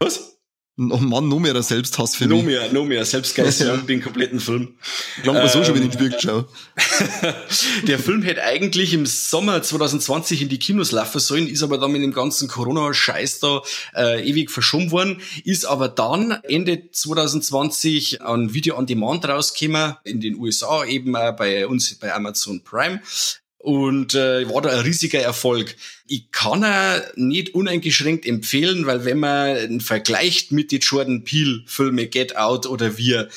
Was? 0.00 0.33
Oh 0.76 0.96
Mann, 0.96 1.28
noch 1.28 1.38
mehr 1.38 1.62
Selbsthass 1.62 2.16
für 2.16 2.26
mich. 2.26 2.36
Noch 2.36 2.44
mehr, 2.44 2.72
noch 2.72 2.84
mehr 2.84 3.04
Selbstgeißelung 3.04 3.76
ja. 3.80 3.82
den 3.82 4.02
kompletten 4.02 4.40
Film. 4.40 4.74
Klang 5.22 5.36
ähm, 5.36 5.46
so 5.46 5.62
schon 5.62 5.76
wieder 5.76 5.84
in 5.84 5.90
den 5.90 5.92
Spiegel 5.92 6.10
geschaut. 6.10 6.48
der 7.86 8.00
Film 8.00 8.22
hätte 8.22 8.42
eigentlich 8.42 8.92
im 8.92 9.06
Sommer 9.06 9.62
2020 9.62 10.42
in 10.42 10.48
die 10.48 10.58
Kinos 10.58 10.90
laufen 10.90 11.20
sollen, 11.20 11.46
ist 11.46 11.62
aber 11.62 11.78
dann 11.78 11.92
mit 11.92 12.02
dem 12.02 12.12
ganzen 12.12 12.48
Corona-Scheiß 12.48 13.38
da 13.38 13.62
äh, 13.94 14.28
ewig 14.28 14.50
verschoben 14.50 14.90
worden, 14.90 15.20
ist 15.44 15.64
aber 15.64 15.88
dann 15.88 16.32
Ende 16.42 16.90
2020 16.90 18.22
ein 18.22 18.52
Video 18.52 18.76
on 18.76 18.86
Demand 18.86 19.28
rausgekommen, 19.28 19.94
in 20.02 20.20
den 20.20 20.34
USA, 20.34 20.84
eben 20.84 21.14
auch 21.14 21.36
bei 21.36 21.68
uns 21.68 21.94
bei 21.94 22.12
Amazon 22.12 22.64
Prime 22.64 23.00
und 23.64 24.14
äh, 24.14 24.46
war 24.50 24.60
da 24.60 24.68
ein 24.68 24.80
riesiger 24.80 25.20
Erfolg. 25.20 25.74
Ich 26.06 26.30
kann 26.30 26.62
er 26.62 27.10
nicht 27.16 27.54
uneingeschränkt 27.54 28.26
empfehlen, 28.26 28.84
weil 28.84 29.06
wenn 29.06 29.18
man 29.18 29.80
vergleicht 29.80 30.52
mit 30.52 30.70
den 30.70 30.80
Jordan 30.80 31.24
Peele 31.24 31.62
Filme 31.64 32.06
Get 32.06 32.36
Out 32.36 32.66
oder 32.66 32.98
Wir, 32.98 33.30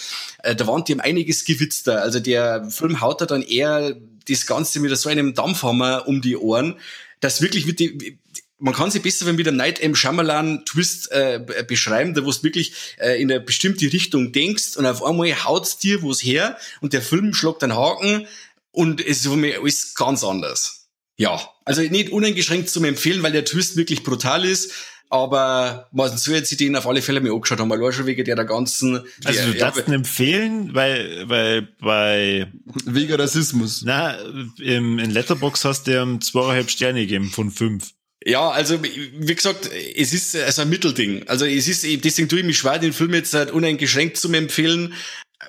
äh, 0.44 0.54
da 0.54 0.68
waren 0.68 0.84
die 0.84 0.96
um 0.96 1.00
einiges 1.00 1.46
gewitzter. 1.46 2.02
Also 2.02 2.20
der 2.20 2.70
Film 2.70 3.00
haut 3.00 3.22
da 3.22 3.26
dann 3.26 3.42
eher 3.42 3.96
das 4.28 4.46
Ganze 4.46 4.82
mit 4.82 4.96
so 4.98 5.08
einem 5.08 5.34
Dampfhammer 5.34 6.10
um 6.10 6.22
die 6.22 6.36
Ohren, 6.36 6.76
dass 7.22 7.42
wirklich 7.42 7.66
mit 7.66 7.80
die, 7.80 8.18
man 8.60 8.74
kann 8.74 8.92
sie 8.92 9.00
besser 9.00 9.32
mit 9.32 9.48
einem 9.48 9.56
Night 9.56 9.80
M. 9.80 9.96
Shyamalan 9.96 10.66
Twist 10.66 11.10
äh, 11.14 11.40
beschreiben, 11.66 12.14
da 12.14 12.26
wo 12.26 12.32
du 12.32 12.44
wirklich 12.44 12.74
äh, 13.00 13.22
in 13.22 13.32
eine 13.32 13.40
bestimmte 13.40 13.94
Richtung 13.94 14.34
denkst 14.34 14.76
und 14.76 14.86
auf 14.86 15.06
einmal 15.06 15.32
haut's 15.46 15.78
dir 15.78 16.02
wo's 16.02 16.22
her 16.22 16.58
und 16.82 16.92
der 16.92 17.02
Film 17.02 17.34
schlägt 17.34 17.64
einen 17.64 17.78
Haken 17.78 18.28
und 18.72 19.02
es 19.02 19.18
ist 19.18 19.28
für 19.28 19.36
mich 19.36 19.58
alles 19.58 19.94
ganz 19.96 20.24
anders. 20.24 20.90
Ja, 21.18 21.42
also 21.66 21.82
nicht 21.82 22.12
uneingeschränkt 22.12 22.70
zum 22.70 22.86
Empfehlen, 22.86 23.24
weil 23.24 23.32
der 23.32 23.46
Twist 23.46 23.76
wirklich 23.76 24.04
brutal 24.04 24.46
ist. 24.46 24.72
Aber 25.10 25.88
man 25.94 26.18
soll 26.18 26.36
jetzt 26.36 26.60
den 26.60 26.76
auf 26.76 26.86
alle 26.86 27.02
Fälle 27.02 27.22
mir 27.22 27.32
angeschaut 27.32 27.60
haben, 27.60 27.72
allein 27.72 27.94
schon 27.94 28.06
wegen 28.08 28.26
der, 28.26 28.36
der 28.36 28.44
ganzen. 28.44 29.06
Also 29.24 29.52
du 29.52 29.58
darfst 29.58 29.88
ihn 29.88 29.94
empfehlen, 29.94 30.76
weil, 30.76 31.30
weil 31.30 31.62
bei. 31.80 32.52
Wegen 32.86 33.14
Rassismus. 33.14 33.84
Na, 33.86 34.18
im, 34.60 35.00
in 35.00 35.12
Letterbox 35.12 35.64
hast 35.64 35.88
du 35.88 36.02
ihm 36.02 36.20
zweieinhalb 36.20 36.70
Sterne 36.70 37.02
gegeben 37.02 37.30
von 37.30 37.52
fünf. 37.52 37.92
Ja, 38.26 38.50
also 38.50 38.84
wie 38.84 39.36
gesagt, 39.36 39.70
es 39.96 40.14
ist 40.14 40.36
also 40.36 40.64
ein 40.64 40.70
Mittelding. 40.70 41.26
Also 41.30 41.46
es 41.46 41.70
ist, 41.70 41.84
deswegen 42.04 42.28
tue 42.28 42.40
ich 42.40 42.46
mich 42.46 42.58
schwer, 42.58 42.78
den 42.78 42.92
Film 42.92 43.14
jetzt 43.14 43.34
halt 43.34 43.52
uneingeschränkt 43.52 44.18
zu 44.18 44.32
empfehlen, 44.34 44.94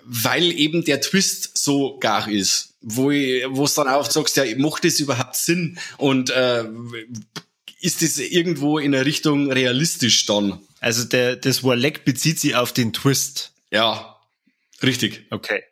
weil 0.05 0.53
eben 0.53 0.85
der 0.85 1.01
Twist 1.01 1.59
so 1.59 1.99
gar 1.99 2.29
ist, 2.29 2.68
wo 2.81 3.11
wo 3.11 3.65
es 3.65 3.75
dann 3.75 3.89
auch 3.89 4.09
sagst, 4.11 4.37
ja, 4.37 4.45
macht 4.57 4.85
das 4.85 5.01
überhaupt 5.01 5.37
Sinn 5.37 5.79
und 5.97 6.31
äh, 6.31 6.65
ist 7.81 8.03
das 8.03 8.19
irgendwo 8.19 8.79
in 8.79 8.93
der 8.93 9.07
Richtung 9.07 9.53
realistisch 9.53 10.27
dann? 10.27 10.61
Also 10.81 11.05
der 11.05 11.37
das 11.37 11.65
Warleck 11.65 12.05
bezieht 12.05 12.41
sich 12.41 12.55
auf 12.55 12.73
den 12.73 12.93
Twist. 12.93 13.53
Ja, 13.71 14.17
richtig. 14.83 15.27
Okay. 15.31 15.63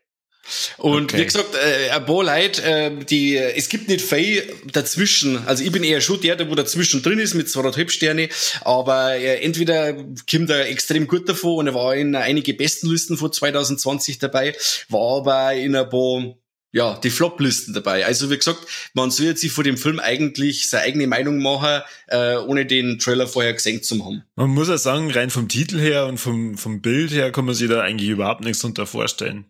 Und 0.78 1.12
okay. 1.12 1.18
wie 1.18 1.24
gesagt, 1.24 1.54
äh, 1.54 1.90
ein 1.90 2.06
paar 2.06 2.24
Leute, 2.24 2.62
äh, 2.62 3.04
die, 3.04 3.36
es 3.36 3.68
gibt 3.68 3.88
nicht 3.88 4.00
viel 4.00 4.44
dazwischen. 4.72 5.46
Also 5.46 5.64
ich 5.64 5.72
bin 5.72 5.82
eher 5.82 6.00
schon 6.00 6.20
der, 6.20 6.36
der 6.36 6.48
wo 6.48 6.54
dazwischen 6.54 7.02
drin 7.02 7.18
ist 7.18 7.34
mit 7.34 7.50
zweieinhalb 7.50 7.90
Sterne. 7.90 8.28
Aber 8.62 9.16
äh, 9.16 9.40
entweder 9.42 9.94
kommt 10.30 10.50
er 10.50 10.68
extrem 10.68 11.08
gut 11.08 11.28
davon 11.28 11.58
und 11.58 11.66
er 11.68 11.74
war 11.74 11.96
in 11.96 12.14
einige 12.14 12.54
besten 12.54 12.88
Listen 12.88 13.16
von 13.16 13.32
2020 13.32 14.18
dabei, 14.18 14.54
war 14.88 15.18
aber 15.18 15.54
in 15.54 15.74
ein 15.74 15.88
paar 15.88 16.36
ja, 16.72 16.98
die 16.98 17.10
Flop-Listen 17.10 17.72
dabei. 17.72 18.04
Also 18.04 18.30
wie 18.30 18.36
gesagt, 18.36 18.60
man 18.94 19.10
soll 19.10 19.26
jetzt 19.26 19.40
sich 19.40 19.52
vor 19.52 19.64
dem 19.64 19.78
Film 19.78 19.98
eigentlich 19.98 20.68
seine 20.68 20.84
eigene 20.84 21.06
Meinung 21.06 21.38
machen, 21.38 21.82
äh, 22.08 22.36
ohne 22.36 22.66
den 22.66 22.98
Trailer 22.98 23.26
vorher 23.26 23.54
gesehen 23.54 23.82
zu 23.82 24.04
haben. 24.04 24.24
Man 24.34 24.50
muss 24.50 24.68
ja 24.68 24.76
sagen, 24.76 25.10
rein 25.10 25.30
vom 25.30 25.48
Titel 25.48 25.78
her 25.78 26.06
und 26.06 26.18
vom, 26.18 26.58
vom 26.58 26.82
Bild 26.82 27.12
her 27.12 27.32
kann 27.32 27.44
man 27.46 27.54
sich 27.54 27.68
da 27.68 27.80
eigentlich 27.80 28.10
überhaupt 28.10 28.42
nichts 28.42 28.60
drunter 28.60 28.86
vorstellen. 28.86 29.46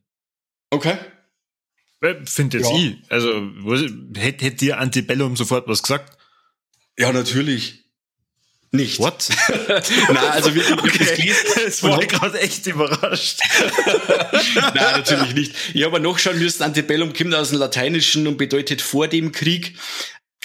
Okay. 0.71 0.97
Finde 2.27 2.59
jetzt 2.59 2.71
Ja. 2.71 2.77
ich. 2.77 2.97
Also, 3.11 3.51
hätte 4.15 4.45
hätt 4.45 4.61
dir 4.61 4.79
Antebellum 4.79 5.35
sofort 5.35 5.67
was 5.67 5.83
gesagt? 5.83 6.17
Ja, 6.99 7.13
natürlich. 7.13 7.86
Nicht. 8.77 8.99
What? 8.99 9.29
Nein, 9.69 10.17
also 10.31 10.55
wir, 10.55 10.63
okay. 10.73 11.35
das 11.65 11.83
war 11.83 11.99
gerade 12.01 12.41
echt 12.41 12.67
überrascht. 12.67 13.41
Nein, 14.55 14.73
natürlich 14.75 15.35
nicht. 15.35 15.53
Ich 15.75 15.85
habe 15.85 16.01
noch 16.01 16.19
schauen 16.19 16.39
müssen, 16.39 16.63
Antebellum 16.63 17.13
kommt 17.13 17.35
aus 17.35 17.51
dem 17.51 17.59
Lateinischen 17.59 18.27
und 18.27 18.37
bedeutet 18.37 18.83
vor 18.83 19.09
dem 19.09 19.33
Krieg. 19.33 19.75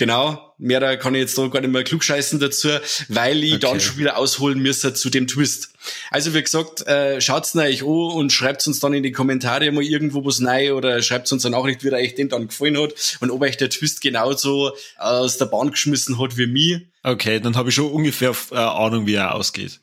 Genau, 0.01 0.55
mehr 0.57 0.97
kann 0.97 1.13
ich 1.13 1.21
jetzt 1.21 1.37
da 1.37 1.45
gar 1.45 1.61
nicht 1.61 1.69
mehr 1.69 1.83
klugscheißen 1.83 2.39
dazu, 2.39 2.69
weil 3.07 3.43
ich 3.43 3.53
Okay. 3.53 3.59
dann 3.61 3.79
schon 3.79 3.97
wieder 3.99 4.17
ausholen 4.17 4.57
müsste 4.59 4.95
zu 4.95 5.11
dem 5.11 5.27
Twist. 5.27 5.73
Also 6.09 6.33
wie 6.33 6.41
gesagt, 6.41 6.81
äh, 6.87 7.21
schaut's 7.21 7.55
euch 7.55 7.83
an 7.83 7.87
und 7.87 8.33
schreibt 8.33 8.65
uns 8.65 8.79
dann 8.79 8.95
in 8.95 9.03
die 9.03 9.11
Kommentare 9.11 9.71
mal 9.71 9.83
irgendwo 9.83 10.25
was 10.25 10.43
rein 10.43 10.71
oder 10.71 11.03
schreibt 11.03 11.31
uns 11.31 11.45
eine 11.45 11.55
Nachricht, 11.55 11.83
wie 11.83 11.89
ihr 11.89 11.93
euch 11.93 12.15
den 12.15 12.29
dann 12.29 12.47
gefallen 12.47 12.79
hat 12.81 12.95
und 13.19 13.29
ob 13.29 13.43
euch 13.43 13.57
der 13.57 13.69
Twist 13.69 14.01
genauso 14.01 14.71
aus 14.97 15.37
der 15.37 15.45
Bahn 15.45 15.69
geschmissen 15.69 16.19
hat 16.19 16.35
wie 16.35 16.47
mir. 16.47 16.81
Okay, 17.03 17.39
dann 17.39 17.55
habe 17.55 17.69
ich 17.69 17.75
schon 17.75 17.91
ungefähr 17.91 18.35
äh, 18.49 18.55
Ahnung, 18.55 19.05
wie 19.05 19.13
er 19.13 19.35
ausgeht. 19.35 19.81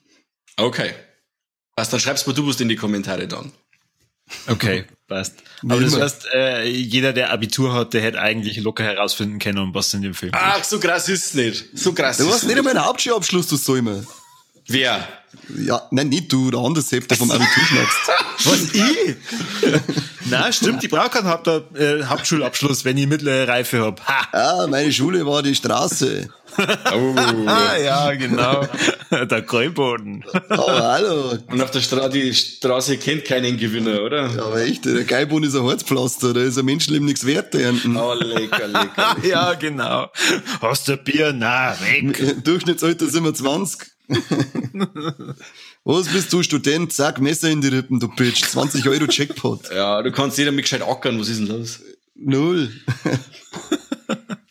Okay. 0.57 0.91
Was, 1.77 1.89
dann 1.91 2.01
schreib's 2.01 2.27
mal 2.27 2.33
du 2.33 2.45
was 2.45 2.59
in 2.59 2.67
die 2.67 2.75
Kommentare 2.75 3.25
dann. 3.29 3.53
Okay, 4.47 4.83
passt. 5.09 5.33
Wie 5.63 5.71
Aber 5.71 5.81
das 5.81 5.93
immer. 5.93 6.03
heißt, 6.05 6.27
äh, 6.33 6.69
jeder, 6.69 7.11
der 7.11 7.31
Abitur 7.31 7.73
hat, 7.73 7.93
der 7.93 8.01
hätte 8.01 8.21
eigentlich 8.21 8.57
locker 8.57 8.83
herausfinden 8.85 9.39
können, 9.39 9.57
um 9.57 9.73
was 9.73 9.93
in 9.93 10.01
dem 10.03 10.13
Film 10.13 10.31
geht. 10.31 10.41
Ach, 10.41 10.63
so 10.63 10.79
krass 10.79 11.09
ist's 11.09 11.33
nicht. 11.33 11.65
So 11.73 11.91
krass 11.91 12.17
Du 12.17 12.27
hast 12.31 12.43
nicht 12.45 12.57
einmal 12.57 12.77
einen 12.77 12.85
Hauptschulabschluss, 12.85 13.47
du 13.47 13.57
Säumer. 13.57 14.03
Wer? 14.69 15.07
Ja, 15.57 15.81
nein, 15.91 16.09
nicht 16.09 16.31
du, 16.31 16.51
der 16.51 16.59
andere 16.59 16.83
Sepp, 16.83 17.07
der 17.07 17.17
vom 17.17 17.31
Abitur 17.31 17.63
schnackst. 17.63 17.99
Was, 18.45 18.73
ich? 18.73 19.15
Na, 20.29 20.51
stimmt, 20.51 20.83
ich 20.83 20.89
brauche 20.89 21.09
keinen 21.09 21.27
Haupt 21.27 21.47
äh, 21.47 22.03
Hauptschulabschluss, 22.03 22.85
wenn 22.85 22.97
ich 22.97 23.07
mittlere 23.07 23.47
Reife 23.47 23.83
hab. 23.83 24.07
Ha! 24.07 24.27
Ah, 24.31 24.67
meine 24.67 24.91
Schule 24.93 25.25
war 25.25 25.43
die 25.43 25.55
Straße. 25.55 26.29
Oh. 26.91 27.15
Ah, 27.45 27.77
ja, 27.77 28.13
genau. 28.15 28.67
Der 29.11 29.41
Gräuboden. 29.43 30.25
Aber 30.49 30.91
hallo. 30.91 31.37
Und 31.47 31.61
auf 31.61 31.71
der 31.71 31.79
Straße, 31.79 32.09
die 32.09 32.33
Straße 32.33 32.97
kennt 32.97 33.23
keinen 33.23 33.55
Gewinner, 33.57 34.01
oder? 34.01 34.23
Aber 34.23 34.59
echt, 34.61 34.83
der 34.83 35.05
Geilboden 35.05 35.47
ist 35.47 35.55
ein 35.55 35.61
Holzpflaster, 35.61 36.33
da 36.33 36.41
ist 36.41 36.57
ein 36.57 36.65
Menschenleben 36.65 37.05
nichts 37.05 37.25
wert, 37.25 37.53
der 37.53 37.67
ernten. 37.67 37.95
Oh, 37.95 38.13
lecker, 38.13 38.67
lecker. 38.67 39.15
ja, 39.23 39.53
genau. 39.53 40.09
Hast 40.61 40.89
du 40.89 40.97
Bier? 40.97 41.31
Na, 41.33 41.75
weg. 41.79 42.43
Durchschnittsalter 42.43 43.07
sind 43.07 43.23
wir 43.23 43.33
20. 43.33 43.87
Was 45.83 46.07
bist 46.07 46.33
du, 46.33 46.41
Student? 46.43 46.91
Zack, 46.91 47.21
Messer 47.21 47.49
in 47.49 47.61
die 47.61 47.67
Rippen, 47.67 47.99
du 47.99 48.07
Bitch. 48.07 48.43
20 48.43 48.87
Euro 48.87 49.05
Jackpot. 49.05 49.69
Ja, 49.71 50.01
du 50.01 50.11
kannst 50.11 50.37
jeder 50.37 50.51
mit 50.51 50.65
gescheit 50.65 50.81
ackern. 50.81 51.19
Was 51.19 51.29
ist 51.29 51.39
denn 51.39 51.47
los? 51.47 51.79
Null. 52.15 52.71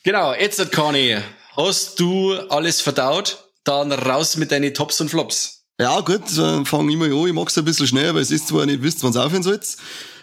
Genau, 0.04 0.32
jetzt, 0.32 0.72
Conny. 0.72 1.18
Hast 1.54 2.00
du 2.00 2.32
alles 2.48 2.80
verdaut? 2.80 3.44
Dann 3.64 3.92
raus 3.92 4.38
mit 4.38 4.50
deinen 4.52 4.72
Tops 4.72 5.02
und 5.02 5.10
Flops. 5.10 5.64
Ja, 5.78 6.00
gut, 6.00 6.22
fang 6.64 6.88
ich 6.88 6.96
mal 6.96 7.12
an. 7.12 7.26
Ich 7.26 7.32
mag's 7.34 7.58
ein 7.58 7.64
bisschen 7.66 7.86
schneller, 7.88 8.14
weil 8.14 8.22
es 8.22 8.30
ist 8.30 8.48
zwar 8.48 8.64
nicht 8.64 8.82
wisst, 8.82 9.02
wann's 9.02 9.16
aufhören 9.16 9.42
soll. 9.42 9.60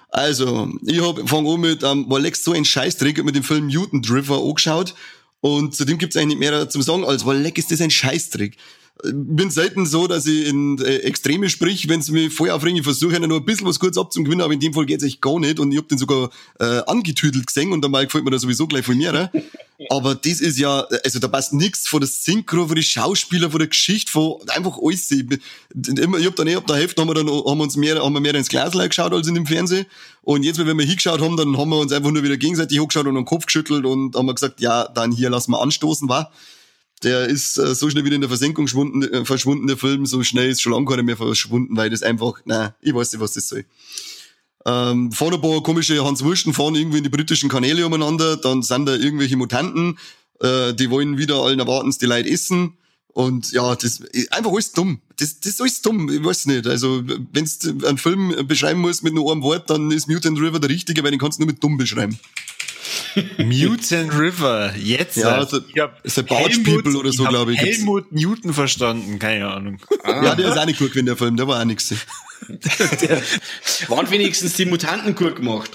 Also, 0.10 0.72
ich 0.88 1.00
hab, 1.00 1.30
fang 1.30 1.46
an 1.46 1.60
mit, 1.60 1.84
ähm, 1.84 2.10
war 2.10 2.20
Lex 2.20 2.44
so 2.44 2.54
ein 2.54 2.66
hab 2.66 3.24
mit 3.24 3.36
dem 3.36 3.44
Film 3.44 3.68
Newton 3.68 4.02
Driver 4.02 4.42
angeschaut. 4.42 4.96
Und 5.40 5.76
zu 5.76 5.86
dem 5.86 6.00
gibt's 6.00 6.16
eigentlich 6.16 6.40
nicht 6.40 6.52
mehr 6.52 6.68
zum 6.68 6.82
Sagen, 6.82 7.06
als 7.06 7.24
war 7.24 7.36
Leck 7.36 7.60
ist 7.60 7.70
das 7.70 7.82
ein 7.82 7.92
Scheißdreck. 7.92 8.58
Ich 9.04 9.12
bin 9.14 9.52
selten 9.52 9.86
so, 9.86 10.08
dass 10.08 10.26
ich 10.26 10.48
in 10.48 10.80
äh, 10.80 10.98
Extreme 11.00 11.50
sprich, 11.50 11.90
wenn 11.90 12.00
es 12.00 12.10
mir 12.10 12.32
voll 12.32 12.50
aufregt, 12.50 12.78
ich 12.78 12.84
versuche 12.84 13.20
noch 13.20 13.36
ein 13.36 13.46
bisschen 13.46 13.68
was 13.68 13.78
kurz 13.80 13.98
abzugewinnen, 13.98 14.42
aber 14.42 14.54
in 14.54 14.60
dem 14.62 14.74
Fall 14.74 14.86
geht's 14.86 15.04
echt 15.04 15.22
gar 15.22 15.38
nicht. 15.38 15.60
Und 15.60 15.72
ich 15.74 15.78
hab 15.78 15.90
den 15.90 15.98
sogar 15.98 16.30
äh, 16.60 16.82
angetüdelt 16.88 17.46
gesehen 17.46 17.74
und 17.74 17.84
einmal 17.84 18.06
gefällt 18.06 18.24
mir 18.24 18.32
da 18.32 18.40
sowieso 18.40 18.68
gleich 18.68 18.86
viel 18.86 18.96
mehr. 18.96 19.12
Ne? 19.12 19.30
Aber 19.90 20.16
das 20.16 20.40
ist 20.40 20.58
ja, 20.58 20.88
also 21.04 21.20
da 21.20 21.28
passt 21.28 21.52
nix 21.52 21.86
von 21.90 22.00
der 22.00 22.08
Synchro, 22.08 22.66
von 22.68 22.76
den 22.76 22.84
Schauspielern, 22.84 23.52
von 23.52 23.60
der 23.60 23.68
Geschichte, 23.68 24.10
von 24.10 24.36
einfach 24.48 24.78
alles. 24.82 25.12
Ich, 25.12 25.26
immer- 26.00 26.18
ich 26.18 26.26
hab 26.26 26.36
dann 26.38 26.48
eh 26.48 26.56
ab 26.56 26.66
der 26.66 26.78
Hälfte 26.78 27.02
haben 27.02 27.10
wir 27.10 27.14
dann 27.16 27.28
haben 27.30 27.58
wir 27.58 27.64
uns 27.64 27.76
mehr, 27.76 28.02
haben 28.02 28.14
wir 28.14 28.22
mehr 28.22 28.34
ins 28.36 28.48
Glas 28.48 28.72
geschaut 28.72 29.12
als 29.12 29.28
in 29.28 29.36
dem 29.36 29.46
Fernsehen. 29.46 29.86
Und 30.22 30.44
jetzt, 30.44 30.58
wenn 30.66 30.78
wir 30.78 30.86
hingeschaut 30.86 31.20
haben, 31.20 31.36
dann 31.36 31.58
haben 31.58 31.70
wir 31.70 31.78
uns 31.78 31.92
einfach 31.92 32.12
nur 32.12 32.24
wieder 32.24 32.38
gegenseitig 32.38 32.80
hochgeschaut 32.80 33.06
und 33.08 33.16
den 33.16 33.26
Kopf 33.26 33.46
geschüttelt 33.48 33.86
und 33.86 34.16
haben 34.16 34.34
gesagt, 34.34 34.62
ja, 34.62 34.88
dann 34.88 35.12
hier 35.12 35.30
lassen 35.30 35.52
wir 35.52 35.62
anstoßen, 35.62 36.08
war. 36.08 36.32
Der 37.06 37.28
ist 37.28 37.58
äh, 37.58 37.76
so 37.76 37.90
schnell 37.90 38.04
wieder 38.04 38.16
in 38.16 38.22
der 38.22 38.30
Versenkung 38.30 38.68
verschwunden, 38.68 39.04
äh, 39.04 39.24
verschwunden, 39.24 39.68
der 39.68 39.78
Film, 39.78 40.08
so 40.08 40.24
schnell 40.24 40.50
ist 40.50 40.62
schon 40.62 40.74
lange 40.74 40.88
keiner 40.88 41.04
mehr 41.04 41.16
verschwunden, 41.16 41.78
weil 41.78 41.92
das 41.92 42.02
einfach, 42.02 42.40
na, 42.46 42.76
ich 42.82 42.96
weiß 42.96 43.14
nicht, 43.14 43.22
was 43.22 43.34
das 43.34 43.48
soll. 43.48 43.64
Ähm, 44.66 45.12
fahren 45.12 45.36
ein 45.36 45.42
paar 45.42 45.62
komische 45.62 46.04
Hans 46.04 46.24
Wursten, 46.24 46.52
fahren 46.54 46.74
irgendwie 46.74 46.98
in 46.98 47.04
die 47.04 47.12
britischen 47.12 47.48
Kanäle 47.48 47.86
umeinander, 47.86 48.38
dann 48.38 48.64
sind 48.64 48.88
da 48.88 48.96
irgendwelche 48.96 49.38
Mutanten, 49.38 50.00
äh, 50.40 50.74
die 50.74 50.90
wollen 50.90 51.20
wieder 51.20 51.36
allen 51.36 51.60
erwartens 51.60 52.00
die 52.00 52.08
Leute 52.08 52.28
essen. 52.28 52.74
Und 53.10 53.52
ja, 53.54 53.76
das 53.76 54.02
einfach 54.32 54.52
alles 54.52 54.74
dumm. 54.74 55.00
Das, 55.18 55.40
das 55.40 55.54
ist 55.54 55.62
alles 55.62 55.82
dumm, 55.82 56.10
ich 56.10 56.22
weiß 56.22 56.48
nicht. 56.48 56.68
Also, 56.68 57.02
wenn 57.06 57.46
du 57.46 57.88
einen 57.88 57.98
Film 57.98 58.46
beschreiben 58.46 58.82
musst 58.82 59.04
mit 59.04 59.14
nur 59.14 59.32
einem 59.32 59.42
Wort, 59.42 59.70
dann 59.70 59.90
ist 59.92 60.10
Mutant 60.10 60.38
River 60.38 60.60
der 60.60 60.70
richtige, 60.70 61.02
weil 61.02 61.12
den 61.12 61.20
kannst 61.20 61.38
du 61.38 61.44
nur 61.44 61.48
mit 61.48 61.64
dumm 61.64 61.78
beschreiben. 61.78 62.20
Mutant 63.38 64.14
River, 64.14 64.74
jetzt. 64.78 65.18
Ja, 65.18 65.36
also, 65.38 65.60
ich 65.74 65.80
hab 65.80 66.00
The 66.04 66.22
Barge 66.24 66.60
People 66.60 66.98
oder 66.98 67.12
so, 67.12 67.26
hab 67.26 67.32
glaub 67.32 67.50
ich. 67.50 67.60
Helmut 67.60 68.12
Newton 68.12 68.54
verstanden, 68.54 69.20
keine 69.20 69.48
Ahnung. 69.50 69.80
Ja, 70.06 70.36
der 70.36 70.50
ist 70.50 70.58
auch 70.58 70.66
nicht 70.66 70.80
gut 70.80 70.90
gewesen, 70.90 71.06
der 71.06 71.18
Film, 71.18 71.38
der 71.38 71.48
war 71.48 71.60
auch 71.62 71.66
nix. 71.66 71.94
Waren 73.88 74.10
wenigstens 74.10 74.54
die 74.54 74.66
Mutanten 74.66 75.16
gut 75.16 75.38
gemacht? 75.38 75.72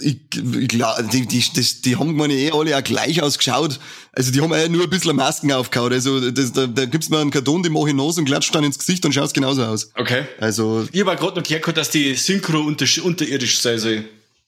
Ich, 0.00 0.20
ich 0.32 0.68
glaub, 0.68 0.96
die, 1.10 1.26
die, 1.26 1.44
das, 1.54 1.82
die 1.82 1.96
haben 1.96 2.14
meine 2.16 2.32
eh 2.34 2.50
alle 2.52 2.76
auch 2.76 2.82
gleich 2.82 3.20
ausgeschaut. 3.22 3.78
Also 4.12 4.32
die 4.32 4.40
haben 4.40 4.52
ja 4.52 4.68
nur 4.68 4.84
ein 4.84 4.90
bisschen 4.90 5.14
Masken 5.14 5.52
aufgehauen. 5.52 5.92
Also 5.92 6.30
das, 6.30 6.52
da, 6.52 6.66
da 6.66 6.86
gibt's 6.86 7.10
mir 7.10 7.18
einen 7.18 7.30
Karton, 7.30 7.62
den 7.62 7.72
mache 7.72 7.88
ich 7.88 7.94
Nase 7.94 8.20
und 8.20 8.26
klatscht 8.26 8.54
dann 8.54 8.64
ins 8.64 8.78
Gesicht 8.78 9.04
und 9.04 9.12
schaut's 9.12 9.34
genauso 9.34 9.64
aus. 9.64 9.90
Okay. 9.94 10.24
Also, 10.40 10.86
Ich 10.92 11.00
habe 11.04 11.16
gerade 11.16 11.40
noch 11.40 11.46
gehört, 11.46 11.76
dass 11.76 11.90
die 11.90 12.14
Synchro 12.14 12.60
unter, 12.60 12.86
unterirdisch 13.04 13.58
sein 13.58 13.78
soll. 13.78 14.04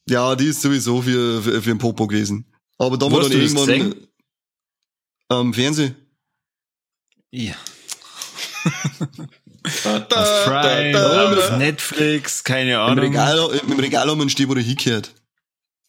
Ja, 0.08 0.34
die 0.34 0.46
ist 0.46 0.62
sowieso 0.62 1.02
für, 1.02 1.42
für, 1.42 1.62
für 1.62 1.70
den 1.70 1.78
Popo 1.78 2.06
gewesen. 2.06 2.44
Aber 2.78 2.96
da 2.96 3.06
Wo 3.06 3.16
war 3.16 3.22
dann 3.22 3.32
irgendwann 3.32 3.94
am 5.28 5.54
Fernsehen. 5.54 5.94
Ja. 7.30 7.54
Da, 9.62 9.98
Auf 9.98 10.44
Prime, 10.46 10.92
da, 10.92 11.32
da. 11.34 11.38
auf 11.38 11.58
Netflix, 11.58 12.42
keine 12.42 12.72
Im 12.72 12.80
Ahnung. 12.80 13.04
Regal, 13.04 13.60
im 13.68 13.78
Regal 13.78 14.08
haben 14.08 14.18
wir 14.18 14.22
einen 14.22 14.30
Steh, 14.30 14.48
wo 14.48 14.54
der 14.54 14.64
hingehört. 14.64 15.14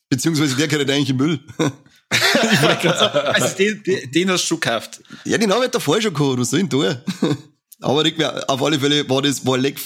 Beziehungsweise 0.09 0.55
der 0.57 0.68
gehört 0.68 0.89
eigentlich 0.89 1.09
im 1.09 1.18
Müll. 1.18 1.39
Also 2.14 3.55
den, 3.55 3.82
den, 3.84 4.12
den 4.12 4.30
hast 4.32 4.43
du 4.43 4.47
schon 4.47 4.59
gekauft. 4.59 5.01
Ja, 5.24 5.38
den 5.38 5.49
habe 5.53 5.64
ich 5.64 5.72
davor 5.72 6.01
schon 6.01 6.14
gehabt, 6.14 6.39
was 6.39 6.49
soll 6.49 6.59
ich 6.59 6.68
denn 6.68 6.70
tun? 6.70 7.38
Aber 7.82 8.03
Rick, 8.03 8.23
auf 8.47 8.63
alle 8.63 8.79
Fälle 8.79 9.09
war 9.09 9.21
das, 9.21 9.45
war 9.45 9.57
leck, 9.57 9.79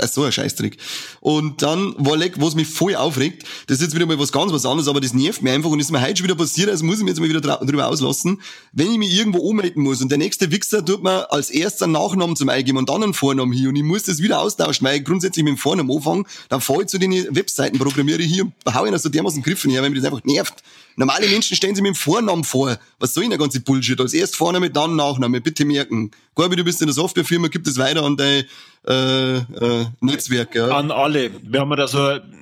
äh, 0.00 0.06
so 0.06 0.22
ein 0.22 0.32
Scheißtrick. 0.32 0.78
Und 1.20 1.62
dann 1.62 1.94
war 1.98 2.16
leck, 2.16 2.34
was 2.36 2.54
mich 2.54 2.66
voll 2.66 2.94
aufregt, 2.96 3.44
das 3.66 3.78
ist 3.78 3.82
jetzt 3.82 3.94
wieder 3.94 4.06
mal 4.06 4.18
was 4.18 4.32
ganz 4.32 4.50
was 4.52 4.64
anderes, 4.64 4.88
aber 4.88 5.00
das 5.00 5.12
nervt 5.12 5.42
mich 5.42 5.52
einfach 5.52 5.70
und 5.70 5.78
ist 5.78 5.92
mir 5.92 6.00
heute 6.00 6.16
schon 6.16 6.24
wieder 6.24 6.36
passiert, 6.36 6.70
also 6.70 6.84
muss 6.84 6.98
ich 6.98 7.04
mir 7.04 7.10
jetzt 7.10 7.20
mal 7.20 7.28
wieder 7.28 7.40
drüber 7.40 7.86
auslassen. 7.86 8.40
Wenn 8.72 8.90
ich 8.92 8.98
mich 8.98 9.14
irgendwo 9.14 9.40
ummelden 9.40 9.82
muss 9.82 10.00
und 10.00 10.08
der 10.08 10.18
nächste 10.18 10.50
Wichser 10.50 10.84
tut 10.84 11.02
mir 11.02 11.30
als 11.30 11.50
erster 11.50 11.84
einen 11.84 11.92
Nachnamen 11.92 12.34
zum 12.34 12.48
eingeben 12.48 12.78
und 12.78 12.88
dann 12.88 13.02
einen 13.02 13.14
Vornamen 13.14 13.52
hier 13.52 13.68
und 13.68 13.76
ich 13.76 13.82
muss 13.82 14.04
das 14.04 14.22
wieder 14.22 14.40
austauschen, 14.40 14.86
weil 14.86 14.98
ich 14.98 15.04
grundsätzlich 15.04 15.44
mit 15.44 15.52
dem 15.52 15.58
Vornamen 15.58 15.90
anfange, 15.90 16.24
dann 16.48 16.60
fahre 16.60 16.82
ich 16.82 16.88
zu 16.88 16.98
den 16.98 17.12
Webseiten, 17.34 17.78
programmiere 17.78 18.22
ich 18.22 18.32
hier 18.32 18.44
und 18.44 18.74
hau 18.74 18.86
ihnen 18.86 18.98
so 18.98 19.10
dermaßen 19.10 19.42
Griffen 19.42 19.70
her, 19.70 19.82
weil 19.82 19.90
mich 19.90 20.00
das 20.00 20.10
einfach 20.10 20.24
nervt. 20.24 20.62
Normale 20.96 21.26
Menschen 21.26 21.56
stellen 21.56 21.74
sich 21.74 21.82
mit 21.82 21.94
dem 21.94 21.96
Vornamen 21.96 22.44
vor. 22.44 22.78
Was 23.00 23.14
soll 23.14 23.24
denn 23.24 23.30
der 23.30 23.38
ganze 23.38 23.60
Bullshit? 23.60 24.00
Als 24.00 24.14
erst 24.14 24.36
Vorname, 24.36 24.70
dann 24.70 24.94
Nachname. 24.94 25.40
Bitte 25.40 25.64
merken. 25.64 26.12
Gabi, 26.36 26.56
du 26.56 26.64
bist 26.64 26.80
in 26.80 26.88
der 26.88 26.94
Softwarefirma, 26.94 27.48
gib 27.48 27.64
das 27.64 27.76
weiter 27.78 28.02
an 28.02 28.16
dein 28.16 28.44
äh, 28.86 29.36
äh, 29.36 29.86
Netzwerk. 30.00 30.54
Ja. 30.54 30.68
An 30.76 30.90
alle. 30.90 31.30
Wir 31.42 31.60
haben 31.60 31.70
da 31.76 31.86
so, 31.86 31.98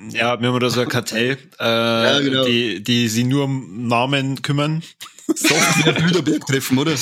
ja, 0.09 0.39
wir 0.39 0.49
haben 0.49 0.59
da 0.59 0.69
so 0.69 0.81
ein 0.81 0.87
Kartell, 0.87 1.37
äh, 1.59 2.21
genau. 2.23 2.45
die, 2.45 2.83
die 2.83 3.07
sich 3.07 3.25
nur 3.25 3.45
um 3.45 3.87
Namen 3.87 4.41
kümmern. 4.41 4.81
Software 5.27 5.93
Bilderberg 5.93 6.45
treffen, 6.45 6.77
oder? 6.77 6.93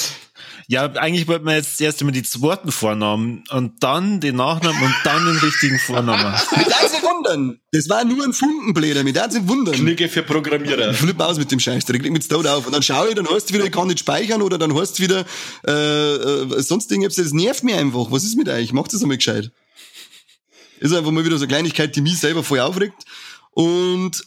Ja, 0.68 0.86
eigentlich 0.94 1.28
wollten 1.28 1.46
wir 1.46 1.56
jetzt 1.56 1.80
erst 1.82 2.02
immer 2.02 2.12
die 2.12 2.24
zweiten 2.24 2.72
Vornamen 2.72 3.44
und 3.50 3.84
dann 3.84 4.20
den 4.20 4.36
Nachnamen 4.36 4.82
und 4.82 4.96
dann 5.04 5.26
den 5.26 5.38
richtigen 5.38 5.80
Vornamen. 5.80 6.34
Mit 6.58 6.68
nicht 6.68 7.04
wundern. 7.04 7.60
Das 7.72 7.90
war 7.90 8.04
nur 8.04 8.24
ein 8.24 8.34
Funkenbläder, 8.34 9.04
mit 9.04 9.16
nicht 9.16 9.48
wundern. 9.48 9.76
Knicke 9.76 10.10
für 10.10 10.24
Programmierer. 10.24 10.92
Ich 10.92 10.98
flipp 10.98 11.20
aus 11.20 11.38
mit 11.38 11.52
dem 11.52 11.60
Scheiß, 11.60 11.86
der 11.86 12.00
kriegt 12.00 12.12
mit 12.12 12.24
Stone 12.24 12.52
auf. 12.52 12.66
Und 12.66 12.74
dann 12.74 12.84
schaue 12.84 13.10
ich, 13.10 13.16
dann 13.16 13.28
heißt 13.28 13.50
es 13.50 13.54
wieder, 13.54 13.66
ich 13.66 13.72
kann 13.72 13.88
nicht 13.88 14.00
speichern 14.00 14.42
oder 14.42 14.58
dann 14.58 14.76
heißt 14.76 14.94
es 14.94 15.00
wieder, 15.00 15.26
äh, 15.66 15.72
äh, 15.72 16.62
sonst 16.62 16.92
irgendwas. 16.92 17.16
Das 17.16 17.32
nervt 17.34 17.64
mich 17.64 17.76
einfach. 17.76 18.08
Was 18.10 18.24
ist 18.24 18.36
mit 18.38 18.50
euch? 18.50 18.74
Macht 18.74 18.94
das 18.94 19.02
einmal 19.02 19.18
gescheit. 19.18 19.52
Ist 20.80 20.94
einfach 20.94 21.12
mal 21.12 21.24
wieder 21.24 21.38
so 21.38 21.44
eine 21.44 21.54
Kleinigkeit, 21.54 21.96
die 21.96 22.02
mich 22.02 22.18
selber 22.20 22.44
voll 22.44 22.60
aufregt. 22.60 23.04
Und 23.52 24.24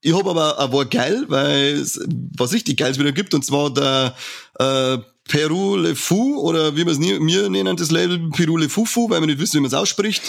ich 0.00 0.14
habe 0.14 0.30
aber 0.30 0.58
ein 0.58 0.72
war 0.72 0.84
geil, 0.86 1.24
weil 1.28 1.74
es 1.74 2.00
was 2.36 2.52
richtig 2.52 2.78
Geiles 2.78 2.98
wieder 2.98 3.12
gibt, 3.12 3.34
und 3.34 3.44
zwar 3.44 3.72
der 3.72 4.14
äh, 4.58 4.98
Peru 5.28 5.76
Le 5.76 5.94
Fou, 5.94 6.40
oder 6.40 6.74
wie 6.74 6.84
wir 6.84 6.92
es 6.92 6.98
mir 6.98 7.48
nennen, 7.48 7.76
das 7.76 7.90
Label 7.90 8.30
Peru 8.30 8.56
Le 8.56 8.68
Fufu, 8.68 9.08
weil 9.10 9.20
wir 9.20 9.26
nicht 9.26 9.38
wissen, 9.38 9.56
wie 9.56 9.60
man 9.60 9.68
es 9.68 9.74
ausspricht. 9.74 10.22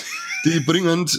Die 0.45 0.59
bringen 0.65 1.09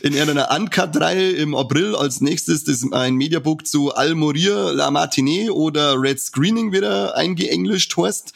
in 0.00 0.18
einer 0.18 0.50
Uncut-Reihe 0.50 1.30
im 1.32 1.54
April 1.54 1.94
als 1.94 2.20
nächstes 2.20 2.64
das 2.64 2.84
ein 2.90 3.14
Mediabook 3.14 3.66
zu 3.66 3.94
Al 3.94 4.14
Morir, 4.14 4.72
La 4.74 4.90
Matinee 4.90 5.50
oder 5.50 6.00
Red 6.00 6.18
Screening 6.18 6.72
wieder 6.72 7.16
eingeenglischt 7.16 7.96
heißt. 7.96 8.32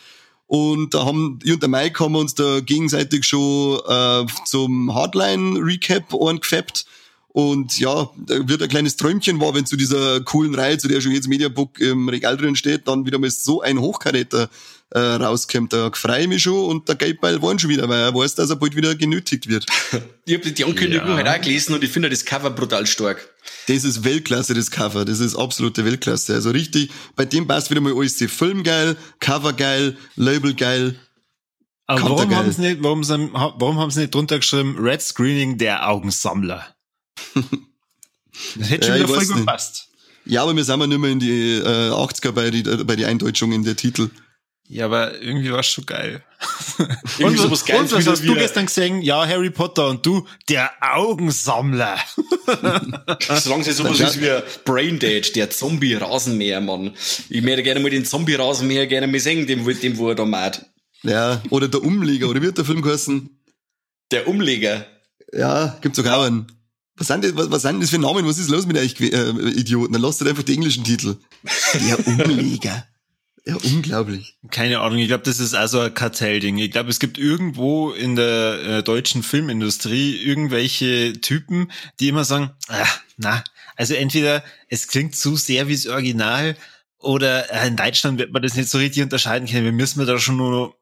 Und 0.46 0.92
da 0.92 1.06
haben, 1.06 1.38
ich 1.42 1.52
und 1.52 1.62
der 1.62 1.70
Mike 1.70 2.04
haben 2.04 2.14
uns 2.14 2.34
da 2.34 2.60
gegenseitig 2.60 3.24
schon 3.24 3.80
äh, 3.88 4.26
zum 4.44 4.94
Hardline-Recap 4.94 6.14
angefappt. 6.14 6.84
Und 7.28 7.78
ja, 7.78 8.10
da 8.26 8.46
wird 8.46 8.62
ein 8.62 8.68
kleines 8.68 8.96
Träumchen 8.96 9.40
war, 9.40 9.54
wenn 9.54 9.64
zu 9.64 9.76
dieser 9.76 10.20
coolen 10.20 10.54
Reihe, 10.54 10.76
zu 10.76 10.88
der 10.88 11.00
schon 11.00 11.12
jetzt 11.12 11.28
Mediabook 11.28 11.80
im 11.80 12.10
Regal 12.10 12.36
drin 12.36 12.56
steht, 12.56 12.86
dann 12.86 13.06
wieder 13.06 13.18
mal 13.18 13.30
so 13.30 13.62
ein 13.62 13.80
Hochkaräter 13.80 14.50
äh, 14.94 14.98
rauskommt. 14.98 15.72
Da 15.72 15.90
freue 15.92 16.22
ich 16.22 16.28
mich 16.28 16.42
schon 16.42 16.64
und 16.66 16.88
der 16.88 16.96
Geldbeil 16.96 17.40
waren 17.42 17.58
schon 17.58 17.70
wieder, 17.70 17.88
weil 17.88 18.00
er 18.00 18.14
weiß, 18.14 18.34
dass 18.34 18.50
er 18.50 18.56
bald 18.56 18.76
wieder 18.76 18.94
genötigt 18.94 19.48
wird. 19.48 19.66
ich 20.24 20.34
habe 20.34 20.50
die 20.50 20.64
Ankündigung 20.64 21.08
ja. 21.08 21.16
halt 21.16 21.28
auch 21.28 21.40
gelesen 21.40 21.74
und 21.74 21.82
ich 21.82 21.90
finde 21.90 22.10
das 22.10 22.24
Cover 22.24 22.50
brutal 22.50 22.86
stark. 22.86 23.28
Das 23.68 23.84
ist 23.84 24.04
Weltklasse, 24.04 24.54
das 24.54 24.70
Cover. 24.70 25.04
Das 25.04 25.20
ist 25.20 25.36
absolute 25.36 25.84
Weltklasse. 25.84 26.34
Also 26.34 26.50
richtig, 26.50 26.90
bei 27.16 27.24
dem 27.24 27.46
passt 27.46 27.70
wieder 27.70 27.80
mal 27.80 27.94
alles. 27.96 28.16
Film 28.16 28.62
geil, 28.62 28.96
Cover 29.20 29.52
geil, 29.52 29.96
Label 30.16 30.54
geil. 30.54 30.96
Aber 31.86 32.02
warum 32.02 32.34
haben, 32.34 32.52
sie 32.52 32.60
nicht, 32.62 32.82
warum, 32.82 33.02
warum 33.02 33.78
haben 33.78 33.90
sie 33.90 34.00
nicht 34.00 34.14
drunter 34.14 34.38
geschrieben, 34.38 34.76
Red 34.78 35.02
Screening 35.02 35.58
der 35.58 35.88
Augensammler? 35.88 36.66
das 37.34 38.70
hätte 38.70 38.86
schon 38.86 38.96
ja, 38.96 39.04
wieder 39.04 39.14
voll 39.14 39.26
gepasst. 39.26 39.88
Ja, 40.24 40.42
aber 40.42 40.54
wir 40.54 40.64
sind 40.64 40.80
ja 40.80 40.86
nicht 40.86 40.98
mehr 40.98 41.10
in 41.10 41.18
die 41.18 41.54
äh, 41.56 41.90
80er 41.90 42.30
bei 42.32 42.50
die, 42.50 42.62
bei 42.62 42.96
die 42.96 43.04
Eindeutschungen 43.04 43.64
der 43.64 43.76
Titel. 43.76 44.10
Ja, 44.72 44.86
aber 44.86 45.20
irgendwie 45.20 45.52
war 45.52 45.58
es 45.58 45.66
schon 45.66 45.84
geil. 45.84 46.24
und, 47.18 47.36
so 47.36 47.50
was, 47.50 47.62
und 47.62 47.92
was 47.92 48.06
hast 48.06 48.24
du 48.24 48.34
gestern 48.34 48.64
gesehen? 48.64 49.02
Ja, 49.02 49.26
Harry 49.26 49.50
Potter 49.50 49.88
und 49.88 50.06
du, 50.06 50.26
der 50.48 50.70
Augensammler. 50.80 51.98
Solange 53.20 53.68
es 53.68 53.76
sowas 53.76 54.00
ist 54.00 54.22
wie 54.22 54.30
Braindead, 54.64 55.36
der 55.36 55.50
Zombie-Rasenmäher, 55.50 56.62
Mann. 56.62 56.94
Ich 57.28 57.42
möchte 57.42 57.62
gerne 57.62 57.80
mal 57.80 57.90
den 57.90 58.06
Zombie-Rasenmäher 58.06 58.86
gerne 58.86 59.08
mal 59.08 59.20
sehen, 59.20 59.46
dem, 59.46 59.66
dem 59.78 59.98
wo 59.98 60.08
er 60.08 60.14
da 60.14 60.24
macht. 60.24 60.64
Ja, 61.02 61.42
oder 61.50 61.68
der 61.68 61.84
Umleger, 61.84 62.30
oder 62.30 62.40
wird 62.40 62.56
der 62.56 62.64
Film 62.64 62.80
geheißen? 62.80 63.28
Der 64.10 64.26
Umleger? 64.26 64.86
Ja, 65.34 65.76
gibt's 65.82 65.98
sogar 65.98 66.24
einen. 66.24 66.46
Was 66.96 67.08
sind, 67.08 67.24
das, 67.24 67.36
was, 67.36 67.50
was 67.50 67.60
sind 67.60 67.82
das 67.82 67.90
für 67.90 67.98
Namen? 67.98 68.26
Was 68.26 68.38
ist 68.38 68.48
los 68.48 68.64
mit 68.64 68.78
euch 68.78 68.98
äh, 69.00 69.32
Idioten? 69.50 69.92
Dann 69.92 70.00
lasst 70.00 70.22
ihr 70.22 70.28
einfach 70.28 70.44
die 70.44 70.54
englischen 70.54 70.84
Titel. 70.84 71.16
Der 71.74 72.06
Umleger. 72.06 72.86
Ja, 73.44 73.56
unglaublich. 73.56 74.36
Keine 74.50 74.80
Ahnung, 74.80 74.98
ich 74.98 75.08
glaube, 75.08 75.24
das 75.24 75.40
ist 75.40 75.54
also 75.54 75.80
ein 75.80 75.94
Kartellding. 75.94 76.58
Ich 76.58 76.70
glaube, 76.70 76.90
es 76.90 77.00
gibt 77.00 77.18
irgendwo 77.18 77.90
in 77.90 78.14
der 78.14 78.62
äh, 78.64 78.82
deutschen 78.84 79.24
Filmindustrie 79.24 80.16
irgendwelche 80.16 81.14
Typen, 81.20 81.72
die 81.98 82.08
immer 82.08 82.24
sagen, 82.24 82.50
ah, 82.68 82.86
na, 83.16 83.42
also 83.76 83.94
entweder 83.94 84.44
es 84.68 84.86
klingt 84.86 85.16
zu 85.16 85.34
sehr 85.34 85.66
wie 85.66 85.74
das 85.74 85.88
Original 85.88 86.56
oder 86.98 87.50
äh, 87.52 87.66
in 87.66 87.76
Deutschland 87.76 88.18
wird 88.18 88.32
man 88.32 88.42
das 88.42 88.54
nicht 88.54 88.68
so 88.68 88.78
richtig 88.78 89.02
unterscheiden 89.02 89.48
können. 89.48 89.64
Wir 89.64 89.72
müssen 89.72 90.06
da 90.06 90.18
schon 90.18 90.36
nur 90.36 90.76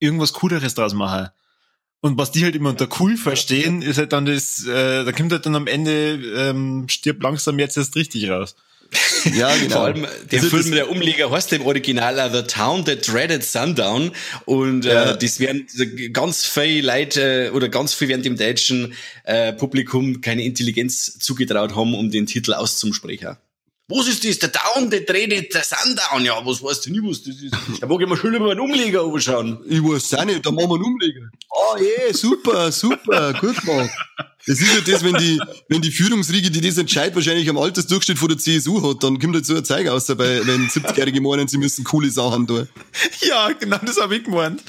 irgendwas 0.00 0.32
Cooleres 0.32 0.74
draus 0.74 0.94
machen. 0.94 1.28
Und 2.00 2.18
was 2.18 2.32
die 2.32 2.42
halt 2.42 2.56
immer 2.56 2.70
unter 2.70 2.88
cool 2.98 3.16
verstehen, 3.16 3.80
ist 3.80 3.98
halt 3.98 4.12
dann 4.12 4.26
das, 4.26 4.66
äh, 4.66 5.04
da 5.04 5.12
kommt 5.12 5.30
halt 5.30 5.46
dann 5.46 5.54
am 5.54 5.68
Ende, 5.68 6.14
ähm, 6.34 6.88
stirbt 6.88 7.22
langsam 7.22 7.60
jetzt 7.60 7.76
erst 7.76 7.94
richtig 7.94 8.28
raus. 8.28 8.56
Ja, 9.36 9.54
genau. 9.56 9.76
Vor 9.76 9.84
allem 9.84 10.06
der 10.30 10.42
also 10.42 10.56
Film, 10.56 10.72
der 10.72 10.90
Umleger 10.90 11.30
heißt 11.30 11.52
im 11.52 11.64
Original 11.64 12.30
The 12.32 12.42
Town 12.42 12.84
That 12.84 13.06
Dreaded 13.06 13.44
Sundown 13.44 14.12
und 14.46 14.84
äh, 14.84 14.94
ja. 14.94 15.10
äh, 15.12 15.18
das 15.18 15.38
werden 15.38 15.66
ganz 16.12 16.44
viele 16.44 16.86
Leute 16.86 17.46
äh, 17.46 17.50
oder 17.50 17.68
ganz 17.68 17.94
viel 17.94 18.08
werden 18.08 18.22
dem 18.22 18.36
deutschen 18.36 18.94
äh, 19.24 19.52
Publikum 19.52 20.20
keine 20.20 20.44
Intelligenz 20.44 21.18
zugetraut 21.18 21.74
haben, 21.76 21.94
um 21.94 22.10
den 22.10 22.26
Titel 22.26 22.52
auszusprechen. 22.52 23.36
Was 23.88 24.08
ist 24.08 24.24
das? 24.24 24.38
Der 24.38 24.50
Down, 24.50 24.90
der 24.90 25.00
dreht 25.00 25.52
der 25.54 25.62
Sundown. 25.62 26.24
Ja, 26.24 26.44
was 26.44 26.62
weißt 26.62 26.86
du 26.86 26.90
nicht, 26.90 27.02
was 27.04 27.22
das 27.22 27.36
ist? 27.42 27.54
Da 27.80 27.86
mag 27.86 28.00
ich 28.00 28.08
mir 28.08 28.16
schon 28.16 28.34
über 28.34 28.50
einen 28.50 28.60
Umleger 28.60 29.04
anschauen. 29.04 29.58
Ich 29.68 29.82
weiß 29.82 30.14
auch 30.14 30.24
nicht, 30.24 30.44
da 30.46 30.50
machen 30.50 30.68
wir 30.70 30.74
einen 30.76 30.84
Umleger. 30.84 31.30
Oh 31.50 31.76
je, 31.78 32.12
super, 32.12 32.72
super, 32.72 33.32
gut 33.34 33.60
gemacht. 33.60 33.90
Das 34.46 34.60
ist 34.60 34.74
ja 34.74 34.80
das, 34.80 35.04
wenn 35.04 35.14
die, 35.14 35.40
wenn 35.68 35.82
die 35.82 35.92
Führungsriege, 35.92 36.50
die 36.50 36.60
das 36.60 36.76
entscheidet, 36.76 37.14
wahrscheinlich 37.14 37.48
am 37.48 37.58
Altersdurchschnitt 37.58 38.18
von 38.18 38.28
der 38.28 38.38
CSU 38.38 38.88
hat, 38.88 39.02
dann 39.04 39.20
kommt 39.20 39.34
halt 39.34 39.46
so 39.46 39.54
ein 39.54 39.64
Zeug 39.64 39.86
aus 39.88 40.06
dabei, 40.06 40.44
wenn 40.44 40.68
70-Jährige 40.68 41.20
meinen, 41.20 41.46
sie 41.46 41.58
müssen 41.58 41.84
coole 41.84 42.10
Sachen 42.10 42.46
tun. 42.46 42.68
Ja, 43.20 43.50
genau, 43.52 43.78
das 43.84 44.00
habe 44.00 44.16
ich 44.16 44.24
gemeint. 44.24 44.62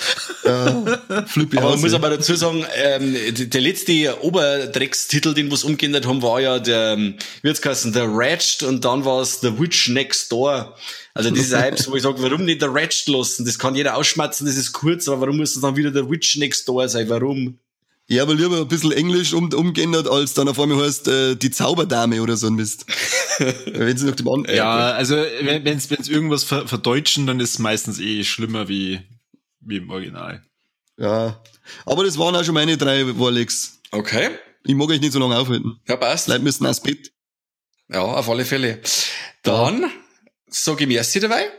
Ja, 0.46 1.26
flippy 1.28 1.58
aber 1.58 1.72
man 1.72 1.82
muss 1.82 1.94
aber 1.94 2.12
dazu 2.12 2.36
sagen, 2.36 2.66
ähm, 2.76 3.16
der 3.36 3.62
letzte 3.62 4.24
Oberdreckstitel, 4.24 5.34
den 5.34 5.50
wir 5.50 5.66
umgeändert 5.66 6.06
haben, 6.06 6.22
war 6.22 6.40
ja 6.40 6.60
der, 6.60 6.98
wie 6.98 7.48
jetzt 7.48 7.66
heißen, 7.66 7.94
The 7.94 8.02
Ratched 8.04 8.64
und 8.64 8.86
dann 8.86 9.06
war 9.06 9.22
es 9.22 9.42
The 9.42 9.60
Witch 9.60 9.90
Next 9.90 10.32
Door. 10.32 10.76
Also 11.16 11.30
das 11.30 11.40
ist 11.40 11.54
halt, 11.54 11.88
wo 11.90 11.96
ich 11.96 12.04
sage, 12.04 12.22
warum 12.22 12.46
nicht 12.46 12.62
der 12.62 12.74
Ratched 12.74 13.08
lassen? 13.08 13.46
Das 13.46 13.58
kann 13.60 13.76
jeder 13.76 13.96
ausschmatzen, 13.96 14.46
das 14.46 14.56
ist 14.56 14.72
kurz, 14.72 15.08
aber 15.08 15.22
warum 15.22 15.38
muss 15.38 15.56
es 15.56 15.62
dann 15.62 15.76
wieder 15.76 15.92
der 15.92 16.10
Witch 16.10 16.38
Next 16.38 16.68
Door 16.68 16.90
sein? 16.90 17.10
Warum? 17.10 17.60
Ja, 18.08 18.24
aber 18.24 18.36
lieber 18.36 18.58
ein 18.58 18.68
bisschen 18.68 18.92
Englisch 18.92 19.34
um, 19.34 19.52
umgeändert, 19.54 20.08
als 20.10 20.34
dann 20.34 20.50
auf 20.50 20.60
einmal 20.60 20.86
heißt 20.86 21.08
äh, 21.08 21.36
die 21.36 21.52
Zauberdame 21.52 22.22
oder 22.22 22.36
so 22.36 22.48
ein 22.48 22.56
Mist. 22.56 22.86
wenn 23.66 23.98
sie 23.98 24.06
noch 24.06 24.16
dem 24.16 24.30
anderen. 24.30 24.56
Ja, 24.56 24.92
also 24.92 25.16
wenn 25.16 25.66
es 25.66 25.90
wenn's 25.90 26.10
irgendwas 26.10 26.44
ver 26.44 26.68
verdeutschen, 26.68 27.28
dann 27.28 27.40
ist 27.40 27.52
es 27.52 27.60
meistens 27.60 28.00
eh 28.00 28.24
schlimmer 28.24 28.68
wie, 28.68 29.00
wie 29.62 29.78
im 29.78 29.90
Original. 29.90 30.44
Ja. 30.98 31.42
Aber 31.86 32.04
das 32.04 32.18
waren 32.18 32.36
auch 32.36 32.44
schon 32.44 32.54
meine 32.54 32.78
drei 32.78 33.18
Warlegs. 33.18 33.80
Okay. 33.92 34.32
Ich 34.66 34.76
mag 34.76 34.90
euch 34.90 35.02
nicht 35.02 35.14
so 35.14 35.20
lange 35.20 35.38
aufhalten. 35.38 35.80
Ja, 35.88 35.96
passt. 35.96 36.28
Leute 36.28 36.44
müssen 36.44 36.66
aufs 36.66 36.82
Bett. 36.82 37.12
Ja, 37.90 38.02
auf 38.02 38.30
alle 38.30 38.46
Fälle. 38.46 38.80
Dann 39.44 39.82
ja. 39.82 39.90
sage 40.50 40.84
ich 40.84 40.88
merci 40.88 41.20
dabei. 41.20 41.52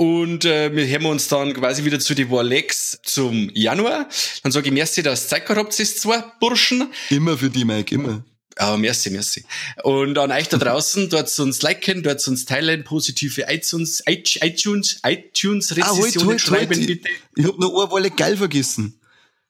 Und 0.00 0.44
äh, 0.44 0.72
wir 0.76 0.86
hören 0.86 1.06
uns 1.06 1.26
dann 1.26 1.52
quasi 1.54 1.84
wieder 1.84 1.98
zu 1.98 2.14
die 2.14 2.30
Warlex 2.30 3.00
zum 3.02 3.50
Januar. 3.52 4.08
Dann 4.44 4.52
sage 4.52 4.68
ich 4.68 4.72
merci, 4.72 5.02
dass 5.02 5.24
ihr 5.24 5.28
Zeit 5.28 5.46
gehabt 5.46 5.58
habt, 5.58 5.80
ist 5.80 6.00
zwei 6.00 6.22
Burschen. 6.38 6.86
Immer 7.10 7.36
für 7.36 7.50
die, 7.50 7.64
Mike, 7.64 7.96
immer. 7.96 8.22
Ah, 8.54 8.76
merci, 8.76 9.10
merci. 9.10 9.44
Und 9.82 10.16
an 10.16 10.30
euch 10.30 10.48
da 10.48 10.56
draußen, 10.56 11.08
dort 11.10 11.36
uns 11.40 11.62
liken, 11.62 12.04
dort 12.04 12.26
uns 12.28 12.44
teilen, 12.44 12.84
positive 12.84 13.44
iTunes, 13.48 14.00
iTunes, 14.06 15.00
iTunes 15.04 15.76
Rezessionen 15.76 15.82
ah, 15.82 16.14
halt, 16.14 16.28
halt, 16.28 16.40
schreiben, 16.42 16.76
halt. 16.76 16.86
bitte. 16.86 17.08
Ich, 17.34 17.42
ich 17.42 17.46
hab 17.48 17.58
noch 17.58 17.76
eine 17.76 17.90
Wolle 17.90 18.12
geil 18.12 18.36
vergessen. 18.36 19.00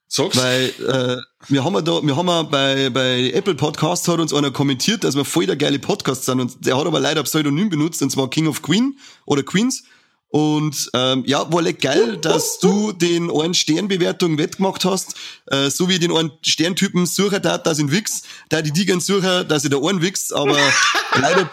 Sag's. 0.06 0.34
Weil 0.38 0.72
äh, 0.88 1.16
wir 1.48 1.62
haben 1.62 1.74
ja 1.74 1.82
da, 1.82 2.02
wir 2.02 2.16
haben 2.16 2.26
ja 2.28 2.42
bei, 2.44 2.88
bei 2.88 3.32
Apple 3.32 3.54
Podcasts 3.54 4.08
hat 4.08 4.18
uns 4.18 4.32
einer 4.32 4.50
kommentiert, 4.50 5.04
dass 5.04 5.14
wir 5.14 5.26
voll 5.26 5.44
der 5.44 5.56
geile 5.56 5.78
Podcast 5.78 6.24
sind 6.24 6.40
und 6.40 6.64
der 6.64 6.78
hat 6.78 6.86
aber 6.86 7.00
leider 7.00 7.22
Pseudonym 7.24 7.68
benutzt 7.68 8.00
und 8.00 8.08
zwar 8.08 8.30
King 8.30 8.46
of 8.46 8.62
Queen 8.62 8.98
oder 9.26 9.42
Queens. 9.42 9.84
Und 10.30 10.90
ähm, 10.92 11.24
ja, 11.26 11.50
war 11.50 11.62
like 11.62 11.80
geil, 11.80 12.18
dass 12.18 12.58
du 12.58 12.92
den 12.92 13.30
einen 13.30 13.54
Sternbewertung 13.54 14.36
wettgemacht 14.36 14.84
hast, 14.84 15.14
äh, 15.46 15.70
so 15.70 15.88
wie 15.88 15.98
den 15.98 16.14
einen 16.14 16.32
Sterntypen 16.42 17.06
sucher 17.06 17.40
da, 17.40 17.56
dass 17.56 17.78
ihn 17.78 17.90
wichs, 17.90 18.24
da 18.50 18.60
die 18.60 18.70
die 18.70 18.84
gern 18.84 19.00
sucher, 19.00 19.44
dass 19.44 19.64
ich 19.64 19.70
der 19.70 19.82
einen 19.82 20.02
wichs, 20.02 20.30
aber 20.30 20.58
leider, 21.18 21.50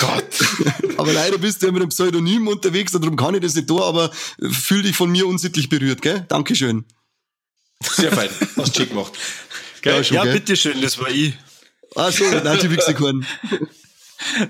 Gott, 0.00 0.24
aber 0.96 1.12
leider 1.12 1.38
bist 1.38 1.62
du 1.62 1.66
ja 1.66 1.72
mit 1.72 1.82
einem 1.82 1.90
Pseudonym 1.90 2.48
unterwegs, 2.48 2.90
darum 2.90 3.14
kann 3.14 3.36
ich 3.36 3.40
das 3.40 3.54
nicht 3.54 3.70
da, 3.70 3.76
aber 3.76 4.10
fühl 4.50 4.82
dich 4.82 4.96
von 4.96 5.10
mir 5.10 5.28
unsittlich 5.28 5.68
berührt, 5.68 6.02
gell? 6.02 6.26
Dankeschön. 6.28 6.84
Sehr 7.82 8.10
fein, 8.10 8.30
hast 8.56 8.76
du 8.80 8.86
gemacht. 8.86 9.12
Geil, 9.82 9.98
ja, 9.98 10.04
schon, 10.04 10.16
ja 10.16 10.24
bitteschön, 10.24 10.82
das 10.82 10.98
war 10.98 11.08
ich. 11.08 11.34
Ach 11.94 12.12
so, 12.12 12.24
nein, 12.24 12.58
die 12.60 12.70
Wichse 12.70 12.94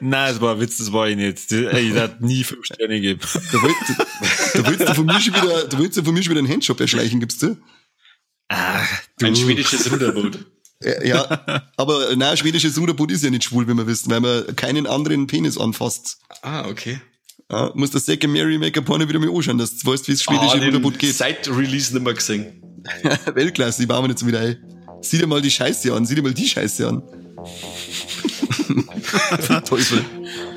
Nein, 0.01 0.33
das 0.33 0.41
war 0.41 0.55
ein 0.55 0.61
Witz, 0.61 0.79
das 0.79 0.93
war 0.93 1.09
ich 1.09 1.16
nicht. 1.16 1.51
Ich 1.53 1.95
hat 1.95 2.21
nie 2.21 2.45
fünf 2.45 2.64
Sterne 2.64 3.01
gegeben. 3.01 3.21
Du 3.53 3.62
willst, 3.62 4.55
du 4.55 4.66
willst 4.66 4.95
von 4.95 5.07
mir 5.07 5.21
schon 5.21 5.35
wieder, 5.35 5.64
du 5.68 5.79
willst 5.79 6.01
von 6.01 6.14
mir 6.14 6.23
schon 6.23 6.31
wieder 6.31 6.41
einen 6.41 6.51
Handshop 6.51 6.81
erschleichen, 6.81 7.21
gibst 7.21 7.43
du? 7.43 7.57
Ah, 8.49 8.83
du. 9.18 9.27
Ein 9.27 9.37
schwedisches 9.37 9.91
Ruderboot. 9.91 10.39
Ja, 11.05 11.68
aber 11.77 12.16
nein, 12.16 12.37
schwedisches 12.37 12.79
Ruderboot 12.79 13.11
ist 13.11 13.23
ja 13.23 13.31
nicht 13.31 13.45
schwul, 13.45 13.68
wie 13.68 13.75
wir 13.75 13.87
wissen, 13.87 14.11
weil 14.11 14.21
man 14.21 14.57
keinen 14.57 14.87
anderen 14.87 15.27
Penis 15.27 15.59
anfasst. 15.59 16.18
Ah, 16.43 16.66
okay. 16.68 17.01
Ja, 17.51 17.71
muss 17.75 17.91
das 17.91 18.07
Second 18.07 18.33
Mary 18.33 18.59
Make-up 18.59 18.85
Porno 18.85 19.09
wieder 19.09 19.18
mal 19.18 19.29
anschauen, 19.29 19.59
dass 19.59 19.77
du 19.77 19.91
weißt, 19.91 20.09
wie 20.09 20.12
das 20.12 20.23
schwedische 20.23 20.61
ah, 20.61 20.64
Ruderboot 20.64 20.99
geht. 20.99 21.14
Seit 21.14 21.49
Release 21.49 21.93
nicht 21.93 22.03
mehr 22.03 22.14
gesehen. 22.14 22.62
Weltklasse, 23.35 23.83
die 23.83 23.87
bauen 23.87 24.05
wir 24.05 24.11
jetzt 24.11 24.27
wieder 24.27 24.41
ein. 24.41 24.57
Sieh 25.03 25.18
dir 25.18 25.27
mal 25.27 25.43
die 25.43 25.51
Scheiße 25.51 25.93
an, 25.93 26.07
sieh 26.07 26.14
dir 26.14 26.23
mal 26.23 26.35
die 26.35 26.47
Scheiße 26.47 26.89
an. 26.89 27.03
Teufel. 29.64 30.05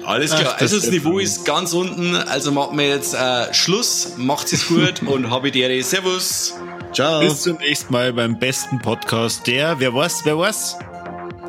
Alles 0.06 0.32
klar. 0.36 0.54
Ach, 0.56 0.62
also 0.62 0.80
das 0.80 0.90
Niveau 0.92 1.20
ist 1.20 1.46
ganz 1.46 1.74
unten. 1.74 2.16
Also 2.16 2.52
machen 2.52 2.78
wir 2.78 2.88
jetzt 2.88 3.14
äh, 3.14 3.54
Schluss. 3.54 4.14
Macht 4.18 4.52
es 4.54 4.68
gut 4.68 5.02
und 5.06 5.30
habe 5.30 5.52
die 5.52 5.62
Ehre. 5.62 5.82
Servus. 5.82 6.54
Ciao. 6.94 7.22
Bis 7.22 7.42
zum 7.42 7.58
nächsten 7.58 7.92
Mal 7.92 8.14
beim 8.14 8.38
besten 8.38 8.80
Podcast 8.80 9.48
der, 9.48 9.80
wer 9.80 9.94
was, 9.94 10.26
wer 10.26 10.38
was? 10.38 10.78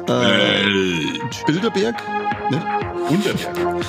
Äh, 0.08 0.64
Bilderberg? 1.46 1.96
Ne? 2.50 2.62
Unterberg. 3.08 3.84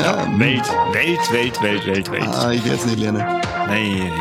Ja, 0.00 0.38
Welt, 0.38 0.64
Welt, 0.92 1.32
Welt, 1.32 1.62
Welt, 1.62 1.86
Welt, 1.86 2.12
Welt. 2.12 2.28
Ah, 2.28 2.52
ich 2.52 2.64
werde 2.64 2.76
es 2.76 2.86
nicht 2.86 2.98
lernen. 2.98 3.24
Nein. 3.66 4.12